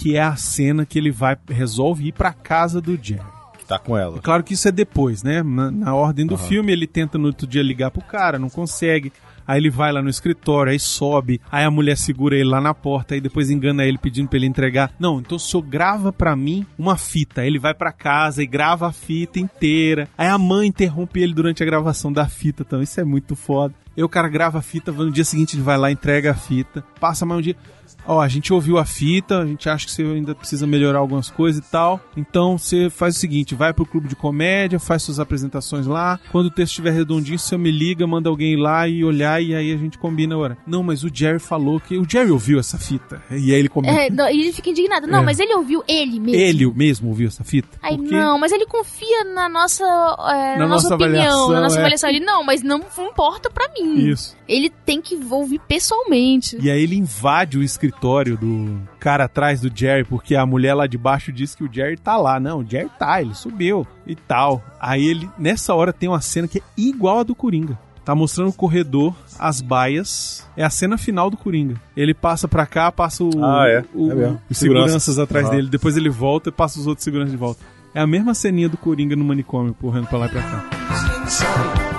que 0.00 0.16
é 0.16 0.22
a 0.22 0.34
cena 0.34 0.86
que 0.86 0.98
ele 0.98 1.10
vai 1.10 1.36
resolve 1.46 2.08
ir 2.08 2.12
pra 2.12 2.32
casa 2.32 2.80
do 2.80 2.98
Jerry. 3.00 3.20
Tá 3.68 3.78
com 3.78 3.98
ela. 3.98 4.18
Claro 4.18 4.42
que 4.42 4.54
isso 4.54 4.66
é 4.66 4.72
depois, 4.72 5.22
né? 5.22 5.42
Na, 5.42 5.70
na 5.70 5.94
ordem 5.94 6.26
do 6.26 6.36
Aham. 6.36 6.44
filme, 6.44 6.72
ele 6.72 6.86
tenta 6.86 7.18
no 7.18 7.26
outro 7.26 7.46
dia 7.46 7.62
ligar 7.62 7.90
pro 7.90 8.00
cara, 8.00 8.38
não 8.38 8.48
consegue. 8.48 9.12
Aí 9.46 9.60
ele 9.60 9.68
vai 9.68 9.92
lá 9.92 10.00
no 10.00 10.08
escritório, 10.08 10.72
aí 10.72 10.78
sobe, 10.78 11.38
aí 11.52 11.64
a 11.64 11.70
mulher 11.70 11.98
segura 11.98 12.34
ele 12.34 12.48
lá 12.48 12.62
na 12.62 12.72
porta, 12.72 13.14
aí 13.14 13.20
depois 13.20 13.50
engana 13.50 13.84
ele 13.84 13.98
pedindo 13.98 14.28
pra 14.28 14.38
ele 14.38 14.46
entregar. 14.46 14.90
Não, 14.98 15.20
então 15.20 15.36
o 15.36 15.40
senhor 15.40 15.62
grava 15.62 16.10
pra 16.12 16.34
mim 16.34 16.64
uma 16.78 16.96
fita. 16.96 17.42
Aí 17.42 17.48
ele 17.48 17.58
vai 17.58 17.74
pra 17.74 17.92
casa 17.92 18.42
e 18.42 18.46
grava 18.46 18.88
a 18.88 18.92
fita 18.92 19.38
inteira. 19.38 20.08
Aí 20.16 20.28
a 20.28 20.38
mãe 20.38 20.68
interrompe 20.68 21.20
ele 21.20 21.34
durante 21.34 21.62
a 21.62 21.66
gravação 21.66 22.10
da 22.10 22.26
fita 22.26 22.64
também. 22.64 22.84
Isso 22.84 22.98
é 23.00 23.04
muito 23.04 23.36
foda. 23.36 23.74
Aí 23.94 24.02
o 24.02 24.08
cara 24.08 24.28
grava 24.28 24.60
a 24.60 24.62
fita, 24.62 24.90
no 24.92 25.10
dia 25.10 25.24
seguinte 25.24 25.56
ele 25.56 25.62
vai 25.62 25.76
lá, 25.76 25.90
entrega 25.92 26.30
a 26.30 26.34
fita, 26.34 26.82
passa 26.98 27.26
mais 27.26 27.38
um 27.38 27.42
dia. 27.42 27.56
Ó, 28.06 28.20
a 28.20 28.28
gente 28.28 28.52
ouviu 28.52 28.78
a 28.78 28.84
fita, 28.84 29.38
a 29.40 29.46
gente 29.46 29.68
acha 29.68 29.86
que 29.86 29.92
você 29.92 30.02
ainda 30.02 30.34
precisa 30.34 30.66
melhorar 30.66 30.98
algumas 30.98 31.30
coisas 31.30 31.64
e 31.64 31.70
tal. 31.70 32.00
Então 32.16 32.58
você 32.58 32.88
faz 32.90 33.16
o 33.16 33.18
seguinte: 33.18 33.54
vai 33.54 33.72
pro 33.72 33.86
clube 33.86 34.08
de 34.08 34.16
comédia, 34.16 34.78
faz 34.78 35.02
suas 35.02 35.20
apresentações 35.20 35.86
lá. 35.86 36.18
Quando 36.32 36.46
o 36.46 36.50
texto 36.50 36.70
estiver 36.72 36.92
redondinho, 36.92 37.38
você 37.38 37.56
me 37.56 37.70
liga, 37.70 38.06
manda 38.06 38.28
alguém 38.28 38.56
lá 38.56 38.86
e 38.88 39.04
olhar, 39.04 39.42
e 39.42 39.54
aí 39.54 39.72
a 39.72 39.76
gente 39.76 39.98
combina 39.98 40.34
a 40.34 40.38
hora. 40.38 40.58
Não, 40.66 40.82
mas 40.82 41.04
o 41.04 41.10
Jerry 41.12 41.38
falou 41.38 41.80
que. 41.80 41.96
O 41.98 42.06
Jerry 42.08 42.30
ouviu 42.30 42.58
essa 42.58 42.78
fita. 42.78 43.22
E 43.30 43.52
aí 43.52 43.58
ele 43.58 43.68
comenta. 43.68 43.94
É, 44.00 44.10
não, 44.10 44.28
e 44.28 44.40
ele 44.40 44.52
fica 44.52 44.70
indignado. 44.70 45.06
Não, 45.06 45.20
É. 45.20 45.24
mas 45.24 45.38
ele 45.38 45.54
ouviu 45.54 45.82
ele 45.86 46.18
mesmo. 46.20 46.40
Ele 46.40 46.72
mesmo 46.74 47.08
ouviu 47.08 47.28
essa 47.28 47.44
fita? 47.44 47.68
Aí, 47.82 47.96
Porque- 47.96 48.14
não, 48.14 48.38
mas 48.38 48.52
ele 48.52 48.66
confia 48.66 49.24
na 49.24 49.48
nossa, 49.48 49.84
é, 49.84 50.52
na 50.56 50.58
Na 50.60 50.66
nossa 50.68 50.88
nossa 50.90 50.94
opinião, 50.94 51.48
na 51.50 51.60
nossa 51.60 51.76
é. 51.76 51.80
avaliação. 51.80 52.10
Ele, 52.10 52.20
não, 52.20 52.44
mas 52.44 52.62
não 52.62 52.78
importa 52.98 53.50
pra 53.50 53.68
sozinho. 53.70 54.10
Isso. 54.10 54.36
Ele 54.48 54.70
tem 54.84 55.00
que 55.00 55.18
ouvir 55.30 55.60
pessoalmente. 55.60 56.58
E 56.60 56.70
aí 56.70 56.82
ele 56.82 56.96
invade 56.96 57.56
o 57.58 57.62
escritório 57.62 57.89
do 58.36 58.78
cara 58.98 59.24
atrás 59.24 59.60
do 59.60 59.70
Jerry, 59.74 60.04
porque 60.04 60.34
a 60.36 60.44
mulher 60.46 60.74
lá 60.74 60.86
de 60.86 60.96
baixo 60.98 61.32
diz 61.32 61.54
que 61.54 61.64
o 61.64 61.72
Jerry 61.72 61.96
tá 61.96 62.16
lá. 62.16 62.38
Não, 62.40 62.60
o 62.60 62.66
Jerry 62.68 62.90
tá, 62.98 63.20
ele 63.20 63.34
subiu 63.34 63.86
e 64.06 64.14
tal. 64.14 64.62
Aí 64.80 65.04
ele, 65.06 65.28
nessa 65.38 65.74
hora, 65.74 65.92
tem 65.92 66.08
uma 66.08 66.20
cena 66.20 66.46
que 66.48 66.58
é 66.58 66.62
igual 66.76 67.20
a 67.20 67.22
do 67.22 67.34
Coringa. 67.34 67.78
Tá 68.04 68.14
mostrando 68.14 68.48
o 68.48 68.52
corredor, 68.52 69.14
as 69.38 69.60
baias. 69.60 70.48
É 70.56 70.64
a 70.64 70.70
cena 70.70 70.96
final 70.96 71.30
do 71.30 71.36
Coringa. 71.36 71.76
Ele 71.96 72.14
passa 72.14 72.48
pra 72.48 72.66
cá, 72.66 72.90
passa 72.90 73.22
o, 73.22 73.30
Ah, 73.44 73.68
é. 73.68 73.84
o- 73.94 74.10
É 74.10 74.36
os 74.50 74.56
seguranças 74.58 75.02
Segurança. 75.02 75.22
atrás 75.22 75.46
Aham. 75.46 75.54
dele. 75.56 75.68
Depois 75.68 75.96
ele 75.96 76.08
volta 76.08 76.48
e 76.48 76.52
passa 76.52 76.80
os 76.80 76.86
outros 76.86 77.04
seguranças 77.04 77.30
de 77.32 77.36
volta. 77.36 77.60
É 77.94 78.00
a 78.00 78.06
mesma 78.06 78.34
ceninha 78.34 78.68
do 78.68 78.76
Coringa 78.76 79.14
no 79.14 79.24
manicômio, 79.24 79.74
correndo 79.74 80.06
pra 80.06 80.18
lá 80.18 80.26
e 80.26 80.28
pra 80.30 80.42
cá. 80.42 81.89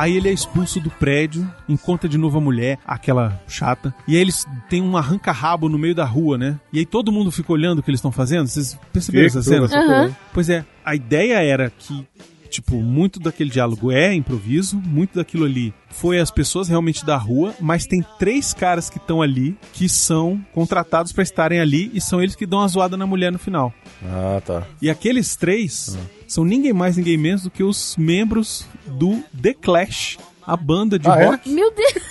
Aí 0.00 0.16
ele 0.16 0.30
é 0.30 0.32
expulso 0.32 0.80
do 0.80 0.88
prédio, 0.88 1.46
encontra 1.68 2.08
de 2.08 2.16
novo 2.16 2.38
a 2.38 2.40
mulher, 2.40 2.78
aquela 2.86 3.38
chata, 3.46 3.94
e 4.08 4.16
aí 4.16 4.22
eles 4.22 4.46
têm 4.66 4.80
um 4.80 4.96
arranca-rabo 4.96 5.68
no 5.68 5.76
meio 5.78 5.94
da 5.94 6.06
rua, 6.06 6.38
né? 6.38 6.58
E 6.72 6.78
aí 6.78 6.86
todo 6.86 7.12
mundo 7.12 7.30
fica 7.30 7.52
olhando 7.52 7.80
o 7.80 7.82
que 7.82 7.90
eles 7.90 7.98
estão 7.98 8.10
fazendo. 8.10 8.46
Vocês 8.46 8.78
perceberam 8.90 9.26
essa 9.26 9.42
cena? 9.42 9.66
Aham. 9.66 10.16
Pois 10.32 10.48
é, 10.48 10.64
a 10.82 10.94
ideia 10.94 11.42
era 11.42 11.68
que, 11.68 12.06
tipo, 12.50 12.76
muito 12.82 13.18
daquele 13.20 13.48
diálogo 13.50 13.90
é 13.92 14.12
improviso, 14.14 14.76
muito 14.76 15.14
daquilo 15.16 15.44
ali 15.44 15.72
foi 15.92 16.20
as 16.20 16.30
pessoas 16.30 16.68
realmente 16.68 17.04
da 17.04 17.16
rua, 17.16 17.52
mas 17.60 17.84
tem 17.84 18.04
três 18.18 18.54
caras 18.54 18.88
que 18.88 18.96
estão 18.98 19.20
ali 19.20 19.56
que 19.72 19.88
são 19.88 20.40
contratados 20.54 21.12
pra 21.12 21.22
estarem 21.24 21.58
ali 21.60 21.90
e 21.92 22.00
são 22.00 22.22
eles 22.22 22.36
que 22.36 22.46
dão 22.46 22.60
a 22.60 22.68
zoada 22.68 22.96
na 22.96 23.06
mulher 23.06 23.32
no 23.32 23.38
final. 23.40 23.74
Ah, 24.04 24.40
tá. 24.44 24.62
E 24.80 24.88
aqueles 24.88 25.34
três 25.34 25.98
são 26.28 26.44
ninguém 26.44 26.72
mais, 26.72 26.96
ninguém 26.96 27.16
menos 27.16 27.42
do 27.42 27.50
que 27.50 27.64
os 27.64 27.96
membros 27.96 28.66
do 28.86 29.20
The 29.42 29.52
Clash, 29.54 30.16
a 30.46 30.56
banda 30.56 30.96
de 30.98 31.08
Ah, 31.10 31.20
é? 31.20 31.26
rock. 31.26 31.50
Meu 31.50 31.74
Deus. 31.74 32.04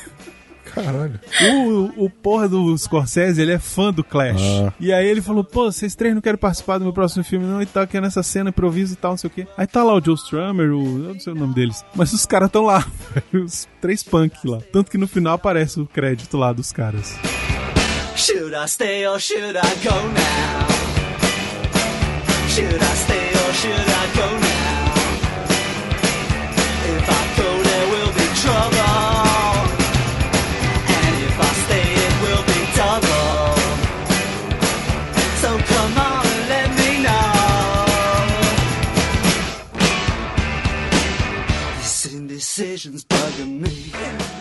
Caralho. 0.73 1.19
O, 1.41 2.05
o 2.05 2.10
porra 2.10 2.47
do 2.47 2.77
Scorsese, 2.77 3.41
ele 3.41 3.51
é 3.51 3.60
fã 3.60 3.91
do 3.91 4.03
Clash. 4.03 4.41
Ah. 4.41 4.73
E 4.79 4.91
aí 4.91 5.08
ele 5.08 5.21
falou, 5.21 5.43
pô, 5.43 5.71
vocês 5.71 5.95
três 5.95 6.13
não 6.13 6.21
querem 6.21 6.38
participar 6.38 6.77
do 6.77 6.84
meu 6.84 6.93
próximo 6.93 7.23
filme 7.23 7.45
não 7.45 7.62
e 7.62 7.65
tal, 7.65 7.88
que 7.88 7.97
é 7.97 8.01
nessa 8.01 8.23
cena, 8.23 8.49
improviso 8.49 8.93
e 8.93 8.97
tal, 8.97 9.12
não 9.12 9.17
sei 9.17 9.27
o 9.27 9.32
quê. 9.32 9.47
Aí 9.58 9.67
tá 9.67 9.84
lá 9.84 9.93
o 9.93 10.01
Joe 10.03 10.15
Strummer, 10.15 10.71
o... 10.71 10.82
eu 11.05 11.13
não 11.13 11.19
sei 11.19 11.34
o 11.34 11.36
nome 11.36 11.53
deles. 11.53 11.84
Mas 11.95 12.13
os 12.13 12.25
caras 12.25 12.47
estão 12.47 12.63
lá, 12.63 12.86
os 13.34 13.67
três 13.82 14.03
punk 14.03 14.36
lá. 14.45 14.60
Tanto 14.71 14.91
que 14.91 14.97
no 14.97 15.08
final 15.08 15.34
aparece 15.34 15.79
o 15.79 15.86
crédito 15.86 16.38
lá 16.38 16.53
dos 16.53 16.71
caras. 16.71 17.15
Should 18.15 18.53
I 18.53 18.67
stay 18.67 19.08
or 19.08 19.19
should 19.19 19.58
I 19.58 19.75
go 19.84 19.95
now? 19.95 20.67
Should 22.49 22.75
I 22.75 22.95
stay 22.95 23.32
or 23.32 23.53
should 23.53 23.89
I 23.89 24.08
go 24.15 24.29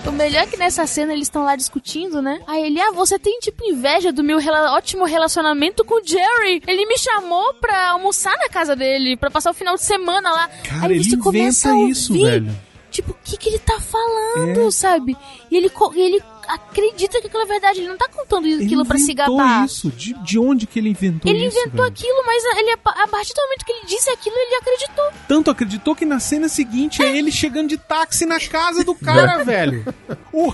O 0.07 0.12
melhor 0.12 0.42
é 0.42 0.46
que 0.46 0.57
nessa 0.57 0.87
cena 0.87 1.12
eles 1.12 1.26
estão 1.26 1.44
lá 1.44 1.54
discutindo, 1.54 2.22
né? 2.22 2.40
Aí 2.46 2.64
ele, 2.64 2.81
ah, 2.81 2.92
você 2.92 3.18
tem 3.18 3.38
tipo 3.40 3.64
inveja 3.64 4.11
do 4.12 4.22
meu 4.24 4.38
rela- 4.38 4.72
ótimo 4.74 5.04
relacionamento 5.04 5.85
com 5.85 5.96
o 6.00 6.07
Jerry. 6.07 6.62
Ele 6.66 6.87
me 6.87 6.98
chamou 6.98 7.54
pra 7.54 7.90
almoçar 7.90 8.37
na 8.38 8.48
casa 8.48 8.74
dele, 8.74 9.16
pra 9.16 9.31
passar 9.31 9.50
o 9.50 9.54
final 9.54 9.74
de 9.74 9.83
semana 9.83 10.31
lá. 10.31 10.48
Cara, 10.68 10.87
Aí 10.87 10.92
ele 10.98 11.04
você 11.04 11.16
começa 11.16 11.70
a 11.70 11.74
ouvir, 11.74 11.90
isso, 11.90 12.12
velho. 12.14 12.57
Tipo, 12.90 13.12
o 13.12 13.16
que 13.22 13.37
que 13.37 13.50
ele 13.50 13.59
tá 13.59 13.78
falando, 13.81 14.68
É. 14.68 14.70
sabe? 14.70 15.16
E 15.50 15.57
ele, 15.57 15.70
e 15.94 16.00
ele 16.00 16.22
acredita 16.48 17.20
que 17.20 17.26
aquilo 17.26 17.42
é 17.42 17.46
verdade. 17.46 17.80
Ele 17.80 17.88
não 17.88 17.96
tá 17.96 18.08
contando 18.08 18.46
Ele 18.46 18.64
aquilo 18.64 18.84
pra 18.84 18.96
se 18.98 19.12
inventou 19.12 19.37
gabar. 19.37 19.64
isso. 19.66 19.90
De, 19.90 20.14
de 20.14 20.38
onde 20.38 20.66
que 20.66 20.78
ele 20.78 20.88
inventou 20.90 21.30
Ele 21.30 21.46
isso, 21.46 21.56
inventou 21.58 21.84
velho? 21.84 21.94
aquilo, 21.94 22.22
mas 22.26 22.44
ele, 22.58 22.70
a 22.72 23.08
partir 23.08 23.34
do 23.34 23.42
momento 23.42 23.64
que 23.64 23.72
ele 23.72 23.87
disse 23.87 24.11
aquilo, 24.11 24.37
ele 24.37 24.54
acreditou. 24.56 25.04
Tanto 25.28 25.50
acreditou 25.50 25.94
que 25.94 26.04
na 26.04 26.18
cena 26.20 26.48
seguinte 26.48 27.02
é 27.02 27.16
ele 27.16 27.30
chegando 27.30 27.68
de 27.68 27.76
táxi 27.76 28.24
na 28.26 28.40
casa 28.40 28.82
do 28.84 28.94
cara, 28.94 29.42
velho. 29.44 29.84
O, 30.32 30.52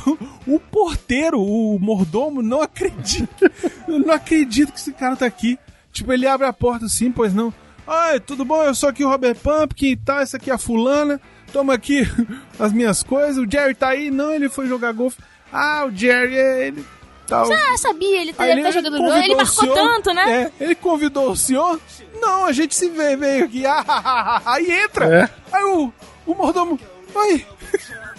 o 0.55 0.61
porteiro, 0.61 1.41
o 1.41 1.79
mordomo, 1.79 2.43
não 2.43 2.61
acredita. 2.61 3.51
Eu 3.89 3.99
não 4.01 4.13
acredito 4.15 4.73
que 4.73 4.79
esse 4.79 4.93
cara 4.93 5.17
tá 5.17 5.27
aqui. 5.27 5.59
Tipo, 5.93 6.13
ele 6.13 6.27
abre 6.27 6.47
a 6.47 6.53
porta 6.53 6.87
assim, 6.87 7.11
pois 7.13 7.33
não. 7.33 7.53
Oi, 7.87 8.19
tudo 8.21 8.45
bom? 8.45 8.63
Eu 8.63 8.75
sou 8.75 8.89
aqui 8.89 9.05
o 9.05 9.09
Robert 9.09 9.37
Pumpkin 9.37 9.89
e 9.91 9.97
tal, 9.97 10.19
essa 10.21 10.39
aqui 10.39 10.51
é 10.51 10.55
a 10.55 10.59
fulana. 10.59 11.21
Toma 11.53 11.75
aqui 11.75 12.01
as 12.59 12.73
minhas 12.73 13.03
coisas. 13.03 13.37
O 13.37 13.49
Jerry 13.49 13.75
tá 13.75 13.89
aí? 13.91 14.11
Não, 14.11 14.33
ele 14.33 14.49
foi 14.49 14.67
jogar 14.67 14.93
golfe. 14.93 15.19
Ah, 15.55 15.85
o 15.87 15.97
Jerry, 15.97 16.37
é 16.37 16.67
ele... 16.67 16.85
Tal. 17.29 17.51
Ah, 17.51 17.79
sabia, 17.79 18.21
ele 18.21 18.33
tá, 18.35 18.47
ele 18.47 18.63
tá 18.63 18.71
jogando 18.71 18.99
convidou 18.99 19.23
Ele 19.23 19.35
marcou 19.35 19.63
senhor- 19.63 19.75
tanto, 19.75 20.13
né? 20.13 20.53
É, 20.61 20.65
ele 20.65 20.75
convidou 20.75 21.31
o 21.31 21.37
senhor? 21.37 21.81
Não, 22.21 22.45
a 22.45 22.53
gente 22.53 22.75
se 22.75 22.91
vê, 22.91 23.17
veio 23.17 23.45
aqui. 23.47 23.65
Ah, 23.65 23.83
ah, 23.87 24.03
ah, 24.05 24.43
ah. 24.45 24.55
aí 24.55 24.71
entra. 24.71 25.07
É. 25.07 25.31
Aí 25.51 25.65
o, 25.65 25.93
o 26.27 26.35
mordomo. 26.35 26.79
Oi. 27.15 27.47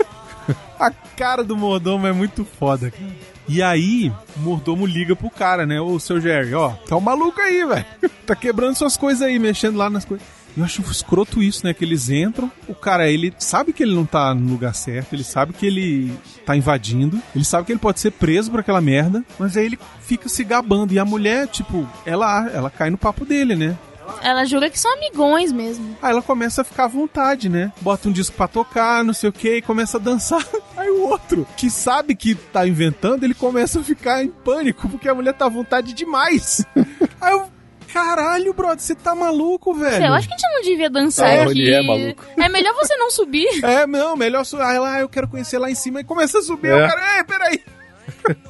a 0.80 0.90
cara 0.90 1.44
do 1.44 1.56
mordomo 1.56 2.08
é 2.08 2.12
muito 2.12 2.44
foda, 2.58 2.90
cara. 2.90 3.04
E 3.48 3.62
aí, 3.62 4.12
o 4.36 4.40
mordomo 4.40 4.88
liga 4.88 5.16
pro 5.16 5.30
cara, 5.30 5.68
né? 5.68 5.80
Ô, 5.80 6.00
seu 6.00 6.20
Jerry, 6.20 6.56
ó, 6.56 6.72
tá 6.72 6.96
um 6.96 7.02
maluco 7.02 7.40
aí, 7.40 7.64
velho. 7.64 7.86
Tá 8.26 8.36
quebrando 8.36 8.76
suas 8.76 8.98
coisas 8.98 9.22
aí, 9.22 9.38
mexendo 9.38 9.78
lá 9.78 9.88
nas 9.88 10.04
coisas. 10.04 10.26
Eu 10.58 10.64
acho 10.64 10.82
escroto 10.84 11.44
isso, 11.44 11.66
né? 11.66 11.74
Que 11.74 11.84
eles 11.84 12.10
entram, 12.10 12.52
o 12.68 12.74
cara, 12.74 13.10
ele 13.10 13.34
sabe 13.38 13.74
que 13.74 13.84
ele 13.84 13.94
não 13.94 14.06
tá 14.06 14.34
no 14.34 14.52
lugar 14.52 14.74
certo, 14.74 15.14
ele 15.14 15.24
sabe 15.24 15.54
que 15.54 15.66
ele 15.66 16.14
tá 16.46 16.56
invadindo, 16.56 17.22
ele 17.36 17.44
sabe 17.44 17.66
que 17.66 17.72
ele 17.74 17.80
pode 17.80 18.00
ser 18.00 18.12
preso 18.12 18.50
por 18.50 18.62
aquela 18.62 18.80
merda, 18.80 19.24
mas 19.38 19.58
aí 19.58 19.66
ele 19.66 19.80
fica 20.02 20.30
se 20.30 20.44
gabando. 20.44 20.94
E 20.94 21.00
a 21.00 21.06
mulher, 21.06 21.48
tipo, 21.48 21.88
ela, 22.06 22.50
ela 22.50 22.70
cai 22.70 22.90
no 22.90 22.98
papo 22.98 23.26
dele, 23.26 23.56
né? 23.56 23.78
Ela 24.22 24.46
jura 24.46 24.70
que 24.70 24.80
são 24.80 24.94
amigões 24.94 25.52
mesmo. 25.52 25.98
Aí 26.02 26.12
ela 26.12 26.22
começa 26.22 26.62
a 26.62 26.66
ficar 26.66 26.86
à 26.86 26.88
vontade, 26.88 27.50
né? 27.50 27.72
Bota 27.82 28.08
um 28.08 28.12
disco 28.12 28.36
pra 28.36 28.48
tocar, 28.48 29.04
não 29.04 29.14
sei 29.14 29.30
o 29.30 29.34
que, 29.34 29.58
e 29.58 29.62
começa 29.62 29.98
a 29.98 30.00
dançar. 30.00 30.46
Aí 30.78 30.90
o 30.90 31.08
outro, 31.08 31.48
que 31.58 31.70
sabe 31.70 32.16
que 32.16 32.36
tá 32.36 32.68
inventando, 32.68 33.24
ele 33.24 33.34
começa 33.34 33.80
a 33.80 33.84
ficar 33.84 34.24
em 34.24 34.30
pânico, 34.30 34.88
porque 34.90 35.10
a 35.10 35.16
mulher 35.16 35.34
tá 35.34 35.46
à 35.46 35.50
vontade 35.50 35.94
demais. 35.94 36.66
Aí 37.20 37.34
eu, 37.34 37.50
caralho, 37.96 38.54
brother, 38.54 38.80
você 38.80 38.94
tá 38.94 39.16
maluco, 39.16 39.74
velho? 39.74 40.06
Eu 40.08 40.14
acho 40.14 40.28
que 40.28 40.34
a 40.34 40.38
gente 40.38 40.54
não 40.54 40.62
devia 40.62 40.90
dançar 40.90 41.38
Não, 41.38 41.44
aqui. 41.50 41.62
ele 41.62 41.74
é 41.74 41.82
maluco. 41.82 42.26
É 42.38 42.50
melhor 42.50 42.74
você 42.74 42.96
não 42.98 43.10
subir. 43.10 43.48
É, 43.64 43.88
não, 43.88 44.18
melhor 44.18 44.44
subir. 44.44 44.64
Aí 44.64 44.78
lá, 44.78 45.00
eu 45.00 45.08
quero 45.08 45.28
conhecer 45.28 45.58
lá 45.58 45.72
em 45.72 45.76
cima. 45.76 46.02
E 46.02 46.04
começa 46.04 46.40
a 46.40 46.42
subir. 46.42 46.68
É. 46.70 46.84
Eu 46.84 46.90
quero, 46.90 47.02
ei, 47.18 47.24
peraí. 47.24 47.64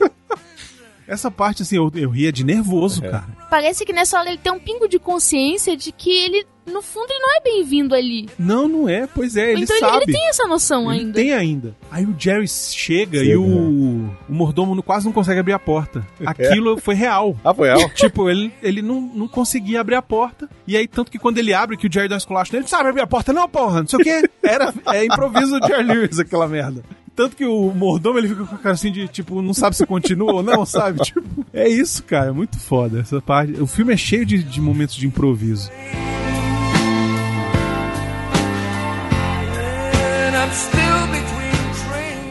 Essa 1.07 1.29
parte, 1.29 1.61
assim, 1.61 1.75
eu, 1.77 1.91
eu 1.93 2.09
ria 2.09 2.31
de 2.31 2.43
nervoso, 2.43 3.03
cara. 3.03 3.25
Parece 3.49 3.85
que 3.85 3.93
nessa 3.93 4.19
hora 4.19 4.29
ele 4.29 4.39
tem 4.39 4.51
um 4.51 4.59
pingo 4.59 4.87
de 4.87 4.97
consciência 4.97 5.77
de 5.77 5.91
que 5.91 6.09
ele, 6.09 6.47
no 6.65 6.81
fundo, 6.81 7.07
ele 7.09 7.19
não 7.19 7.35
é 7.37 7.41
bem-vindo 7.41 7.95
ali. 7.95 8.27
Não, 8.37 8.67
não 8.67 8.89
é, 8.89 9.07
pois 9.07 9.35
é, 9.37 9.51
ele 9.53 9.63
então 9.63 9.75
ele- 9.75 9.85
sabe. 9.85 10.03
ele, 10.03 10.11
tem 10.13 10.27
essa 10.29 10.47
noção 10.47 10.91
Ele 10.91 11.01
ainda. 11.01 11.13
tem 11.13 11.33
ainda. 11.33 11.75
Aí 11.91 12.05
o 12.05 12.15
Jerry 12.17 12.47
chega 12.47 13.17
Chega, 13.19 13.23
e 13.23 13.35
o, 13.37 13.43
o 13.45 14.33
mordomo 14.33 14.81
quase 14.81 15.05
não 15.05 15.13
consegue 15.13 15.39
abrir 15.39 15.53
a 15.53 15.59
porta. 15.59 16.05
Aquilo 16.25 16.77
foi 16.79 16.95
real. 16.95 17.35
Ah, 17.43 17.53
foi 17.53 17.69
ela? 17.69 17.87
Tipo, 17.95 18.29
ele, 18.29 18.51
ele 18.61 18.81
não, 18.81 18.99
não 19.01 19.27
conseguia 19.27 19.79
abrir 19.81 19.95
a 19.95 20.01
porta. 20.01 20.49
E 20.67 20.75
aí, 20.75 20.87
tanto 20.87 21.11
que 21.11 21.19
quando 21.19 21.37
ele 21.37 21.53
abre, 21.53 21.77
que 21.77 21.87
o 21.87 21.91
Jerry 21.91 22.07
dá 22.09 22.15
um 22.15 22.17
esculacho 22.17 22.53
nele, 22.53 22.67
sabe 22.67 22.89
abrir 22.89 23.01
a 23.01 23.07
porta? 23.07 23.31
Não, 23.31 23.47
porra, 23.47 23.81
não 23.81 23.87
sei 23.87 23.99
o 23.99 24.03
quê. 24.03 24.29
Era, 24.43 24.73
é 24.93 25.05
improviso 25.05 25.59
do 25.59 25.67
Jerry 25.67 25.83
Lewis, 25.83 26.19
aquela 26.19 26.47
merda. 26.47 26.83
Tanto 27.15 27.35
que 27.37 27.45
o 27.45 27.71
mordomo, 27.73 28.17
ele 28.19 28.27
fica 28.27 28.43
com 28.43 28.55
a 28.55 28.57
cara 28.57 28.73
assim 28.75 28.91
de, 28.91 29.07
tipo, 29.07 29.41
não 29.41 29.53
sabe 29.53 29.75
se 29.77 29.85
continua 29.85 30.33
ou 30.33 30.43
não, 30.43 30.65
sabe? 30.65 30.99
Tipo, 31.05 31.23
é 31.53 31.69
isso, 31.69 32.03
cara, 32.03 32.27
é 32.27 32.31
muito 32.31 32.59
foda 32.59 32.99
essa 32.99 33.21
parte. 33.21 33.53
O 33.61 33.65
filme 33.67 33.93
é 33.93 33.97
cheio 33.97 34.25
de, 34.25 34.43
de 34.43 34.59
momentos 34.59 34.95
de 34.95 35.07
improviso. 35.07 35.71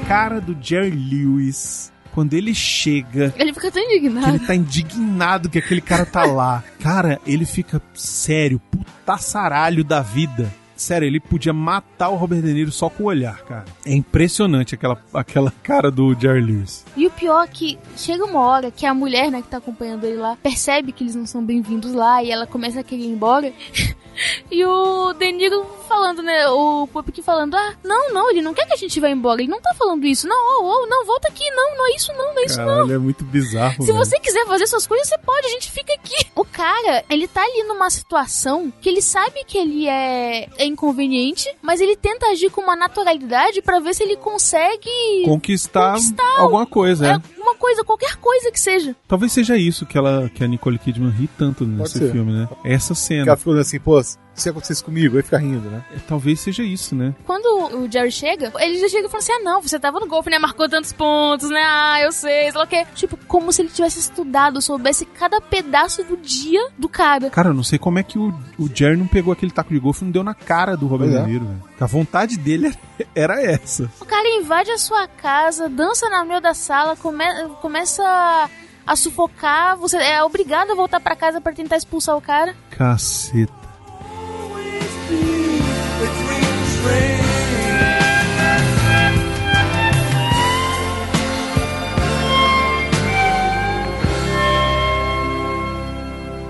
Cara 0.07 0.41
do 0.41 0.57
Jerry 0.61 0.91
Lewis, 0.91 1.91
quando 2.13 2.35
ele 2.35 2.55
chega 2.55 3.33
Ele 3.37 3.53
fica 3.55 3.71
tão 3.71 3.83
que 3.83 3.97
indignado. 3.97 4.29
ele 4.37 4.47
tá 4.47 4.55
indignado 4.55 5.49
que 5.49 5.59
aquele 5.59 5.81
cara 5.81 6.05
tá 6.05 6.25
lá. 6.25 6.63
Cara, 6.81 7.19
ele 7.27 7.45
fica 7.47 7.81
sério, 7.95 8.61
putaçaralho 8.71 9.83
da 9.83 10.01
vida. 10.03 10.53
Sério, 10.77 11.07
ele 11.07 11.21
podia 11.21 11.53
matar 11.53 12.09
o 12.11 12.17
Robert 12.17 12.43
De 12.43 12.53
Niro 12.53 12.73
só 12.73 12.91
com 12.91 13.05
o 13.05 13.07
olhar, 13.07 13.39
cara. 13.45 13.65
É 13.87 13.95
impressionante 13.95 14.75
aquela, 14.75 15.01
aquela 15.15 15.53
cara 15.63 15.91
do 15.91 16.15
Jerry 16.21 16.41
Lewis. 16.43 16.85
E 16.97 17.07
o 17.07 17.11
pior 17.11 17.45
é 17.45 17.47
que 17.47 17.79
chega 17.97 18.25
uma 18.25 18.41
hora 18.41 18.71
que 18.73 18.85
a 18.85 18.93
mulher, 18.93 19.31
né, 19.31 19.41
que 19.41 19.49
tá 19.49 19.59
acompanhando 19.59 20.05
ele 20.05 20.17
lá, 20.17 20.37
percebe 20.43 20.91
que 20.93 21.05
eles 21.05 21.15
não 21.15 21.27
são 21.27 21.45
bem-vindos 21.45 21.93
lá 21.95 22.23
e 22.23 22.31
ela 22.31 22.47
começa 22.47 22.81
a 22.81 22.85
querer 22.85 23.05
ir 23.05 23.09
embora. 23.13 23.53
E 24.51 24.65
o 24.65 25.13
Deniro 25.15 25.65
falando, 25.89 26.23
né? 26.23 26.49
O 26.49 26.87
Pumpkin 26.87 27.23
falando: 27.23 27.55
Ah, 27.55 27.75
não, 27.83 28.13
não, 28.13 28.31
ele 28.31 28.43
não 28.43 28.55
quer 28.55 28.67
que 28.67 28.75
a 28.75 28.77
gente 28.77 28.99
vá 29.01 29.09
embora. 29.09 29.41
Ele 29.41 29.51
não 29.51 29.61
tá 29.61 29.75
falando 29.75 30.07
isso. 30.07 30.27
Não, 30.27 30.37
oh, 30.37 30.83
oh, 30.83 30.87
não, 30.87 31.05
volta 31.05 31.29
aqui. 31.29 31.49
Não, 31.51 31.77
não 31.77 31.87
é 31.87 31.97
isso, 31.97 32.13
não, 32.13 32.35
não 32.35 32.43
é 32.43 32.45
isso, 32.45 32.59
não. 32.59 32.67
Caralho, 32.67 32.95
é 32.95 32.99
muito 32.99 33.25
bizarro. 33.25 33.83
Se 33.83 33.93
velho. 33.93 33.99
você 33.99 34.19
quiser 34.21 34.47
fazer 34.47 34.67
suas 34.67 34.87
coisas, 34.87 35.09
você 35.09 35.19
pode, 35.19 35.47
a 35.47 35.51
gente 35.51 35.71
fica 35.71 35.93
aqui. 35.95 36.15
O 36.35 36.45
cara, 36.45 37.05
ele 37.09 37.29
tá 37.29 37.43
ali 37.43 37.63
numa 37.63 37.89
situação 37.91 38.73
que 38.81 38.89
ele 38.89 39.01
sabe 39.01 39.45
que 39.45 39.57
ele 39.57 39.87
é, 39.87 40.49
é 40.59 40.67
inconveniente, 40.67 41.49
mas 41.63 41.81
ele 41.81 41.97
tenta 41.97 42.27
agir 42.27 42.51
com 42.51 42.61
uma 42.61 42.75
naturalidade 42.75 43.63
pra 43.63 43.79
ver 43.79 43.95
se 43.95 44.03
ele 44.03 44.17
consegue 44.17 44.91
Conquistar, 45.25 45.93
Conquistar 45.93 46.41
alguma 46.41 46.67
coisa, 46.67 47.07
é. 47.07 47.21
Coisa, 47.75 47.85
qualquer 47.85 48.17
coisa 48.17 48.51
que 48.51 48.61
seja. 48.61 48.95
Talvez 49.09 49.33
seja 49.33 49.57
isso 49.57 49.85
que, 49.85 49.99
ela, 49.99 50.31
que 50.33 50.45
a 50.45 50.47
Nicole 50.47 50.79
Kidman 50.79 51.11
ri 51.11 51.29
tanto 51.39 51.67
nesse 51.67 51.99
filme, 52.11 52.33
né? 52.33 52.49
Essa 52.65 52.95
cena. 52.95 53.25
cara 53.27 53.37
ficou 53.37 53.59
assim, 53.59 53.81
pô, 53.81 54.01
se 54.35 54.49
acontecesse 54.49 54.83
comigo, 54.83 55.17
aí 55.17 55.23
fica 55.23 55.39
rindo, 55.39 55.69
né? 55.71 55.85
É, 55.95 55.99
Talvez 56.09 56.41
seja 56.41 56.63
isso, 56.63 56.95
né? 56.95 57.15
Quando 57.25 57.77
o 57.79 57.91
Jerry 57.91 58.11
chega, 58.11 58.53
ele 58.59 58.79
já 58.79 58.89
chega 58.89 59.07
e 59.07 59.11
fala 59.11 59.23
assim: 59.23 59.33
ah, 59.33 59.41
não, 59.43 59.63
você 59.63 59.79
tava 59.79 60.01
no 60.01 60.07
golfe, 60.07 60.29
né? 60.31 60.39
Marcou 60.39 60.69
tantos 60.69 60.93
pontos, 60.93 61.49
né? 61.51 61.63
Ah, 61.65 62.01
eu 62.03 62.13
sei, 62.13 62.51
sei 62.51 62.59
lá 62.59 62.65
o 62.65 62.67
quê. 62.67 62.87
Tipo, 62.95 63.17
como 63.29 63.53
se 63.53 63.63
ele 63.63 63.69
tivesse 63.69 63.99
estudado, 64.01 64.61
soubesse 64.61 65.05
cada 65.07 65.41
pedaço 65.41 66.03
do 66.05 66.17
dia 66.17 66.69
do 66.77 66.89
cara. 66.89 67.31
Cara, 67.31 67.51
eu 67.51 67.55
não 67.55 67.63
sei 67.63 67.79
como 67.79 67.99
é 67.99 68.03
que 68.03 68.19
o, 68.19 68.35
o 68.59 68.69
Jerry 68.75 68.97
não 68.97 69.07
pegou 69.07 69.33
aquele 69.33 69.53
taco 69.53 69.73
de 69.73 69.79
golfe 69.81 70.03
e 70.03 70.05
não 70.07 70.13
deu 70.13 70.25
na 70.25 70.35
cara 70.35 70.77
do 70.77 70.87
Robert 70.87 71.13
é. 71.15 71.21
De 71.23 71.27
Niro, 71.31 71.45
velho. 71.47 71.63
A 71.81 71.87
vontade 71.87 72.37
dele 72.37 72.75
era 73.15 73.41
essa. 73.43 73.91
O 74.01 74.05
cara 74.05 74.29
invade 74.37 74.71
a 74.71 74.79
sua 74.79 75.07
casa, 75.07 75.69
dança 75.69 76.09
no 76.09 76.25
meio 76.27 76.41
da 76.41 76.55
sala, 76.55 76.97
come- 76.97 77.49
começa 77.61 78.03
a, 78.05 78.49
a 78.87 78.97
sufocar, 78.97 79.77
você 79.77 79.97
é 79.97 80.23
obrigado 80.23 80.71
a 80.73 80.75
voltar 80.75 81.01
pra 81.01 81.15
casa 81.17 81.41
pra 81.41 81.53
tentar 81.53 81.77
expulsar 81.77 82.17
o 82.17 82.21
cara. 82.21 82.55
Caceta. 82.71 83.64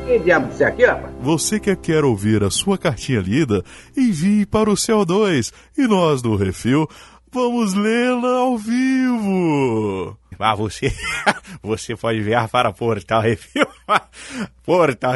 Que 0.07 0.19
diabo 0.21 0.49
isso 0.53 0.63
é 0.63 0.67
aqui, 0.67 0.85
rapaz? 0.85 1.13
Você 1.21 1.59
que 1.59 1.75
quer 1.75 2.05
ouvir 2.05 2.45
a 2.45 2.51
sua 2.51 2.79
cartinha 2.79 3.21
lida, 3.21 3.65
envie 3.97 4.47
para 4.47 4.71
o 4.71 4.75
CO2 4.75 5.53
e 5.77 5.89
nós 5.89 6.23
do 6.23 6.37
Refil 6.37 6.89
vamos 7.33 7.75
lê-la 7.75 8.39
ao 8.39 8.57
vivo. 8.57 10.17
Ah, 10.39 10.55
você, 10.55 10.93
você 11.61 11.97
pode 11.97 12.19
enviar 12.19 12.49
para 12.49 12.73
Portal 12.73 13.23
Refil, 13.23 13.67
Portal 14.65 15.15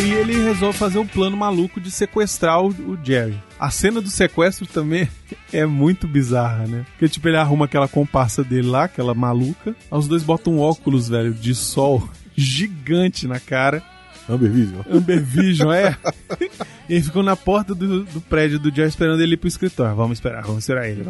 Aí 0.00 0.12
ele 0.12 0.42
resolve 0.44 0.78
fazer 0.78 0.98
um 0.98 1.06
plano 1.06 1.36
maluco 1.36 1.78
de 1.78 1.90
sequestrar 1.90 2.64
o, 2.64 2.98
Jerry. 3.04 3.38
A 3.58 3.70
cena 3.70 4.00
do 4.00 4.08
sequestro 4.08 4.66
também 4.66 5.06
é 5.52 5.66
muito 5.66 6.08
bizarra, 6.08 6.66
né? 6.66 6.86
Porque, 6.92 7.06
tipo, 7.06 7.28
ele 7.28 7.36
arruma 7.36 7.66
aquela 7.66 7.86
comparsa 7.86 8.42
dele 8.42 8.66
lá, 8.66 8.84
aquela 8.84 9.12
maluca. 9.12 9.76
Aí 9.90 9.98
os 9.98 10.08
dois 10.08 10.22
botam 10.22 10.54
um 10.54 10.58
óculos, 10.58 11.10
velho, 11.10 11.34
de 11.34 11.54
sol 11.54 12.08
gigante 12.34 13.28
na 13.28 13.38
cara. 13.38 13.82
Amber 14.26 14.50
Vision. 14.50 14.80
Amber 14.90 15.22
Vision, 15.22 15.70
é. 15.70 15.94
E 16.88 16.94
eles 16.94 17.06
ficam 17.06 17.22
na 17.22 17.36
porta 17.36 17.74
do, 17.74 18.04
do 18.04 18.22
prédio 18.22 18.58
do 18.58 18.74
Jerry 18.74 18.88
esperando 18.88 19.22
ele 19.22 19.34
ir 19.34 19.36
pro 19.36 19.48
escritório. 19.48 19.94
Vamos 19.94 20.16
esperar, 20.16 20.42
vamos 20.42 20.60
esperar 20.60 20.88
ele. 20.88 21.02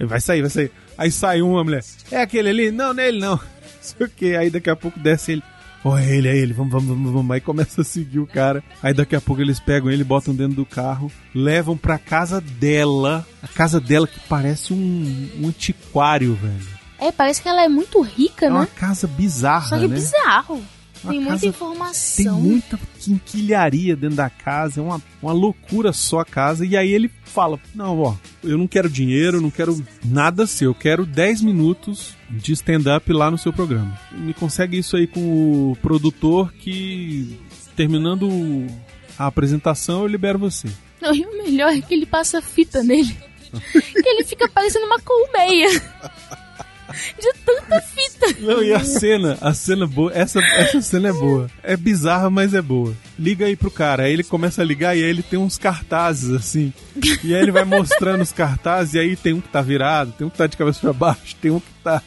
Ele 0.00 0.08
vai 0.08 0.22
sair, 0.22 0.40
vai 0.40 0.50
sair. 0.50 0.72
Aí 0.96 1.12
sai 1.12 1.42
uma 1.42 1.62
mulher. 1.62 1.84
É 2.10 2.22
aquele 2.22 2.48
ali? 2.48 2.70
Não, 2.70 2.94
não 2.94 3.02
é 3.02 3.08
ele 3.08 3.20
não. 3.20 3.36
Não 3.36 3.40
sei 3.82 4.06
o 4.06 4.10
que. 4.10 4.34
Aí 4.34 4.48
daqui 4.48 4.70
a 4.70 4.74
pouco 4.74 4.98
desce 4.98 5.32
ele. 5.32 5.42
Ó, 5.84 5.96
é 5.96 6.16
ele, 6.16 6.28
é 6.28 6.36
ele, 6.36 6.52
vamos, 6.52 6.72
vamos, 6.72 6.88
vamos, 6.88 7.12
vamos. 7.12 7.30
Aí 7.30 7.40
começa 7.40 7.80
a 7.82 7.84
seguir 7.84 8.18
o 8.18 8.26
cara. 8.26 8.62
Aí 8.82 8.92
daqui 8.92 9.14
a 9.14 9.20
pouco 9.20 9.40
eles 9.40 9.60
pegam 9.60 9.90
ele, 9.90 10.02
botam 10.04 10.34
dentro 10.34 10.56
do 10.56 10.66
carro, 10.66 11.10
levam 11.34 11.76
pra 11.76 11.98
casa 11.98 12.40
dela. 12.40 13.26
A 13.42 13.48
casa 13.48 13.80
dela 13.80 14.06
que 14.06 14.18
parece 14.28 14.72
um, 14.72 15.28
um 15.40 15.48
antiquário, 15.48 16.34
velho. 16.34 16.78
É, 17.00 17.12
parece 17.12 17.40
que 17.40 17.48
ela 17.48 17.62
é 17.62 17.68
muito 17.68 18.00
rica, 18.02 18.46
É 18.46 18.50
uma 18.50 18.62
né? 18.62 18.68
casa 18.74 19.06
bizarra, 19.06 19.68
Só 19.68 19.78
que 19.78 19.84
é 19.84 19.88
né? 19.88 19.94
bizarro. 19.94 20.60
Tem 21.06 21.20
muita 21.20 21.46
informação. 21.46 22.40
Tem 22.40 22.50
muita 22.50 22.80
quinquilharia 23.00 23.96
dentro 23.96 24.16
da 24.16 24.30
casa, 24.30 24.80
é 24.80 24.82
uma, 24.82 25.00
uma 25.22 25.32
loucura 25.32 25.92
só 25.92 26.20
a 26.20 26.24
casa. 26.24 26.64
E 26.66 26.76
aí 26.76 26.90
ele 26.90 27.10
fala: 27.24 27.58
Não, 27.74 27.98
ó, 28.00 28.14
eu 28.42 28.58
não 28.58 28.66
quero 28.66 28.88
dinheiro, 28.88 29.40
não 29.40 29.50
quero 29.50 29.82
nada 30.04 30.46
seu, 30.46 30.70
eu 30.70 30.74
quero 30.74 31.06
10 31.06 31.42
minutos 31.42 32.14
de 32.30 32.52
stand-up 32.52 33.12
lá 33.12 33.30
no 33.30 33.38
seu 33.38 33.52
programa. 33.52 33.98
Me 34.12 34.34
consegue 34.34 34.78
isso 34.78 34.96
aí 34.96 35.06
com 35.06 35.72
o 35.72 35.76
produtor 35.76 36.52
que, 36.52 37.38
terminando 37.76 38.66
a 39.18 39.26
apresentação, 39.26 40.02
eu 40.02 40.06
libero 40.06 40.38
você. 40.38 40.68
Não, 41.00 41.14
e 41.14 41.24
o 41.24 41.38
melhor 41.38 41.72
é 41.72 41.80
que 41.80 41.94
ele 41.94 42.06
passa 42.06 42.42
fita 42.42 42.82
nele. 42.82 43.16
que 43.72 44.08
ele 44.08 44.24
fica 44.24 44.48
parecendo 44.48 44.86
uma 44.86 45.00
colmeia. 45.00 45.68
De 47.18 47.32
tanta 47.44 47.80
fita. 47.82 48.26
Não, 48.40 48.62
e 48.62 48.72
a 48.72 48.80
cena, 48.80 49.36
a 49.40 49.52
cena 49.52 49.86
boa, 49.86 50.10
essa, 50.14 50.40
essa 50.40 50.80
cena 50.80 51.08
é 51.08 51.12
boa. 51.12 51.50
É 51.62 51.76
bizarra, 51.76 52.30
mas 52.30 52.54
é 52.54 52.62
boa. 52.62 52.94
Liga 53.18 53.46
aí 53.46 53.56
pro 53.56 53.70
cara, 53.70 54.04
aí 54.04 54.12
ele 54.12 54.24
começa 54.24 54.62
a 54.62 54.64
ligar 54.64 54.96
e 54.96 55.02
aí 55.04 55.08
ele 55.10 55.22
tem 55.22 55.38
uns 55.38 55.58
cartazes 55.58 56.30
assim. 56.30 56.72
E 57.22 57.34
aí 57.34 57.42
ele 57.42 57.52
vai 57.52 57.64
mostrando 57.64 58.22
os 58.22 58.32
cartazes 58.32 58.94
e 58.94 58.98
aí 58.98 59.16
tem 59.16 59.32
um 59.34 59.40
que 59.40 59.48
tá 59.48 59.60
virado, 59.60 60.12
tem 60.12 60.26
um 60.26 60.30
que 60.30 60.38
tá 60.38 60.46
de 60.46 60.56
cabeça 60.56 60.80
pra 60.80 60.92
baixo, 60.92 61.36
tem 61.40 61.50
um 61.50 61.60
que 61.60 61.66
tá 61.82 62.02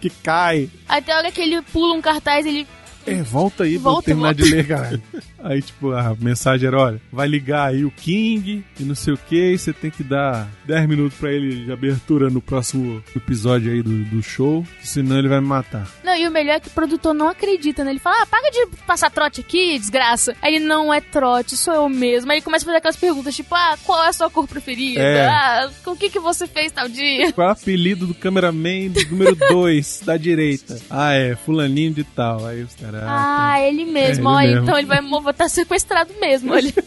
que 0.00 0.10
cai. 0.10 0.68
Até 0.88 1.12
a 1.12 1.18
hora 1.18 1.32
que 1.32 1.40
ele 1.40 1.60
pula 1.62 1.94
um 1.94 2.00
cartaz, 2.00 2.44
ele. 2.46 2.66
É, 3.06 3.22
volta 3.22 3.64
aí 3.64 3.70
pra 3.70 3.78
eu 3.78 3.82
Volta, 3.82 4.04
terminar 4.06 4.34
volta. 4.34 4.42
de 4.44 4.50
ler, 4.54 4.66
caralho. 4.66 5.02
Aí, 5.42 5.62
tipo, 5.62 5.92
a 5.92 6.14
mensagem 6.20 6.66
era, 6.66 6.78
olha, 6.78 7.00
vai 7.12 7.28
ligar 7.28 7.68
aí 7.68 7.84
o 7.84 7.90
King 7.90 8.64
e 8.78 8.82
não 8.84 8.94
sei 8.94 9.14
o 9.14 9.18
que, 9.18 9.56
você 9.56 9.72
tem 9.72 9.90
que 9.90 10.02
dar 10.02 10.48
10 10.66 10.88
minutos 10.88 11.18
pra 11.18 11.32
ele 11.32 11.64
de 11.64 11.72
abertura 11.72 12.28
no 12.30 12.40
próximo 12.40 13.02
episódio 13.14 13.70
aí 13.72 13.82
do, 13.82 14.04
do 14.04 14.22
show, 14.22 14.66
senão 14.82 15.18
ele 15.18 15.28
vai 15.28 15.40
me 15.40 15.46
matar. 15.46 15.86
Não, 16.04 16.16
e 16.16 16.26
o 16.26 16.30
melhor 16.30 16.54
é 16.56 16.60
que 16.60 16.68
o 16.68 16.72
produtor 16.72 17.14
não 17.14 17.28
acredita, 17.28 17.84
né? 17.84 17.90
Ele 17.90 17.98
fala, 18.00 18.22
ah, 18.22 18.26
paga 18.26 18.50
de 18.50 18.66
passar 18.86 19.10
trote 19.10 19.40
aqui, 19.40 19.78
desgraça. 19.78 20.34
Aí 20.42 20.56
ele, 20.56 20.64
não 20.64 20.92
é 20.92 21.00
trote, 21.00 21.56
sou 21.56 21.74
eu 21.74 21.88
mesmo. 21.88 22.30
Aí 22.30 22.38
ele 22.38 22.44
começa 22.44 22.64
a 22.64 22.66
fazer 22.66 22.78
aquelas 22.78 22.96
perguntas, 22.96 23.34
tipo, 23.36 23.54
ah, 23.54 23.76
qual 23.84 24.04
é 24.04 24.08
a 24.08 24.12
sua 24.12 24.30
cor 24.30 24.46
preferida? 24.48 25.00
É. 25.00 25.26
Ah, 25.26 25.70
com 25.84 25.92
o 25.92 25.96
que, 25.96 26.10
que 26.10 26.18
você 26.18 26.46
fez 26.46 26.72
tal 26.72 26.88
dia? 26.88 27.32
Qual 27.32 27.46
é 27.46 27.50
o 27.50 27.52
apelido 27.52 28.06
do 28.06 28.14
cameraman 28.14 28.88
do 28.88 29.06
número 29.10 29.36
2 29.48 30.02
da 30.04 30.16
direita? 30.16 30.78
Ah, 30.90 31.12
é, 31.12 31.36
fulaninho 31.36 31.92
de 31.92 32.04
tal. 32.04 32.44
Aí 32.46 32.62
os 32.62 32.74
caras. 32.74 33.02
Ah, 33.04 33.52
tá. 33.54 33.60
ele 33.62 33.84
mesmo, 33.84 34.28
É, 34.28 34.32
ele 34.32 34.36
olha, 34.38 34.48
mesmo. 34.50 34.62
então 34.64 34.78
ele 34.78 34.86
vai 34.86 35.00
estar 35.30 35.48
sequestrado 35.48 36.12
mesmo, 36.20 36.52
olha. 36.52 36.72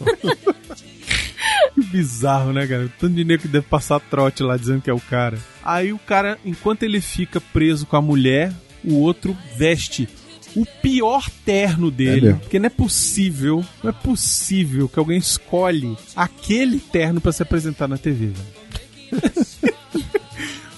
Que 1.74 1.82
bizarro, 1.82 2.52
né, 2.52 2.66
cara? 2.66 2.84
O 2.84 2.88
Tanto 2.88 3.14
de 3.14 3.24
nego 3.24 3.42
que 3.42 3.48
deve 3.48 3.66
passar 3.66 3.98
trote 3.98 4.42
lá 4.42 4.56
dizendo 4.56 4.80
que 4.80 4.90
é 4.90 4.92
o 4.92 5.00
cara. 5.00 5.38
Aí 5.64 5.92
o 5.92 5.98
cara, 5.98 6.38
enquanto 6.44 6.82
ele 6.84 7.00
fica 7.00 7.40
preso 7.40 7.84
com 7.84 7.96
a 7.96 8.02
mulher, 8.02 8.52
o 8.84 9.00
outro 9.00 9.36
veste 9.56 10.08
o 10.54 10.66
pior 10.66 11.28
terno 11.44 11.90
dele. 11.90 12.26
mesmo. 12.26 12.40
porque 12.40 12.58
não 12.58 12.66
é 12.66 12.70
possível, 12.70 13.64
não 13.82 13.90
é 13.90 13.92
possível 13.92 14.88
que 14.88 14.98
alguém 14.98 15.18
escolhe 15.18 15.96
aquele 16.14 16.78
terno 16.78 17.20
pra 17.20 17.32
se 17.32 17.42
apresentar 17.42 17.88
na 17.88 17.96
TV, 17.96 18.26
velho. 18.26 19.74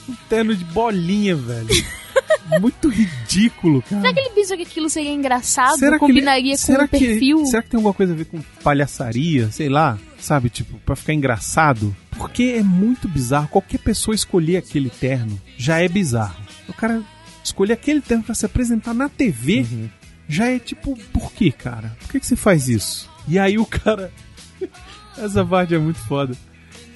um 0.08 0.14
terno 0.28 0.54
de 0.54 0.64
bolinha, 0.64 1.34
velho. 1.34 1.68
Muito 2.60 2.88
ridículo, 2.88 3.82
cara. 3.82 4.00
Será 4.02 4.12
que 4.14 4.20
ele 4.20 4.30
pensou 4.30 4.56
que 4.56 4.62
aquilo 4.62 4.88
seria 4.90 5.12
engraçado? 5.12 5.78
Será 5.78 5.98
que 5.98 6.04
ele- 6.04 6.12
combinaria 6.14 6.54
com 6.56 6.72
o 6.72 6.88
que- 6.88 6.98
perfil? 6.98 7.46
será 7.46 7.62
que 7.62 7.70
tem 7.70 7.78
alguma 7.78 7.94
coisa 7.94 8.12
a 8.12 8.16
ver 8.16 8.24
com 8.26 8.40
palhaçaria? 8.62 9.50
Sei 9.50 9.68
lá, 9.68 9.98
sabe? 10.18 10.50
Tipo, 10.50 10.78
pra 10.80 10.94
ficar 10.96 11.12
engraçado? 11.14 11.94
Porque 12.12 12.54
é 12.58 12.62
muito 12.62 13.08
bizarro. 13.08 13.48
Qualquer 13.48 13.78
pessoa 13.78 14.14
escolher 14.14 14.58
aquele 14.58 14.90
terno 14.90 15.40
já 15.56 15.78
é 15.82 15.88
bizarro. 15.88 16.36
O 16.68 16.72
cara 16.72 17.02
escolher 17.42 17.72
aquele 17.74 18.00
terno 18.00 18.22
pra 18.24 18.34
se 18.34 18.46
apresentar 18.46 18.94
na 18.94 19.08
TV 19.08 19.60
Uhum. 19.70 19.88
já 20.28 20.46
é 20.50 20.58
tipo, 20.58 20.96
por 21.12 21.32
que, 21.32 21.50
cara? 21.52 21.96
Por 22.00 22.10
que, 22.12 22.20
que 22.20 22.26
você 22.26 22.36
faz 22.36 22.68
isso? 22.68 23.10
E 23.26 23.38
aí 23.38 23.58
o 23.58 23.66
cara. 23.66 24.12
Essa 25.18 25.44
parte 25.44 25.74
é 25.74 25.78
muito 25.78 25.98
foda. 26.00 26.34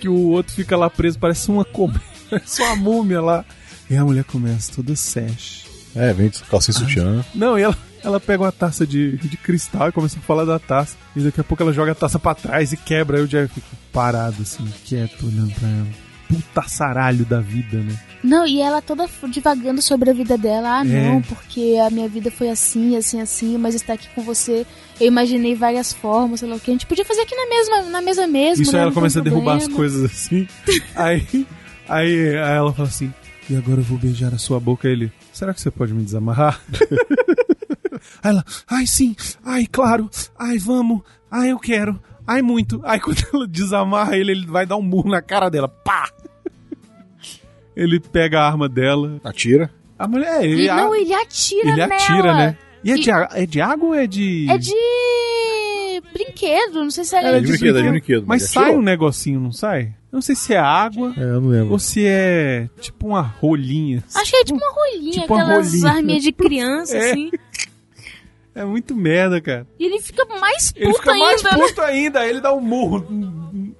Que 0.00 0.08
o 0.08 0.28
outro 0.28 0.52
fica 0.54 0.76
lá 0.76 0.88
preso, 0.88 1.18
parece 1.18 1.50
uma 1.50 1.64
parece 2.30 2.62
uma 2.62 2.76
múmia 2.76 3.20
lá. 3.20 3.44
E 3.90 3.96
a 3.96 4.04
mulher 4.04 4.24
começa 4.24 4.72
toda 4.74 4.94
sesh. 4.94 5.66
É, 5.96 6.12
vem 6.12 6.28
de 6.28 6.38
calcinha 6.44 6.76
e 6.76 6.78
sutiã. 6.78 7.24
Não, 7.34 7.58
e 7.58 7.62
ela, 7.62 7.76
ela 8.04 8.20
pega 8.20 8.42
uma 8.44 8.52
taça 8.52 8.86
de, 8.86 9.16
de 9.16 9.36
cristal 9.38 9.88
e 9.88 9.92
começa 9.92 10.18
a 10.18 10.22
falar 10.22 10.44
da 10.44 10.58
taça. 10.58 10.96
E 11.16 11.20
daqui 11.20 11.40
a 11.40 11.44
pouco 11.44 11.62
ela 11.62 11.72
joga 11.72 11.92
a 11.92 11.94
taça 11.94 12.18
pra 12.18 12.34
trás 12.34 12.72
e 12.72 12.76
quebra. 12.76 13.16
Aí 13.18 13.24
o 13.24 13.26
Jerry 13.26 13.48
fica 13.48 13.66
parado, 13.92 14.42
assim, 14.42 14.64
quieto, 14.84 15.26
olhando 15.26 15.52
pra 15.54 15.68
ela. 15.68 15.86
puta 16.28 16.68
saralho 16.68 17.24
da 17.24 17.40
vida, 17.40 17.78
né? 17.78 17.98
Não, 18.22 18.46
e 18.46 18.60
ela 18.60 18.82
toda 18.82 19.08
divagando 19.30 19.80
sobre 19.80 20.10
a 20.10 20.12
vida 20.12 20.36
dela. 20.36 20.80
Ah, 20.80 20.86
É. 20.86 21.08
não, 21.08 21.22
porque 21.22 21.76
a 21.84 21.88
minha 21.88 22.06
vida 22.06 22.30
foi 22.30 22.50
assim, 22.50 22.94
assim, 22.96 23.20
assim, 23.22 23.56
mas 23.56 23.74
estar 23.74 23.94
aqui 23.94 24.08
com 24.14 24.20
você, 24.22 24.66
eu 25.00 25.06
imaginei 25.06 25.54
várias 25.54 25.90
formas, 25.94 26.40
sei 26.40 26.48
lá 26.50 26.56
o 26.56 26.60
que. 26.60 26.70
A 26.70 26.74
gente 26.74 26.84
podia 26.86 27.04
fazer 27.06 27.22
aqui 27.22 27.34
na 27.34 27.46
mesma, 27.48 27.82
na 27.90 28.02
mesa 28.02 28.26
mesmo. 28.26 28.62
Isso 28.62 28.72
né? 28.72 28.78
aí 28.78 28.82
ela 28.82 28.90
Não 28.90 28.94
começa 28.94 29.20
a 29.20 29.22
derrubar 29.22 29.56
as 29.56 29.68
coisas 29.68 30.04
assim. 30.04 30.46
aí, 30.94 31.46
aí 31.88 32.26
ela 32.34 32.72
fala 32.74 32.88
assim: 32.88 33.12
E 33.50 33.56
agora 33.56 33.80
eu 33.80 33.84
vou 33.84 33.98
beijar 33.98 34.32
a 34.34 34.38
sua 34.38 34.60
boca. 34.60 34.88
Ele: 34.88 35.10
Será 35.32 35.54
que 35.54 35.60
você 35.60 35.70
pode 35.70 35.92
me 35.94 36.02
desamarrar? 36.04 36.60
aí 38.22 38.30
ela: 38.30 38.44
Ai, 38.68 38.86
sim. 38.86 39.16
Ai, 39.44 39.66
claro. 39.66 40.08
Ai, 40.38 40.58
vamos. 40.58 41.00
Ai, 41.30 41.50
eu 41.52 41.58
quero. 41.58 41.98
Ai, 42.26 42.42
muito. 42.42 42.80
Aí 42.84 43.00
quando 43.00 43.24
ela 43.32 43.46
desamarra 43.46 44.16
ele, 44.16 44.32
ele 44.32 44.46
vai 44.46 44.66
dar 44.66 44.76
um 44.76 44.82
murro 44.82 45.10
na 45.10 45.22
cara 45.22 45.48
dela. 45.48 45.68
Pá! 45.68 46.10
Ele 47.74 48.00
pega 48.00 48.40
a 48.40 48.46
arma 48.46 48.68
dela. 48.68 49.20
Atira. 49.24 49.70
A 49.98 50.06
mulher. 50.06 50.44
Ele, 50.44 50.64
E, 50.64 50.68
não, 50.68 50.92
a- 50.92 50.98
ele 50.98 51.14
atira 51.14 51.68
ele 51.68 51.76
nela. 51.76 51.94
atira, 51.94 52.34
né? 52.34 52.58
E 52.84 52.92
é 52.92 52.96
E- 52.96 53.00
de, 53.00 53.10
é 53.10 53.46
de 53.46 53.60
água 53.60 53.88
ou 53.88 53.94
é 53.94 54.06
de. 54.06 54.46
É 54.50 54.58
de 54.58 54.72
brinquedo, 56.24 56.74
não 56.82 56.90
sei 56.90 57.04
se 57.04 57.16
é, 57.16 57.36
É 57.36 57.40
de 57.40 57.46
brinquedo, 57.48 57.78
é 57.78 57.82
de 57.82 57.88
brinquedo. 57.90 58.24
Mas 58.26 58.42
ele 58.42 58.50
sai 58.50 58.74
um 58.76 58.82
negocinho, 58.82 59.40
não 59.40 59.52
sai? 59.52 59.94
Eu 60.10 60.16
não 60.16 60.22
sei 60.22 60.34
se 60.34 60.54
é 60.54 60.58
água 60.58 61.12
É, 61.16 61.20
eu 61.22 61.40
não 61.40 61.48
lembro. 61.50 61.72
ou 61.72 61.78
se 61.78 62.04
é 62.06 62.68
tipo 62.80 63.06
uma 63.08 63.20
rolinha. 63.22 64.02
Acho 64.14 64.30
que 64.30 64.36
é 64.36 64.44
tipo 64.44 64.58
uma 64.58 64.72
rolinha, 64.72 65.20
Tipo 65.22 65.34
aquelas 65.34 65.66
rolinha. 65.72 65.90
arminhas 65.92 66.22
de 66.22 66.32
criança, 66.32 66.96
É. 66.98 67.10
assim. 67.10 67.30
É 68.54 68.64
muito 68.64 68.92
merda, 68.96 69.40
cara. 69.40 69.66
E 69.78 69.84
ele 69.86 70.00
fica 70.00 70.24
mais 70.24 70.72
puto 70.72 70.84
Ele 70.84 70.92
fica 70.94 71.14
mais 71.14 71.44
ainda. 71.44 71.56
né? 71.56 71.64
puto 71.68 71.80
ainda, 71.82 72.26
ele 72.26 72.40
dá 72.40 72.52
um 72.52 72.60
murro 72.60 73.06
um- 73.08 73.72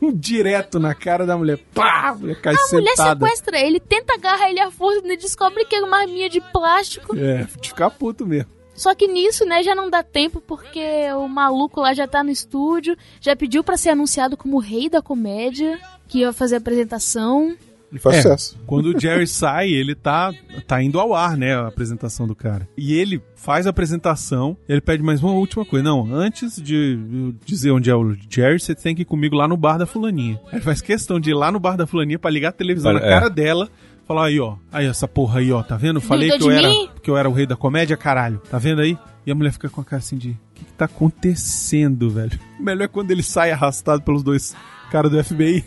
um 0.00 0.12
direto 0.16 0.78
na 0.80 0.94
cara 0.94 1.26
da 1.26 1.36
mulher. 1.36 1.58
Pá! 1.74 2.08
A 2.10 2.14
mulher 2.14 2.40
cai 2.40 2.54
A 2.54 2.74
mulher 2.74 2.90
sentada. 2.96 3.26
sequestra 3.26 3.58
ele, 3.60 3.78
tenta 3.78 4.14
agarrar 4.14 4.48
ele 4.48 4.60
à 4.60 4.70
força 4.70 5.02
e 5.04 5.16
descobre 5.18 5.64
que 5.66 5.74
é 5.74 5.80
uma 5.82 6.00
arminha 6.00 6.30
de 6.30 6.40
plástico. 6.40 7.14
É, 7.16 7.42
de 7.60 7.68
ficar 7.68 7.90
puto 7.90 8.26
mesmo. 8.26 8.48
Só 8.80 8.94
que 8.94 9.06
nisso, 9.06 9.44
né, 9.44 9.62
já 9.62 9.74
não 9.74 9.90
dá 9.90 10.02
tempo 10.02 10.40
porque 10.40 10.80
o 11.14 11.28
maluco 11.28 11.82
lá 11.82 11.92
já 11.92 12.08
tá 12.08 12.24
no 12.24 12.30
estúdio, 12.30 12.96
já 13.20 13.36
pediu 13.36 13.62
pra 13.62 13.76
ser 13.76 13.90
anunciado 13.90 14.38
como 14.38 14.56
o 14.56 14.60
rei 14.60 14.88
da 14.88 15.02
comédia, 15.02 15.78
que 16.08 16.20
ia 16.20 16.32
fazer 16.32 16.54
a 16.54 16.58
apresentação. 16.58 17.54
E 17.92 17.98
faz 17.98 18.16
É. 18.18 18.22
sucesso. 18.22 18.56
Quando 18.66 18.86
o 18.86 18.98
Jerry 18.98 19.26
sai, 19.28 19.68
ele 19.68 19.94
tá, 19.94 20.32
tá 20.66 20.80
indo 20.82 20.98
ao 20.98 21.12
ar, 21.12 21.36
né? 21.36 21.56
A 21.56 21.66
apresentação 21.66 22.26
do 22.26 22.34
cara. 22.36 22.66
E 22.76 22.94
ele 22.94 23.20
faz 23.34 23.66
a 23.66 23.70
apresentação, 23.70 24.56
ele 24.68 24.80
pede 24.80 25.02
mais 25.02 25.20
uma 25.22 25.32
última 25.32 25.64
coisa. 25.66 25.82
Não, 25.84 26.06
antes 26.14 26.56
de 26.62 26.74
eu 27.12 27.34
dizer 27.44 27.72
onde 27.72 27.90
é 27.90 27.94
o 27.94 28.14
Jerry, 28.30 28.60
você 28.60 28.74
tem 28.76 28.94
que 28.94 29.02
ir 29.02 29.04
comigo 29.06 29.34
lá 29.36 29.46
no 29.48 29.56
bar 29.56 29.76
da 29.76 29.86
fulaninha. 29.86 30.40
Ele 30.52 30.60
faz 30.62 30.80
questão 30.80 31.18
de 31.20 31.30
ir 31.30 31.34
lá 31.34 31.50
no 31.52 31.58
bar 31.60 31.76
da 31.76 31.86
fulaninha 31.86 32.18
pra 32.18 32.30
ligar 32.30 32.48
a 32.50 32.52
televisão 32.52 32.92
Para- 32.92 33.00
na 33.04 33.06
é. 33.06 33.10
cara 33.10 33.28
dela. 33.28 33.68
Falar 34.10 34.26
aí, 34.26 34.40
ó. 34.40 34.56
Aí, 34.72 34.86
essa 34.86 35.06
porra 35.06 35.38
aí, 35.38 35.52
ó. 35.52 35.62
Tá 35.62 35.76
vendo? 35.76 36.00
Falei 36.00 36.36
que 36.36 36.42
eu, 36.42 36.50
era, 36.50 36.68
mim? 36.68 36.90
que 37.00 37.08
eu 37.08 37.16
era 37.16 37.30
o 37.30 37.32
rei 37.32 37.46
da 37.46 37.54
comédia, 37.54 37.96
caralho. 37.96 38.42
Tá 38.50 38.58
vendo 38.58 38.80
aí? 38.80 38.98
E 39.24 39.30
a 39.30 39.36
mulher 39.36 39.52
fica 39.52 39.68
com 39.68 39.80
a 39.80 39.84
cara 39.84 39.98
assim 39.98 40.16
de... 40.16 40.30
O 40.30 40.36
que, 40.52 40.64
que 40.64 40.72
tá 40.72 40.86
acontecendo, 40.86 42.10
velho? 42.10 42.36
O 42.58 42.62
melhor 42.64 42.86
é 42.86 42.88
quando 42.88 43.12
ele 43.12 43.22
sai 43.22 43.52
arrastado 43.52 44.02
pelos 44.02 44.24
dois 44.24 44.56
caras 44.90 45.12
do 45.12 45.22
FBI. 45.22 45.64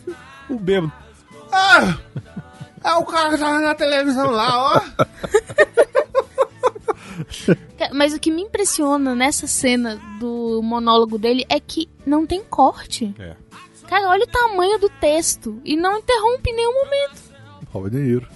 O 0.50 0.60
bêbado. 0.60 0.92
Ah! 1.54 1.98
É 2.84 2.92
o 2.96 3.06
cara 3.06 3.30
que 3.30 3.38
tava 3.38 3.60
na 3.62 3.76
televisão 3.76 4.30
lá, 4.30 4.60
ó. 4.62 4.82
Mas 7.94 8.14
o 8.14 8.20
que 8.20 8.30
me 8.30 8.42
impressiona 8.42 9.16
nessa 9.16 9.48
cena 9.48 9.98
do 10.20 10.60
monólogo 10.62 11.18
dele 11.18 11.46
é 11.48 11.62
que 11.62 11.88
não 12.06 12.28
tem 12.28 12.44
corte. 12.44 13.16
É. 13.18 13.38
Cara, 13.88 14.10
olha 14.10 14.26
o 14.26 14.28
tamanho 14.28 14.78
do 14.80 14.90
texto 14.90 15.62
e 15.64 15.78
não 15.78 15.98
interrompe 15.98 16.50
em 16.50 16.56
nenhum 16.58 16.74
momento. 16.74 17.33
De 17.90 17.98
Niro. 17.98 18.28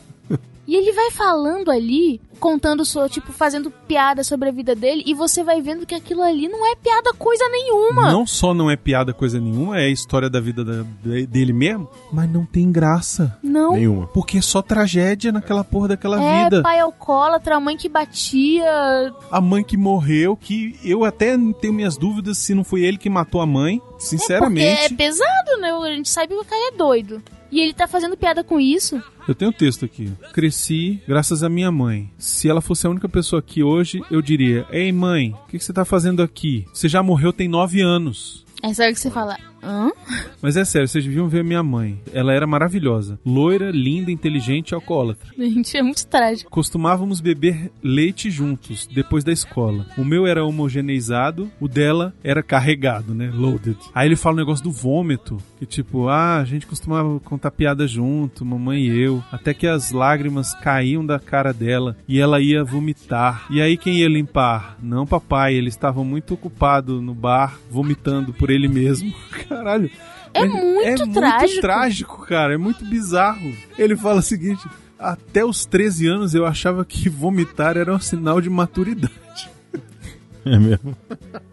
E 0.69 0.75
ele 0.75 0.91
vai 0.91 1.09
falando 1.11 1.71
ali, 1.71 2.19
contando, 2.41 2.83
so, 2.83 3.07
tipo, 3.07 3.31
fazendo 3.31 3.71
piada 3.71 4.21
sobre 4.21 4.49
a 4.49 4.51
vida 4.51 4.75
dele, 4.75 5.01
e 5.05 5.13
você 5.13 5.41
vai 5.41 5.61
vendo 5.61 5.85
que 5.85 5.95
aquilo 5.95 6.21
ali 6.21 6.49
não 6.49 6.69
é 6.69 6.75
piada 6.75 7.13
coisa 7.13 7.47
nenhuma. 7.47 8.11
Não 8.11 8.27
só 8.27 8.53
não 8.53 8.69
é 8.69 8.75
piada 8.75 9.13
coisa 9.13 9.39
nenhuma, 9.39 9.79
é 9.79 9.85
a 9.85 9.89
história 9.89 10.29
da 10.29 10.41
vida 10.41 10.65
da- 10.65 10.83
de- 11.01 11.25
dele 11.25 11.53
mesmo, 11.53 11.87
mas 12.11 12.29
não 12.29 12.45
tem 12.45 12.69
graça. 12.69 13.39
Não. 13.41 13.75
Nenhuma. 13.75 14.07
Porque 14.07 14.39
é 14.39 14.41
só 14.41 14.61
tragédia 14.61 15.31
naquela 15.31 15.63
porra 15.63 15.87
daquela 15.87 16.21
É, 16.21 16.43
vida. 16.43 16.61
pai 16.61 16.79
alcoólatra, 16.81 17.55
a 17.55 17.59
mãe 17.61 17.77
que 17.77 17.87
batia. 17.87 19.13
A 19.31 19.39
mãe 19.39 19.63
que 19.63 19.77
morreu, 19.77 20.35
que 20.35 20.77
eu 20.83 21.05
até 21.05 21.37
tenho 21.61 21.73
minhas 21.73 21.95
dúvidas 21.95 22.39
se 22.39 22.53
não 22.53 22.65
foi 22.65 22.81
ele 22.81 22.97
que 22.97 23.09
matou 23.09 23.39
a 23.39 23.45
mãe, 23.45 23.79
Porque 23.79 24.03
sinceramente. 24.03 24.83
é 24.83 24.89
pesado, 24.89 25.61
né? 25.61 25.71
A 25.71 25.95
gente 25.95 26.09
sabe 26.09 26.27
que 26.33 26.41
o 26.41 26.43
cara 26.43 26.73
é 26.73 26.77
doido. 26.77 27.21
E 27.51 27.59
ele 27.59 27.73
tá 27.73 27.87
fazendo 27.87 28.17
piada 28.17 28.43
com 28.43 28.59
isso. 28.59 29.01
Eu 29.27 29.35
tenho 29.35 29.51
um 29.51 29.53
texto 29.53 29.85
aqui. 29.85 30.11
Cresci 30.33 31.01
graças 31.07 31.43
à 31.43 31.49
minha 31.49 31.71
mãe. 31.71 32.09
Se 32.17 32.49
ela 32.49 32.61
fosse 32.61 32.85
a 32.85 32.89
única 32.89 33.09
pessoa 33.09 33.39
aqui 33.39 33.63
hoje, 33.63 34.01
eu 34.11 34.21
diria: 34.21 34.65
Ei, 34.71 34.91
mãe, 34.91 35.33
o 35.33 35.47
que, 35.47 35.57
que 35.57 35.63
você 35.63 35.73
tá 35.73 35.85
fazendo 35.85 36.21
aqui? 36.21 36.65
Você 36.73 36.87
já 36.89 37.01
morreu 37.01 37.31
tem 37.31 37.47
nove 37.47 37.81
anos. 37.81 38.45
É 38.63 38.73
sério 38.73 38.93
que 38.93 38.99
você 38.99 39.11
fala, 39.11 39.37
hã? 39.63 39.91
Mas 40.41 40.55
é 40.55 40.63
sério, 40.63 40.87
vocês 40.87 41.03
deviam 41.03 41.27
ver 41.27 41.43
minha 41.43 41.63
mãe. 41.63 41.99
Ela 42.13 42.33
era 42.33 42.47
maravilhosa. 42.47 43.19
Loira, 43.25 43.71
linda, 43.71 44.11
inteligente 44.11 44.71
e 44.71 44.75
alcoólatra. 44.75 45.29
Gente, 45.37 45.75
é 45.75 45.81
muito 45.81 46.05
trágico. 46.07 46.49
Costumávamos 46.49 47.19
beber 47.19 47.71
leite 47.83 48.29
juntos, 48.29 48.87
depois 48.87 49.23
da 49.23 49.31
escola. 49.31 49.85
O 49.97 50.05
meu 50.05 50.25
era 50.27 50.45
homogeneizado, 50.45 51.51
o 51.59 51.67
dela 51.67 52.13
era 52.23 52.43
carregado, 52.43 53.13
né? 53.13 53.31
Loaded. 53.33 53.77
Aí 53.93 54.07
ele 54.07 54.15
fala 54.15 54.35
o 54.35 54.39
negócio 54.39 54.63
do 54.63 54.71
vômito, 54.71 55.37
que 55.59 55.65
tipo, 55.65 56.07
ah, 56.07 56.37
a 56.37 56.45
gente 56.45 56.67
costumava 56.67 57.19
contar 57.19 57.51
piada 57.51 57.87
junto, 57.87 58.45
mamãe 58.45 58.83
e 58.83 58.99
eu, 58.99 59.23
até 59.31 59.53
que 59.53 59.67
as 59.67 59.91
lágrimas 59.91 60.53
caíam 60.53 61.05
da 61.05 61.19
cara 61.19 61.53
dela 61.53 61.97
e 62.07 62.19
ela 62.19 62.39
ia 62.39 62.63
vomitar. 62.63 63.47
E 63.49 63.61
aí 63.61 63.77
quem 63.77 63.97
ia 63.97 64.07
limpar? 64.07 64.77
Não, 64.81 65.05
papai, 65.05 65.55
ele 65.55 65.69
estava 65.69 66.03
muito 66.03 66.33
ocupado 66.33 67.01
no 67.01 67.13
bar, 67.13 67.57
vomitando 67.69 68.33
por 68.33 68.49
ele 68.49 68.67
mesmo. 68.67 69.13
Caralho. 69.47 69.89
É 70.33 70.45
muito 70.45 71.11
trágico. 71.11 71.61
trágico, 71.61 72.25
cara. 72.25 72.53
É 72.53 72.57
muito 72.57 72.85
bizarro. 72.85 73.53
Ele 73.77 73.95
fala 73.95 74.19
o 74.19 74.23
seguinte: 74.23 74.67
até 74.99 75.45
os 75.45 75.65
13 75.65 76.07
anos 76.07 76.35
eu 76.35 76.45
achava 76.45 76.83
que 76.85 77.09
vomitar 77.09 77.77
era 77.77 77.93
um 77.93 77.99
sinal 77.99 78.41
de 78.41 78.49
maturidade. 78.49 79.49
É 80.45 80.57
mesmo. 80.57 80.95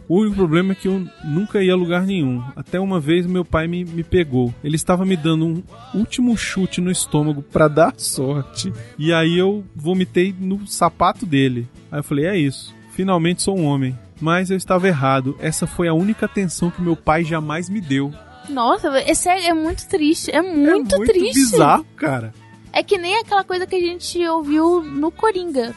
O 0.09 0.21
único 0.21 0.37
problema 0.37 0.73
é 0.73 0.75
que 0.77 0.87
eu 0.87 1.05
nunca 1.25 1.63
ia 1.63 1.73
a 1.73 1.77
lugar 1.77 2.07
nenhum. 2.07 2.43
Até 2.55 2.79
uma 2.79 3.01
vez 3.01 3.27
meu 3.27 3.45
pai 3.45 3.67
me, 3.67 3.85
me 3.85 4.05
pegou. 4.05 4.55
Ele 4.63 4.77
estava 4.77 5.05
me 5.05 5.17
dando 5.17 5.47
um 5.47 5.63
último 5.95 6.37
chute 6.37 6.81
no 6.81 6.91
estômago 6.91 7.43
pra 7.43 7.67
dar 7.67 7.95
sorte. 7.97 8.73
E 8.99 9.13
aí 9.13 9.37
eu 9.37 9.65
vomitei 9.75 10.35
no 10.39 10.67
sapato 10.67 11.27
dele. 11.27 11.67
Aí 11.91 11.99
eu 11.99 12.05
falei: 12.05 12.27
é 12.27 12.39
isso. 12.39 12.74
Finalmente 12.95 13.43
sou 13.43 13.59
um 13.59 13.65
homem. 13.65 13.99
Mas 14.21 14.51
eu 14.51 14.57
estava 14.57 14.87
errado. 14.87 15.37
Essa 15.41 15.67
foi 15.67 15.89
a 15.89 15.95
única 15.95 16.27
atenção 16.27 16.71
que 16.71 16.81
meu 16.81 16.97
pai 16.97 17.25
jamais 17.25 17.69
me 17.69 17.81
deu. 17.81 18.13
Nossa, 18.49 18.89
é 18.99 19.15
sério, 19.15 19.45
é 19.45 19.53
muito 19.53 19.89
triste. 19.89 20.31
É 20.31 20.41
muito, 20.41 20.95
é 20.95 20.99
muito 20.99 21.13
triste. 21.13 21.35
bizarro, 21.35 21.85
cara. 21.97 22.33
É 22.73 22.83
que 22.83 22.97
nem 22.97 23.19
aquela 23.19 23.45
coisa 23.45 23.67
que 23.67 23.75
a 23.75 23.81
gente 23.81 24.25
ouviu 24.27 24.83
no 24.83 25.11
Coringa. 25.11 25.75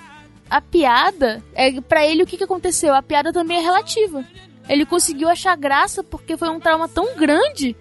A 0.50 0.62
piada, 0.62 1.44
é 1.54 1.82
para 1.82 2.06
ele 2.06 2.24
o 2.24 2.26
que, 2.26 2.38
que 2.38 2.44
aconteceu? 2.44 2.94
A 2.94 3.02
piada 3.02 3.34
também 3.34 3.58
é 3.58 3.62
relativa. 3.62 4.24
Ele 4.70 4.86
conseguiu 4.86 5.28
achar 5.30 5.56
graça 5.58 6.04
porque 6.04 6.38
foi 6.38 6.50
um 6.50 6.60
trauma 6.60 6.88
tão 6.88 7.16
grande 7.16 7.76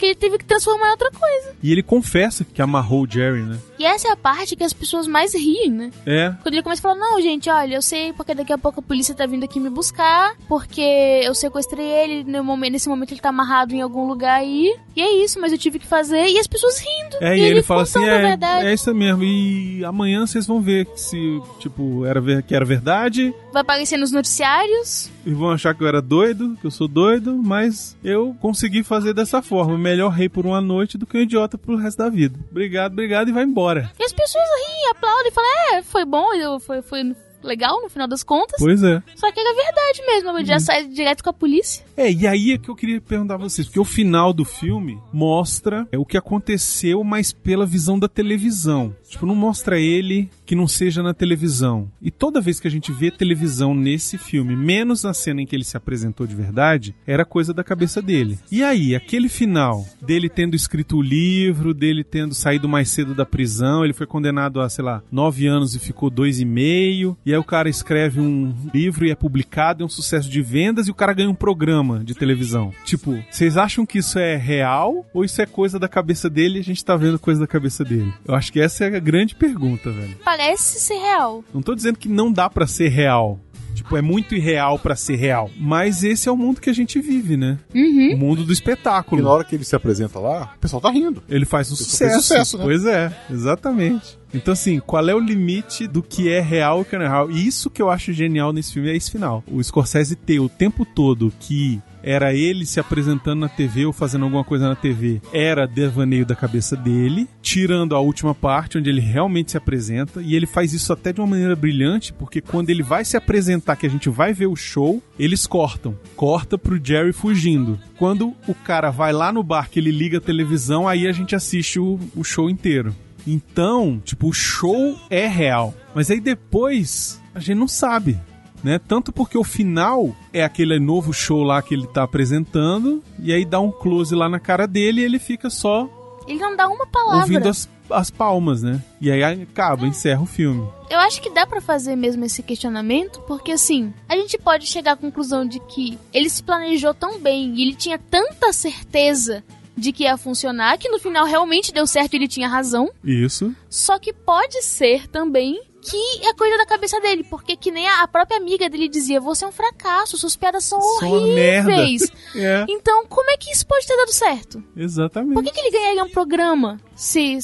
que 0.00 0.06
ele 0.06 0.14
teve 0.14 0.38
que 0.38 0.44
transformar 0.44 0.88
em 0.88 0.90
outra 0.92 1.10
coisa. 1.10 1.54
E 1.62 1.70
ele 1.70 1.82
confessa 1.82 2.42
que 2.44 2.62
amarrou 2.62 3.02
o 3.02 3.10
Jerry, 3.10 3.42
né? 3.42 3.58
E 3.78 3.84
essa 3.84 4.08
é 4.08 4.12
a 4.12 4.16
parte 4.16 4.56
que 4.56 4.64
as 4.64 4.72
pessoas 4.72 5.06
mais 5.06 5.34
riem, 5.34 5.70
né? 5.70 5.90
É. 6.06 6.34
Quando 6.42 6.54
ele 6.54 6.62
começa 6.62 6.80
a 6.80 6.82
falar, 6.82 6.94
não, 6.98 7.20
gente, 7.20 7.48
olha, 7.50 7.74
eu 7.74 7.82
sei 7.82 8.12
porque 8.12 8.34
daqui 8.34 8.52
a 8.52 8.58
pouco 8.58 8.80
a 8.80 8.82
polícia 8.82 9.14
tá 9.14 9.26
vindo 9.26 9.44
aqui 9.44 9.60
me 9.60 9.70
buscar, 9.70 10.34
porque 10.48 10.80
eu 11.22 11.34
sequestrei 11.34 11.86
ele, 11.86 12.24
no 12.24 12.42
momento, 12.42 12.72
nesse 12.72 12.88
momento 12.88 13.12
ele 13.12 13.20
tá 13.20 13.28
amarrado 13.28 13.74
em 13.74 13.80
algum 13.82 14.06
lugar 14.06 14.40
aí, 14.40 14.74
e 14.96 15.02
é 15.02 15.24
isso, 15.24 15.40
mas 15.40 15.52
eu 15.52 15.58
tive 15.58 15.78
que 15.78 15.86
fazer, 15.86 16.26
e 16.28 16.38
as 16.38 16.46
pessoas 16.46 16.78
rindo. 16.78 17.16
É, 17.20 17.36
e, 17.36 17.40
ele, 17.40 17.62
fala 17.62 17.84
contando 17.84 18.04
assim: 18.04 18.10
é, 18.12 18.20
verdade. 18.20 18.66
é 18.66 18.74
isso 18.74 18.94
mesmo. 18.94 19.22
E 19.22 19.84
amanhã 19.84 20.26
vocês 20.26 20.46
vão 20.46 20.60
ver 20.60 20.88
se, 20.96 21.40
tipo, 21.58 22.04
era, 22.04 22.20
ver- 22.20 22.42
que 22.42 22.54
era 22.54 22.64
verdade. 22.64 23.34
Vai 23.52 23.62
aparecer 23.62 23.96
nos 23.96 24.12
noticiários. 24.12 25.10
E 25.24 25.32
vão 25.32 25.50
achar 25.50 25.74
que 25.74 25.82
eu 25.82 25.88
era 25.88 26.00
doido, 26.00 26.56
que 26.60 26.66
eu 26.66 26.70
sou 26.70 26.88
doido, 26.88 27.36
mas 27.36 27.96
eu 28.02 28.34
consegui 28.40 28.82
fazer 28.82 29.12
dessa 29.12 29.42
forma. 29.42 29.76
Melhor 29.76 30.10
rei 30.10 30.28
por 30.28 30.46
uma 30.46 30.60
noite 30.60 30.96
do 30.96 31.06
que 31.06 31.18
um 31.18 31.20
idiota 31.20 31.58
pro 31.58 31.76
resto 31.76 31.98
da 31.98 32.08
vida. 32.08 32.38
Obrigado, 32.50 32.92
obrigado 32.92 33.28
e 33.28 33.32
vai 33.32 33.44
embora. 33.44 33.90
E 33.98 34.04
as 34.04 34.12
pessoas 34.12 34.44
riem, 34.66 34.90
aplaudem 34.90 35.28
e 35.28 35.34
falam, 35.34 35.50
é, 35.74 35.82
foi 35.82 36.04
bom, 36.04 36.34
eu, 36.34 36.58
foi, 36.58 36.82
foi, 36.82 37.14
legal 37.42 37.80
no 37.82 37.88
final 37.88 38.08
das 38.08 38.22
contas. 38.22 38.56
Pois 38.58 38.82
é. 38.82 39.02
Só 39.14 39.30
que 39.32 39.40
era 39.40 39.54
verdade 39.54 40.02
mesmo, 40.06 40.38
ele 40.38 40.46
já 40.46 40.60
sai 40.60 40.86
direto 40.86 41.22
com 41.22 41.30
a 41.30 41.32
polícia. 41.32 41.84
É, 41.96 42.10
e 42.10 42.26
aí 42.26 42.52
é 42.52 42.58
que 42.58 42.68
eu 42.68 42.76
queria 42.76 43.00
perguntar 43.00 43.34
a 43.34 43.38
vocês, 43.38 43.66
porque 43.66 43.80
o 43.80 43.84
final 43.84 44.32
do 44.32 44.44
filme 44.44 44.98
mostra 45.12 45.86
é, 45.92 45.98
o 45.98 46.04
que 46.04 46.16
aconteceu, 46.16 47.02
mas 47.04 47.32
pela 47.32 47.66
visão 47.66 47.98
da 47.98 48.08
televisão. 48.08 48.94
Tipo, 49.08 49.26
não 49.26 49.34
mostra 49.34 49.78
ele 49.78 50.30
que 50.46 50.54
não 50.54 50.66
seja 50.66 51.02
na 51.02 51.12
televisão. 51.12 51.90
E 52.00 52.10
toda 52.10 52.40
vez 52.40 52.60
que 52.60 52.68
a 52.68 52.70
gente 52.70 52.92
vê 52.92 53.10
televisão 53.10 53.74
nesse 53.74 54.18
filme, 54.18 54.56
menos 54.56 55.02
na 55.02 55.14
cena 55.14 55.42
em 55.42 55.46
que 55.46 55.54
ele 55.54 55.64
se 55.64 55.76
apresentou 55.76 56.26
de 56.26 56.34
verdade, 56.34 56.94
era 57.06 57.24
coisa 57.24 57.52
da 57.52 57.64
cabeça 57.64 58.00
dele. 58.00 58.38
E 58.50 58.62
aí, 58.62 58.94
aquele 58.94 59.28
final 59.28 59.84
dele 60.00 60.28
tendo 60.28 60.56
escrito 60.56 60.96
o 60.96 61.02
livro, 61.02 61.74
dele 61.74 62.04
tendo 62.04 62.34
saído 62.34 62.68
mais 62.68 62.88
cedo 62.90 63.14
da 63.14 63.26
prisão, 63.26 63.84
ele 63.84 63.92
foi 63.92 64.06
condenado 64.06 64.60
a, 64.60 64.68
sei 64.68 64.84
lá, 64.84 65.02
nove 65.10 65.46
anos 65.46 65.74
e 65.74 65.78
ficou 65.78 66.10
dois 66.10 66.40
e 66.40 66.44
meio. 66.44 67.16
E 67.24 67.29
aí 67.32 67.38
o 67.38 67.44
cara 67.44 67.68
escreve 67.68 68.20
um 68.20 68.54
livro 68.72 69.06
e 69.06 69.10
é 69.10 69.14
publicado, 69.14 69.82
é 69.82 69.86
um 69.86 69.88
sucesso 69.88 70.28
de 70.28 70.42
vendas 70.42 70.88
e 70.88 70.90
o 70.90 70.94
cara 70.94 71.12
ganha 71.12 71.30
um 71.30 71.34
programa 71.34 72.02
de 72.04 72.14
televisão. 72.14 72.72
Tipo, 72.84 73.22
vocês 73.30 73.56
acham 73.56 73.84
que 73.86 73.98
isso 73.98 74.18
é 74.18 74.36
real 74.36 75.06
ou 75.12 75.24
isso 75.24 75.40
é 75.40 75.46
coisa 75.46 75.78
da 75.78 75.88
cabeça 75.88 76.28
dele 76.28 76.58
e 76.58 76.60
a 76.60 76.64
gente 76.64 76.84
tá 76.84 76.96
vendo 76.96 77.18
coisa 77.18 77.40
da 77.40 77.46
cabeça 77.46 77.84
dele? 77.84 78.12
Eu 78.26 78.34
acho 78.34 78.52
que 78.52 78.60
essa 78.60 78.84
é 78.84 78.96
a 78.96 79.00
grande 79.00 79.34
pergunta, 79.34 79.90
velho. 79.90 80.16
Parece 80.24 80.80
ser 80.80 80.94
real. 80.94 81.44
Não 81.52 81.62
tô 81.62 81.74
dizendo 81.74 81.98
que 81.98 82.08
não 82.08 82.32
dá 82.32 82.48
pra 82.48 82.66
ser 82.66 82.88
real. 82.88 83.38
Tipo, 83.82 83.96
é 83.96 84.02
muito 84.02 84.34
irreal 84.34 84.78
pra 84.78 84.94
ser 84.94 85.16
real. 85.16 85.50
Mas 85.58 86.04
esse 86.04 86.28
é 86.28 86.32
o 86.32 86.36
mundo 86.36 86.60
que 86.60 86.68
a 86.68 86.72
gente 86.72 87.00
vive, 87.00 87.36
né? 87.36 87.58
Uhum. 87.74 88.14
O 88.14 88.16
mundo 88.18 88.44
do 88.44 88.52
E 88.52 88.52
espetáculo. 88.52 89.22
na 89.22 89.30
hora 89.30 89.42
que 89.44 89.54
ele 89.54 89.64
se 89.64 89.74
apresenta 89.74 90.18
lá, 90.18 90.52
o 90.56 90.58
pessoal 90.60 90.80
tá 90.82 90.90
rindo. 90.90 91.22
Ele 91.28 91.44
faz 91.46 91.72
um 91.72 91.76
sucesso. 91.76 92.20
sucesso, 92.20 92.58
né? 92.58 92.64
Pois 92.64 92.84
é, 92.84 93.12
exatamente. 93.30 94.18
Então, 94.32 94.52
assim, 94.52 94.78
qual 94.78 95.08
é 95.08 95.14
o 95.14 95.18
limite 95.18 95.86
do 95.88 96.02
que 96.02 96.28
é 96.30 96.40
real 96.40 96.78
e 96.78 96.82
o 96.82 96.84
que 96.84 96.96
não 96.96 97.04
é 97.04 97.08
real? 97.08 97.30
E 97.30 97.46
isso 97.46 97.68
que 97.70 97.82
eu 97.82 97.90
acho 97.90 98.12
genial 98.12 98.52
nesse 98.52 98.72
filme 98.74 98.90
é 98.90 98.96
esse 98.96 99.10
final. 99.10 99.42
O 99.50 99.62
Scorsese 99.62 100.14
ter 100.14 100.38
o 100.40 100.48
tempo 100.48 100.84
todo 100.84 101.32
que 101.40 101.80
era 102.02 102.34
ele 102.34 102.66
se 102.66 102.80
apresentando 102.80 103.40
na 103.40 103.48
TV 103.48 103.86
ou 103.86 103.92
fazendo 103.92 104.24
alguma 104.24 104.44
coisa 104.44 104.68
na 104.68 104.76
TV, 104.76 105.20
era 105.32 105.66
devaneio 105.66 106.26
da 106.26 106.34
cabeça 106.34 106.76
dele, 106.76 107.28
tirando 107.42 107.94
a 107.94 108.00
última 108.00 108.34
parte 108.34 108.78
onde 108.78 108.88
ele 108.88 109.00
realmente 109.00 109.52
se 109.52 109.56
apresenta, 109.56 110.22
e 110.22 110.34
ele 110.34 110.46
faz 110.46 110.72
isso 110.72 110.92
até 110.92 111.12
de 111.12 111.20
uma 111.20 111.26
maneira 111.26 111.56
brilhante, 111.56 112.12
porque 112.12 112.40
quando 112.40 112.70
ele 112.70 112.82
vai 112.82 113.04
se 113.04 113.16
apresentar, 113.16 113.76
que 113.76 113.86
a 113.86 113.90
gente 113.90 114.08
vai 114.08 114.32
ver 114.32 114.46
o 114.46 114.56
show, 114.56 115.02
eles 115.18 115.46
cortam. 115.46 115.96
Corta 116.16 116.58
pro 116.58 116.80
Jerry 116.82 117.12
fugindo. 117.12 117.78
Quando 117.98 118.34
o 118.46 118.54
cara 118.54 118.90
vai 118.90 119.12
lá 119.12 119.32
no 119.32 119.42
bar 119.42 119.68
que 119.70 119.78
ele 119.78 119.90
liga 119.90 120.18
a 120.18 120.20
televisão, 120.20 120.88
aí 120.88 121.06
a 121.06 121.12
gente 121.12 121.34
assiste 121.34 121.78
o, 121.78 121.98
o 122.16 122.24
show 122.24 122.48
inteiro. 122.48 122.94
Então, 123.26 124.00
tipo, 124.04 124.28
o 124.28 124.32
show 124.32 124.98
é 125.10 125.26
real. 125.26 125.74
Mas 125.94 126.10
aí 126.10 126.20
depois 126.20 127.20
a 127.34 127.40
gente 127.40 127.58
não 127.58 127.68
sabe. 127.68 128.18
Né? 128.62 128.78
Tanto 128.78 129.12
porque 129.12 129.38
o 129.38 129.44
final 129.44 130.14
é 130.32 130.44
aquele 130.44 130.78
novo 130.78 131.12
show 131.12 131.42
lá 131.42 131.62
que 131.62 131.74
ele 131.74 131.86
tá 131.86 132.02
apresentando, 132.02 133.02
e 133.18 133.32
aí 133.32 133.44
dá 133.44 133.58
um 133.60 133.70
close 133.70 134.14
lá 134.14 134.28
na 134.28 134.38
cara 134.38 134.66
dele 134.66 135.00
e 135.00 135.04
ele 135.04 135.18
fica 135.18 135.48
só 135.48 135.88
Ele 136.26 136.38
não 136.38 136.54
dá 136.54 136.68
uma 136.68 136.86
palavra. 136.86 137.22
ouvindo 137.22 137.48
as, 137.48 137.68
as 137.90 138.10
palmas, 138.10 138.62
né? 138.62 138.82
E 139.00 139.10
aí 139.10 139.22
acaba, 139.22 139.86
encerra 139.86 140.20
o 140.22 140.26
filme. 140.26 140.68
Eu 140.90 140.98
acho 140.98 141.22
que 141.22 141.30
dá 141.30 141.46
pra 141.46 141.60
fazer 141.60 141.96
mesmo 141.96 142.24
esse 142.24 142.42
questionamento, 142.42 143.20
porque 143.22 143.52
assim, 143.52 143.94
a 144.08 144.14
gente 144.14 144.36
pode 144.36 144.66
chegar 144.66 144.92
à 144.92 144.96
conclusão 144.96 145.46
de 145.46 145.58
que 145.60 145.98
ele 146.12 146.28
se 146.28 146.42
planejou 146.42 146.92
tão 146.92 147.18
bem 147.18 147.54
e 147.54 147.62
ele 147.62 147.74
tinha 147.74 147.98
tanta 147.98 148.52
certeza 148.52 149.42
de 149.76 149.92
que 149.92 150.04
ia 150.04 150.16
funcionar, 150.16 150.76
que 150.76 150.90
no 150.90 150.98
final 150.98 151.24
realmente 151.24 151.72
deu 151.72 151.86
certo 151.86 152.12
e 152.12 152.16
ele 152.16 152.28
tinha 152.28 152.48
razão. 152.48 152.90
Isso. 153.02 153.54
Só 153.68 153.98
que 153.98 154.12
pode 154.12 154.62
ser 154.62 155.08
também 155.08 155.58
que 155.82 156.26
é 156.26 156.34
coisa 156.34 156.56
da 156.58 156.66
cabeça 156.66 157.00
dele, 157.00 157.24
porque 157.24 157.56
que 157.56 157.70
nem 157.70 157.88
a 157.88 158.06
própria 158.06 158.36
amiga 158.36 158.68
dele 158.68 158.88
dizia, 158.88 159.20
você 159.20 159.44
é 159.44 159.48
um 159.48 159.52
fracasso, 159.52 160.16
suas 160.18 160.36
piadas 160.36 160.64
são 160.64 160.80
Só 160.80 161.06
horríveis. 161.06 162.10
É, 162.36 162.64
Então, 162.68 163.06
como 163.06 163.28
é 163.30 163.36
que 163.36 163.50
isso 163.50 163.66
pode 163.66 163.86
ter 163.86 163.96
dado 163.96 164.12
certo? 164.12 164.62
exatamente. 164.76 165.34
Por 165.34 165.42
que, 165.42 165.50
que 165.50 165.60
ele 165.60 165.70
ganharia 165.70 166.04
um 166.04 166.10
programa 166.10 166.78
se, 166.94 167.38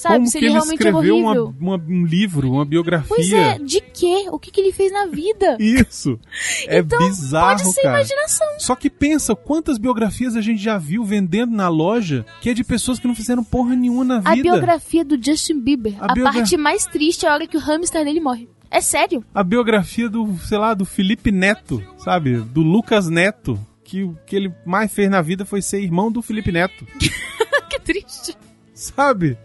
sabe, 0.00 0.14
Como 0.16 0.26
se 0.26 0.38
que 0.38 0.44
ele 0.46 0.58
escreveu 0.58 1.16
uma, 1.18 1.34
uma- 1.60 1.76
um 1.88 2.04
livro, 2.04 2.50
uma 2.50 2.64
biografia? 2.64 3.08
Pois 3.08 3.32
é, 3.32 3.58
de 3.58 3.80
quê? 3.80 4.26
O 4.30 4.38
que, 4.38 4.50
que 4.50 4.60
ele 4.60 4.72
fez 4.72 4.92
na 4.92 5.06
vida? 5.06 5.56
Isso. 5.60 6.18
É 6.66 6.78
então, 6.78 6.98
bizarro, 6.98 7.58
pode 7.58 7.72
ser 7.72 7.82
cara. 7.82 7.98
imaginação. 7.98 8.46
Só 8.58 8.74
que 8.74 8.88
pensa 8.90 9.34
quantas 9.36 9.78
biografias 9.78 10.34
a 10.36 10.40
gente 10.40 10.62
já 10.62 10.78
viu 10.78 11.04
vendendo 11.04 11.52
na 11.54 11.68
loja 11.68 12.24
que 12.40 12.50
é 12.50 12.54
de 12.54 12.64
pessoas 12.64 12.98
que 12.98 13.06
não 13.06 13.14
fizeram 13.14 13.44
porra 13.44 13.76
nenhuma 13.76 14.04
na 14.04 14.16
A 14.24 14.34
vida. 14.34 14.42
biografia 14.50 15.04
do 15.04 15.22
Justin 15.22 15.60
Bieber, 15.60 15.94
A 16.00 16.10
a, 16.10 16.14
biogra- 16.14 16.32
parte 16.32 16.56
mais 16.56 16.86
triste 16.86 17.26
é 17.26 17.28
a 17.28 17.34
hora 17.34 17.46
que 17.46 17.56
o 17.56 17.60
hamster 17.60 18.04
dele 18.04 18.20
morre. 18.20 18.48
É 18.70 18.80
sério. 18.80 19.24
A 19.34 19.42
biografia 19.42 20.08
do, 20.08 20.36
sei 20.38 20.56
lá, 20.56 20.74
do 20.74 20.84
Felipe 20.84 21.32
Neto, 21.32 21.82
sabe? 21.98 22.36
Do 22.36 22.60
Lucas 22.62 23.08
Neto. 23.08 23.58
Que 23.82 24.04
o 24.04 24.16
que 24.24 24.36
ele 24.36 24.52
mais 24.64 24.92
fez 24.94 25.10
na 25.10 25.20
vida 25.20 25.44
foi 25.44 25.60
ser 25.60 25.80
irmão 25.82 26.12
do 26.12 26.22
Felipe 26.22 26.52
Neto. 26.52 26.86
que 27.68 27.80
triste. 27.80 28.36
Sabe? 28.80 29.36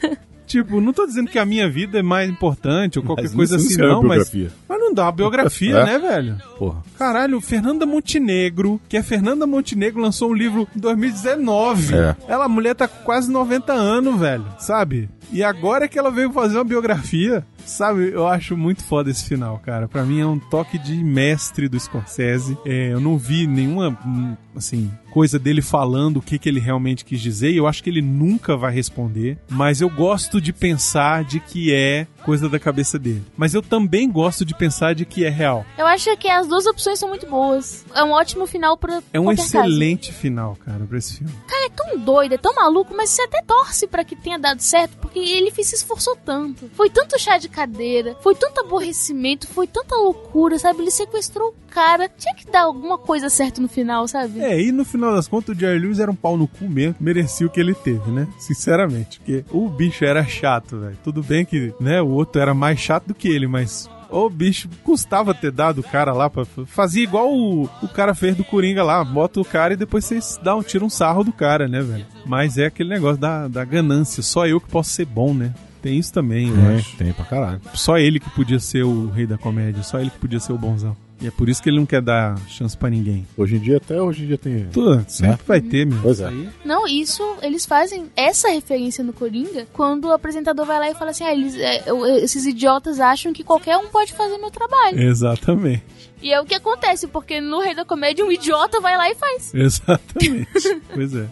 tipo, 0.46 0.80
não 0.80 0.92
tô 0.92 1.06
dizendo 1.06 1.30
que 1.30 1.38
a 1.38 1.46
minha 1.46 1.70
vida 1.70 2.00
é 2.00 2.02
mais 2.02 2.28
importante 2.28 2.98
ou 2.98 3.04
qualquer 3.04 3.22
Mas 3.22 3.34
coisa 3.34 3.56
assim, 3.56 3.76
não 3.76 3.88
não, 3.88 4.02
mas. 4.02 4.32
Mas 4.68 4.80
não 4.80 4.92
dá 4.92 5.04
uma 5.04 5.12
biografia, 5.12 5.76
É? 5.76 5.84
né, 5.84 5.98
velho? 5.98 6.36
Porra. 6.58 6.82
Caralho, 6.98 7.40
Fernanda 7.40 7.86
Montenegro, 7.86 8.80
que 8.88 8.96
é 8.96 9.02
Fernanda 9.02 9.46
Montenegro, 9.46 10.02
lançou 10.02 10.30
um 10.30 10.34
livro 10.34 10.66
em 10.74 10.80
2019. 10.80 11.94
É. 11.94 12.16
Ela, 12.26 12.46
a 12.46 12.48
mulher 12.48 12.74
tá 12.74 12.88
com 12.88 13.04
quase 13.04 13.30
90 13.30 13.72
anos, 13.72 14.18
velho, 14.18 14.44
sabe? 14.58 15.08
E 15.32 15.44
agora 15.44 15.84
é 15.84 15.88
que 15.88 15.96
ela 15.96 16.10
veio 16.10 16.32
fazer 16.32 16.56
uma 16.58 16.64
biografia, 16.64 17.46
sabe? 17.70 18.10
Eu 18.12 18.26
acho 18.26 18.56
muito 18.56 18.82
foda 18.84 19.10
esse 19.10 19.24
final, 19.24 19.58
cara. 19.58 19.88
Pra 19.88 20.02
mim 20.04 20.20
é 20.20 20.26
um 20.26 20.38
toque 20.38 20.78
de 20.78 21.02
mestre 21.02 21.68
do 21.68 21.78
Scorsese. 21.78 22.56
É, 22.64 22.92
eu 22.92 23.00
não 23.00 23.16
vi 23.16 23.46
nenhuma, 23.46 23.96
hum, 24.06 24.36
assim, 24.56 24.90
coisa 25.10 25.38
dele 25.38 25.62
falando 25.62 26.18
o 26.18 26.22
que, 26.22 26.38
que 26.38 26.48
ele 26.48 26.60
realmente 26.60 27.04
quis 27.04 27.20
dizer. 27.20 27.50
E 27.50 27.56
eu 27.56 27.66
acho 27.66 27.82
que 27.82 27.90
ele 27.90 28.02
nunca 28.02 28.56
vai 28.56 28.72
responder. 28.72 29.38
Mas 29.48 29.80
eu 29.80 29.88
gosto 29.90 30.40
de 30.40 30.52
pensar 30.52 31.24
de 31.24 31.40
que 31.40 31.72
é 31.74 32.06
coisa 32.24 32.48
da 32.48 32.58
cabeça 32.58 32.98
dele. 32.98 33.24
Mas 33.36 33.54
eu 33.54 33.62
também 33.62 34.10
gosto 34.10 34.44
de 34.44 34.54
pensar 34.54 34.94
de 34.94 35.04
que 35.06 35.24
é 35.24 35.30
real. 35.30 35.64
Eu 35.78 35.86
acho 35.86 36.14
que 36.18 36.28
as 36.28 36.46
duas 36.46 36.66
opções 36.66 36.98
são 36.98 37.08
muito 37.08 37.26
boas. 37.28 37.84
É 37.94 38.04
um 38.04 38.10
ótimo 38.12 38.46
final 38.46 38.76
pra 38.76 39.00
É 39.12 39.18
um 39.18 39.24
qualquer 39.24 39.42
caso. 39.42 39.56
excelente 39.58 40.12
final, 40.12 40.56
cara, 40.64 40.84
pra 40.84 40.98
esse 40.98 41.16
filme. 41.18 41.32
Cara, 41.48 41.66
é 41.66 41.70
tão 41.70 41.98
doido, 41.98 42.34
é 42.34 42.38
tão 42.38 42.54
maluco, 42.54 42.94
mas 42.94 43.10
você 43.10 43.22
até 43.22 43.40
torce 43.42 43.86
pra 43.86 44.04
que 44.04 44.14
tenha 44.14 44.38
dado 44.38 44.60
certo, 44.60 44.96
porque 44.98 45.18
ele 45.18 45.50
se 45.62 45.74
esforçou 45.74 46.16
tanto. 46.16 46.70
Foi 46.74 46.88
tanto 46.90 47.18
chá 47.18 47.36
de 47.38 47.48
cadeira, 47.60 48.16
foi 48.22 48.34
tanto 48.34 48.60
aborrecimento, 48.60 49.46
foi 49.46 49.66
tanta 49.66 49.94
loucura, 49.94 50.58
sabe? 50.58 50.80
Ele 50.80 50.90
sequestrou 50.90 51.50
o 51.50 51.70
cara. 51.70 52.08
Tinha 52.08 52.34
que 52.34 52.50
dar 52.50 52.62
alguma 52.62 52.96
coisa 52.96 53.28
certa 53.28 53.60
no 53.60 53.68
final, 53.68 54.08
sabe? 54.08 54.40
É, 54.40 54.60
e 54.60 54.72
no 54.72 54.84
final 54.84 55.14
das 55.14 55.28
contas, 55.28 55.54
o 55.54 55.60
Jerry 55.60 55.78
Lewis 55.78 56.00
era 56.00 56.10
um 56.10 56.14
pau 56.14 56.36
no 56.36 56.48
cu 56.48 56.64
mesmo, 56.64 56.96
merecia 56.98 57.46
o 57.46 57.50
que 57.50 57.60
ele 57.60 57.74
teve, 57.74 58.10
né? 58.10 58.26
Sinceramente, 58.38 59.18
porque 59.20 59.44
o 59.50 59.68
bicho 59.68 60.04
era 60.04 60.24
chato, 60.24 60.78
velho. 60.78 60.98
Tudo 61.04 61.22
bem 61.22 61.44
que, 61.44 61.74
né, 61.78 62.00
o 62.00 62.08
outro 62.08 62.40
era 62.40 62.54
mais 62.54 62.78
chato 62.78 63.08
do 63.08 63.14
que 63.14 63.28
ele, 63.28 63.46
mas. 63.46 63.88
Ô, 64.08 64.28
bicho, 64.28 64.68
custava 64.82 65.32
ter 65.32 65.52
dado 65.52 65.80
o 65.80 65.84
cara 65.84 66.12
lá 66.12 66.28
pra. 66.28 66.44
Fazia 66.66 67.04
igual 67.04 67.32
o, 67.32 67.64
o 67.82 67.88
cara 67.88 68.12
fez 68.12 68.34
do 68.34 68.42
Coringa 68.42 68.82
lá. 68.82 69.04
Bota 69.04 69.40
o 69.40 69.44
cara 69.44 69.74
e 69.74 69.76
depois 69.76 70.04
vocês 70.04 70.40
dá 70.42 70.56
um, 70.56 70.64
um 70.82 70.90
sarro 70.90 71.22
do 71.22 71.32
cara, 71.32 71.68
né, 71.68 71.80
velho? 71.80 72.06
Mas 72.26 72.58
é 72.58 72.66
aquele 72.66 72.88
negócio 72.88 73.18
da, 73.18 73.46
da 73.46 73.64
ganância. 73.64 74.20
Só 74.20 74.48
eu 74.48 74.60
que 74.60 74.68
posso 74.68 74.90
ser 74.90 75.04
bom, 75.04 75.32
né? 75.32 75.54
Tem 75.82 75.98
isso 75.98 76.12
também, 76.12 76.48
eu 76.48 76.70
É, 76.70 76.76
acho. 76.76 76.96
tem 76.96 77.12
pra 77.12 77.24
caralho. 77.24 77.60
Só 77.74 77.96
ele 77.98 78.20
que 78.20 78.28
podia 78.30 78.60
ser 78.60 78.82
o 78.84 79.08
rei 79.08 79.26
da 79.26 79.38
comédia. 79.38 79.82
Só 79.82 79.98
ele 79.98 80.10
que 80.10 80.18
podia 80.18 80.38
ser 80.40 80.52
o 80.52 80.58
bonzão. 80.58 80.96
E 81.22 81.26
é 81.26 81.30
por 81.30 81.50
isso 81.50 81.62
que 81.62 81.68
ele 81.68 81.76
não 81.78 81.84
quer 81.84 82.00
dar 82.00 82.38
chance 82.48 82.74
pra 82.76 82.88
ninguém. 82.88 83.26
Hoje 83.36 83.56
em 83.56 83.58
dia, 83.58 83.76
até 83.76 84.00
hoje 84.00 84.24
em 84.24 84.26
dia 84.26 84.38
tem. 84.38 84.64
Tudo, 84.72 85.04
sempre 85.06 85.28
Né? 85.32 85.38
vai 85.46 85.60
ter, 85.60 85.84
meu. 85.86 85.98
Pois 86.00 86.18
é. 86.20 86.30
Não, 86.64 86.86
isso 86.88 87.22
eles 87.42 87.66
fazem 87.66 88.06
essa 88.16 88.48
referência 88.48 89.04
no 89.04 89.12
Coringa 89.12 89.66
quando 89.72 90.06
o 90.06 90.12
apresentador 90.12 90.64
vai 90.64 90.78
lá 90.78 90.90
e 90.90 90.94
fala 90.94 91.10
assim: 91.10 91.24
ah, 91.24 91.32
eles, 91.32 91.54
é, 91.56 91.84
esses 92.22 92.46
idiotas 92.46 93.00
acham 93.00 93.34
que 93.34 93.44
qualquer 93.44 93.76
um 93.76 93.88
pode 93.88 94.14
fazer 94.14 94.38
meu 94.38 94.50
trabalho. 94.50 94.98
Exatamente. 94.98 95.82
E 96.22 96.32
é 96.32 96.40
o 96.40 96.44
que 96.46 96.54
acontece, 96.54 97.06
porque 97.06 97.38
no 97.40 97.60
Rei 97.60 97.74
da 97.74 97.84
Comédia 97.84 98.24
um 98.24 98.32
idiota 98.32 98.80
vai 98.80 98.96
lá 98.96 99.10
e 99.10 99.14
faz. 99.14 99.54
Exatamente. 99.54 100.48
pois 100.94 101.14
é. 101.14 101.26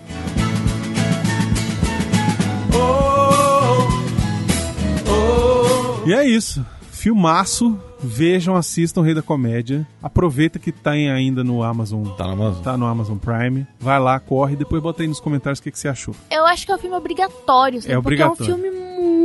E 6.09 6.13
é 6.15 6.25
isso. 6.27 6.65
Filmaço. 6.91 7.79
Vejam, 8.01 8.55
assistam 8.57 9.03
Rei 9.03 9.13
da 9.13 9.23
Comédia. 9.23 9.87
Aproveita 10.03 10.59
que 10.59 10.71
tá 10.73 10.97
em- 10.97 11.11
ainda 11.11 11.43
no 11.43 11.63
Amazon. 11.63 12.07
Tá 12.17 12.27
na 12.27 12.33
Amazon. 12.33 12.63
Tá 12.63 12.77
no 12.77 12.87
Amazon 12.87 13.19
Prime. 13.19 13.67
Vai 13.81 13.99
lá, 13.99 14.19
corre 14.21 14.55
e 14.55 14.57
depois 14.57 14.81
bota 14.83 15.03
aí 15.03 15.09
nos 15.09 15.19
comentários 15.21 15.59
o 15.59 15.63
que, 15.63 15.71
que 15.73 15.79
você 15.79 15.89
achou. 15.89 16.15
Eu 16.31 16.47
acho 16.47 16.65
que 16.65 16.71
é 16.73 16.75
um 16.77 16.79
filme 16.79 16.97
obrigatório, 16.97 17.83
sabe? 17.83 17.93
É 17.95 18.01
Porque 18.01 18.23
é 18.23 18.27
um 18.27 18.31
obrigatório. 18.33 18.55
filme 18.55 18.71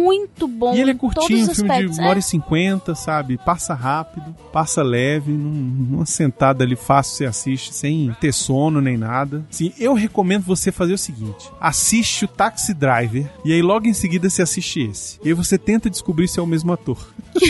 muito 0.03 0.47
bom. 0.47 0.75
e 0.75 0.81
ele 0.81 0.91
é 0.91 0.93
curtinho, 0.93 1.23
um 1.49 1.53
filme 1.53 1.69
aspectos. 1.71 1.95
de 1.97 2.01
1 2.01 2.05
hora 2.07 2.17
É. 2.17 2.19
e 2.19 2.23
50, 2.23 2.95
sabe? 2.95 3.37
Passa 3.37 3.73
rápido, 3.73 4.35
passa 4.51 4.81
leve, 4.83 5.31
num- 5.31 5.87
numa 5.89 6.05
sentada 6.05 6.63
ali 6.63 6.75
fácil 6.75 7.17
você 7.17 7.25
assiste, 7.25 7.73
sem 7.73 8.15
ter 8.19 8.33
sono 8.33 8.81
nem 8.81 8.97
nada. 8.97 9.45
Sim, 9.49 9.71
eu 9.79 9.93
recomendo 9.93 10.43
você 10.43 10.71
fazer 10.71 10.93
o 10.93 10.97
seguinte: 10.97 11.49
assiste 11.59 12.25
o 12.25 12.27
Taxi 12.27 12.73
Driver 12.73 13.29
e 13.45 13.53
aí 13.53 13.61
logo 13.61 13.87
em 13.87 13.93
seguida 13.93 14.29
você 14.29 14.41
assiste 14.41 14.81
esse. 14.81 15.19
E 15.23 15.29
aí 15.29 15.33
você 15.33 15.57
tenta 15.57 15.89
descobrir 15.89 16.27
se 16.27 16.39
é 16.39 16.41
o 16.43 16.47
mesmo 16.47 16.71
ator. 16.73 16.97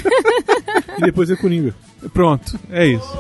E 0.98 1.02
depois 1.02 1.30
é 1.30 1.36
Coringa. 1.36 1.76
Pronto, 2.14 2.60
é 2.70 2.86
isso. 2.86 3.18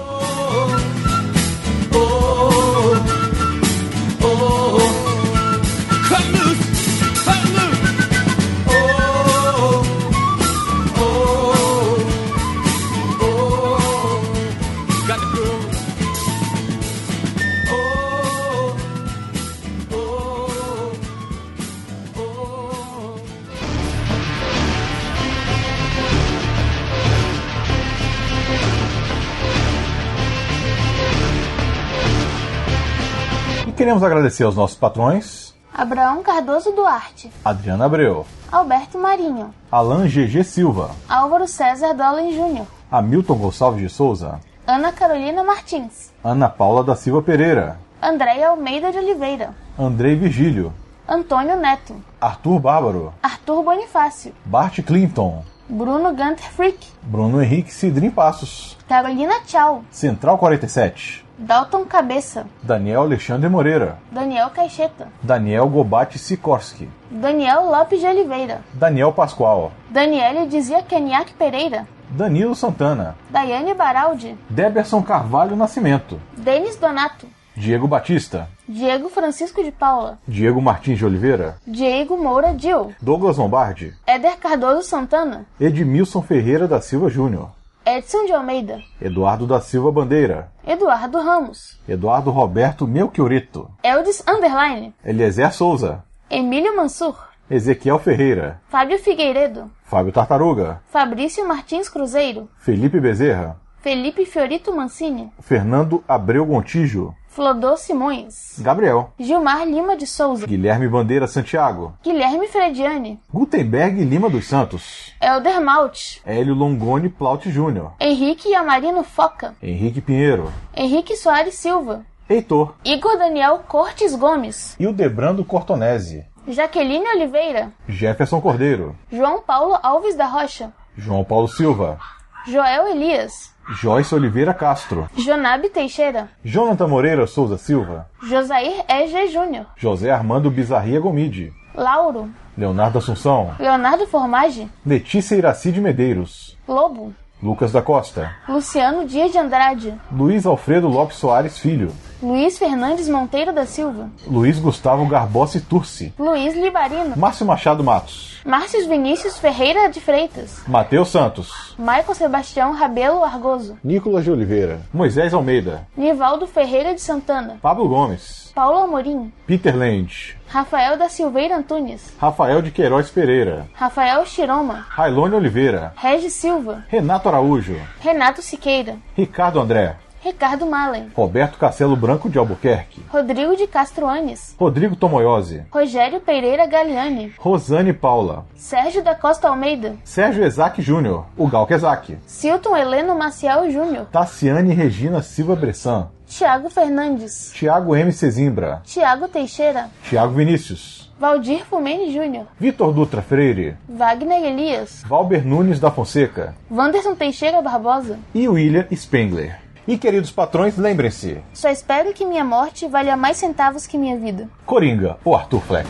Queremos 33.84 34.02
agradecer 34.02 34.46
aos 34.46 34.56
nossos 34.56 34.78
patrões: 34.78 35.54
Abraão 35.74 36.24
Cardoso 36.24 36.72
Duarte, 36.72 37.30
Adriana 37.44 37.84
Abreu, 37.84 38.26
Alberto 38.50 38.98
Marinho, 38.98 39.54
Alan 39.70 40.08
GG 40.08 40.42
Silva, 40.46 40.92
Álvaro 41.10 41.46
César 41.46 41.94
Dolan 41.94 42.32
Júnior, 42.32 42.66
Hamilton 42.90 43.36
Gonçalves 43.36 43.82
de 43.82 43.90
Souza, 43.90 44.40
Ana 44.66 44.94
Carolina 44.94 45.44
Martins, 45.44 46.14
Ana 46.24 46.48
Paula 46.48 46.82
da 46.82 46.96
Silva 46.96 47.22
Pereira, 47.22 47.78
Andréia 48.02 48.52
Almeida 48.52 48.90
de 48.90 49.00
Oliveira, 49.00 49.54
Andrei 49.78 50.16
Virgílio, 50.16 50.72
Antônio 51.06 51.58
Neto, 51.58 51.94
Arthur 52.22 52.60
Bárbaro, 52.60 53.14
Arthur 53.22 53.64
Bonifácio, 53.64 54.32
Bart 54.46 54.82
Clinton, 54.82 55.44
Bruno 55.68 56.12
Gunter 56.12 56.50
Frick, 56.54 56.88
Bruno 57.02 57.42
Henrique 57.42 57.74
Cidrim 57.74 58.12
Passos, 58.12 58.78
Carolina 58.88 59.42
Tchau, 59.46 59.84
Central 59.92 60.38
47, 60.38 61.22
Dalton 61.38 61.84
Cabeça, 61.86 62.46
Daniel 62.62 63.02
Alexandre 63.02 63.50
Moreira, 63.50 63.98
Daniel 64.12 64.50
Caixeta, 64.50 65.08
Daniel 65.24 65.66
Gobate 65.66 66.20
Sikorski, 66.20 66.88
Daniel 67.10 67.66
Lopes 67.66 68.00
de 68.00 68.06
Oliveira, 68.08 68.62
Daniel 68.74 69.12
Pascoal, 69.12 69.72
Daniele 69.90 70.46
dizia 70.46 70.84
Keniak 70.84 71.34
Pereira, 71.34 71.88
Danilo 72.12 72.54
Santana, 72.54 73.16
Daiane 73.32 73.74
Baraldi, 73.74 74.38
Deberson 74.48 75.02
Carvalho 75.02 75.56
Nascimento, 75.56 76.20
Denis 76.38 76.76
Donato, 76.78 77.26
Diego 77.56 77.88
Batista, 77.88 78.48
Diego 78.68 79.10
Francisco 79.10 79.64
de 79.64 79.72
Paula, 79.72 80.20
Diego 80.28 80.62
Martins 80.62 81.00
de 81.00 81.06
Oliveira, 81.06 81.56
Diego 81.66 82.16
Moura 82.16 82.54
Dil, 82.54 82.96
Douglas 83.02 83.38
Lombardi, 83.38 83.94
Éder 84.06 84.38
Cardoso 84.38 84.84
Santana, 84.84 85.46
Edmilson 85.60 86.22
Ferreira 86.22 86.68
da 86.68 86.80
Silva 86.80 87.10
Júnior, 87.10 87.50
Edson 87.86 88.26
de 88.26 88.32
Almeida, 88.32 88.82
Eduardo 89.02 89.46
da 89.46 89.60
Silva 89.60 89.92
Bandeira, 89.92 90.50
Eduardo 90.66 91.20
Ramos, 91.22 91.78
Eduardo 91.88 92.32
Roberto 92.32 92.88
Melchiorito, 92.88 93.70
Eldis 93.84 94.24
Underline, 94.26 94.94
Eliezer 95.04 95.52
Souza, 95.52 96.04
Emílio 96.30 96.74
Mansur, 96.76 97.16
Ezequiel 97.52 98.00
Ferreira, 98.00 98.62
Fábio 98.70 98.98
Figueiredo, 99.00 99.70
Fábio 99.84 100.14
Tartaruga, 100.14 100.82
Fabrício 100.92 101.46
Martins 101.46 101.90
Cruzeiro, 101.90 102.48
Felipe 102.58 103.02
Bezerra, 103.02 103.58
Felipe 103.82 104.26
Fiorito 104.26 104.74
Mancini, 104.74 105.30
Fernando 105.42 106.02
Abreu 106.08 106.46
Gontijo, 106.46 107.14
Flodô 107.36 107.76
Simões, 107.76 108.60
Gabriel, 108.60 109.12
Gilmar 109.20 109.66
Lima 109.66 109.98
de 109.98 110.06
Souza, 110.06 110.46
Guilherme 110.46 110.88
Bandeira 110.88 111.26
Santiago, 111.26 111.94
Guilherme 112.04 112.48
Frediani, 112.48 113.20
Gutenberg 113.34 114.04
Lima 114.06 114.30
dos 114.30 114.46
Santos, 114.46 115.12
Elder 115.20 115.60
Malte, 115.60 116.22
Hélio 116.24 116.54
Longoni 116.54 117.10
Plaut 117.10 117.50
Júnior, 117.50 117.94
Henrique 118.00 118.54
Amarino 118.54 119.04
Foca, 119.04 119.56
Henrique 119.64 120.00
Pinheiro, 120.00 120.54
Henrique 120.78 121.16
Soares 121.18 121.56
Silva, 121.56 122.06
Heitor. 122.30 122.76
Igor 122.86 123.18
Daniel 123.18 123.64
Cortes 123.68 124.14
Gomes, 124.16 124.76
e 124.80 124.86
o 124.86 124.94
Debrando 124.94 125.44
Cortonese, 125.44 126.28
Jaqueline 126.48 127.08
Oliveira, 127.16 127.74
Jefferson 127.88 128.40
Cordeiro, 128.42 128.96
João 129.12 129.42
Paulo 129.42 129.76
Alves 129.82 130.16
da 130.16 130.28
Rocha, 130.28 130.72
João 130.96 131.24
Paulo 131.24 131.48
Silva, 131.48 131.98
Joel 132.46 132.90
Elias, 132.90 133.53
Joyce 133.82 134.14
Oliveira 134.14 134.53
Castro, 134.53 135.07
Jonabe 135.16 135.70
Teixeira, 135.70 136.30
Jonathan 136.43 136.88
Moreira 136.88 137.26
Souza 137.28 137.57
Silva, 137.57 138.07
Josair 138.22 138.84
E.G. 138.89 139.28
Júnior, 139.28 139.66
José 139.78 140.11
Armando 140.11 140.51
Bizarria 140.51 140.99
Gomide, 140.99 141.53
Lauro, 141.74 142.30
Leonardo 142.57 142.97
Assunção, 142.97 143.55
Leonardo 143.59 144.05
Formage, 144.05 144.70
Letícia 144.86 145.36
Iracide 145.36 145.80
Medeiros, 145.82 146.57
Lobo, 146.68 147.14
Lucas 147.44 147.74
da 147.74 147.82
Costa, 147.82 148.34
Luciano 148.48 149.06
Dias 149.06 149.30
de 149.30 149.38
Andrade, 149.38 149.94
Luiz 150.10 150.46
Alfredo 150.46 150.88
Lopes 150.88 151.18
Soares 151.18 151.60
Filho, 151.60 151.91
Luiz 152.22 152.58
Fernandes 152.58 153.10
Monteiro 153.10 153.52
da 153.52 153.66
Silva, 153.66 154.10
Luiz 154.26 154.58
Gustavo 154.58 155.06
Garbossi 155.06 155.60
Turci, 155.60 156.14
Luiz 156.18 156.56
Libarino, 156.56 157.18
Márcio 157.18 157.46
Machado 157.46 157.84
Matos, 157.84 158.39
Márcio 158.46 158.88
Vinícius 158.88 159.38
Ferreira 159.38 159.89
de 159.89 160.00
Freitas, 160.00 160.64
Matheus 160.66 161.10
Santos, 161.10 161.76
Michael 161.78 162.16
Sebastião 162.16 162.72
Rabelo 162.72 163.26
Argoso, 163.26 163.78
Nicolas 163.84 164.24
de 164.24 164.32
Oliveira, 164.32 164.80
Moisés 164.94 165.34
Almeida, 165.34 165.86
Nivaldo 165.98 166.48
Ferreira 166.48 166.94
de 166.94 167.02
Santana, 167.02 167.58
Pablo 167.62 167.89
Gomes, 167.89 168.54
Paulo 168.56 168.78
Amorim, 168.78 169.34
Peter 169.46 169.76
Land, 169.76 170.38
Rafael 170.54 170.97
da 170.97 171.10
Silveira 171.10 171.58
Antunes, 171.58 172.14
Rafael 172.20 172.62
de 172.62 172.70
Queiroz 172.70 173.10
Pereira, 173.10 173.66
Rafael 173.74 174.24
Chiroma, 174.24 174.86
Railone 174.88 175.34
Oliveira, 175.34 175.93
Regis 175.95 176.34
Silva, 176.34 176.86
Renato 176.89 177.28
Araújo, 177.28 177.76
Renato 177.99 178.39
Siqueira, 178.43 178.97
Ricardo 179.18 179.60
André, 179.60 179.95
Ricardo 180.24 180.68
Malen, 180.68 181.12
Roberto 181.18 181.58
Castelo 181.58 181.95
Branco 181.95 182.30
de 182.30 182.38
Albuquerque, 182.38 183.01
Rodrigo 183.12 183.56
de 183.56 183.66
Castro 183.66 184.08
Anes, 184.08 184.56
Rodrigo 184.60 184.95
Tomoyose, 184.95 185.66
Rogério 185.72 186.20
Pereira 186.22 186.68
Galiani, 186.68 187.34
Rosane 187.39 187.91
Paula, 187.91 188.45
Sérgio 188.56 189.04
da 189.04 189.16
Costa 189.16 189.49
Almeida, 189.49 189.95
Sérgio 190.04 190.43
Ezac 190.43 190.80
Júnior, 190.80 191.26
o 191.36 191.47
Gal 191.47 191.66
Quezac, 191.66 192.16
Silton 192.28 192.78
Heleno 192.78 193.16
Maciel 193.16 193.72
Júnior, 193.72 194.06
Tassiane 194.12 194.76
Regina 194.76 195.24
Silva 195.24 195.56
Bressan, 195.56 196.10
Tiago 196.36 196.68
Fernandes, 196.68 197.52
Tiago 197.54 197.96
M. 197.96 198.12
Cezimbra, 198.12 198.82
Tiago 198.84 199.28
Teixeira, 199.28 199.92
Tiago 200.10 200.34
Vinícius, 200.34 201.12
Valdir 201.20 201.64
Fumene 201.64 202.12
Júnior, 202.12 202.48
Vitor 202.60 202.92
Dutra 202.92 203.22
Freire, 203.22 203.78
Wagner 203.88 204.44
Elias, 204.44 205.04
Valber 205.06 205.46
Nunes 205.46 205.80
da 205.80 205.92
Fonseca 205.92 206.56
Wanderson 206.72 207.14
Teixeira 207.14 207.62
Barbosa. 207.62 208.18
e 208.34 208.48
William 208.50 208.88
Spengler. 208.96 209.60
E 209.88 209.96
queridos 209.96 210.32
patrões, 210.32 210.76
lembrem-se, 210.76 211.38
Só 211.54 211.70
espero 211.70 212.12
que 212.14 212.26
minha 212.26 212.44
morte 212.44 212.88
valha 212.88 213.16
mais 213.16 213.38
centavos 213.38 213.86
que 213.86 213.96
minha 213.98 214.18
vida. 214.18 214.50
Coringa, 214.66 215.18
o 215.24 215.36
Arthur 215.36 215.62
Fleck. 215.62 215.90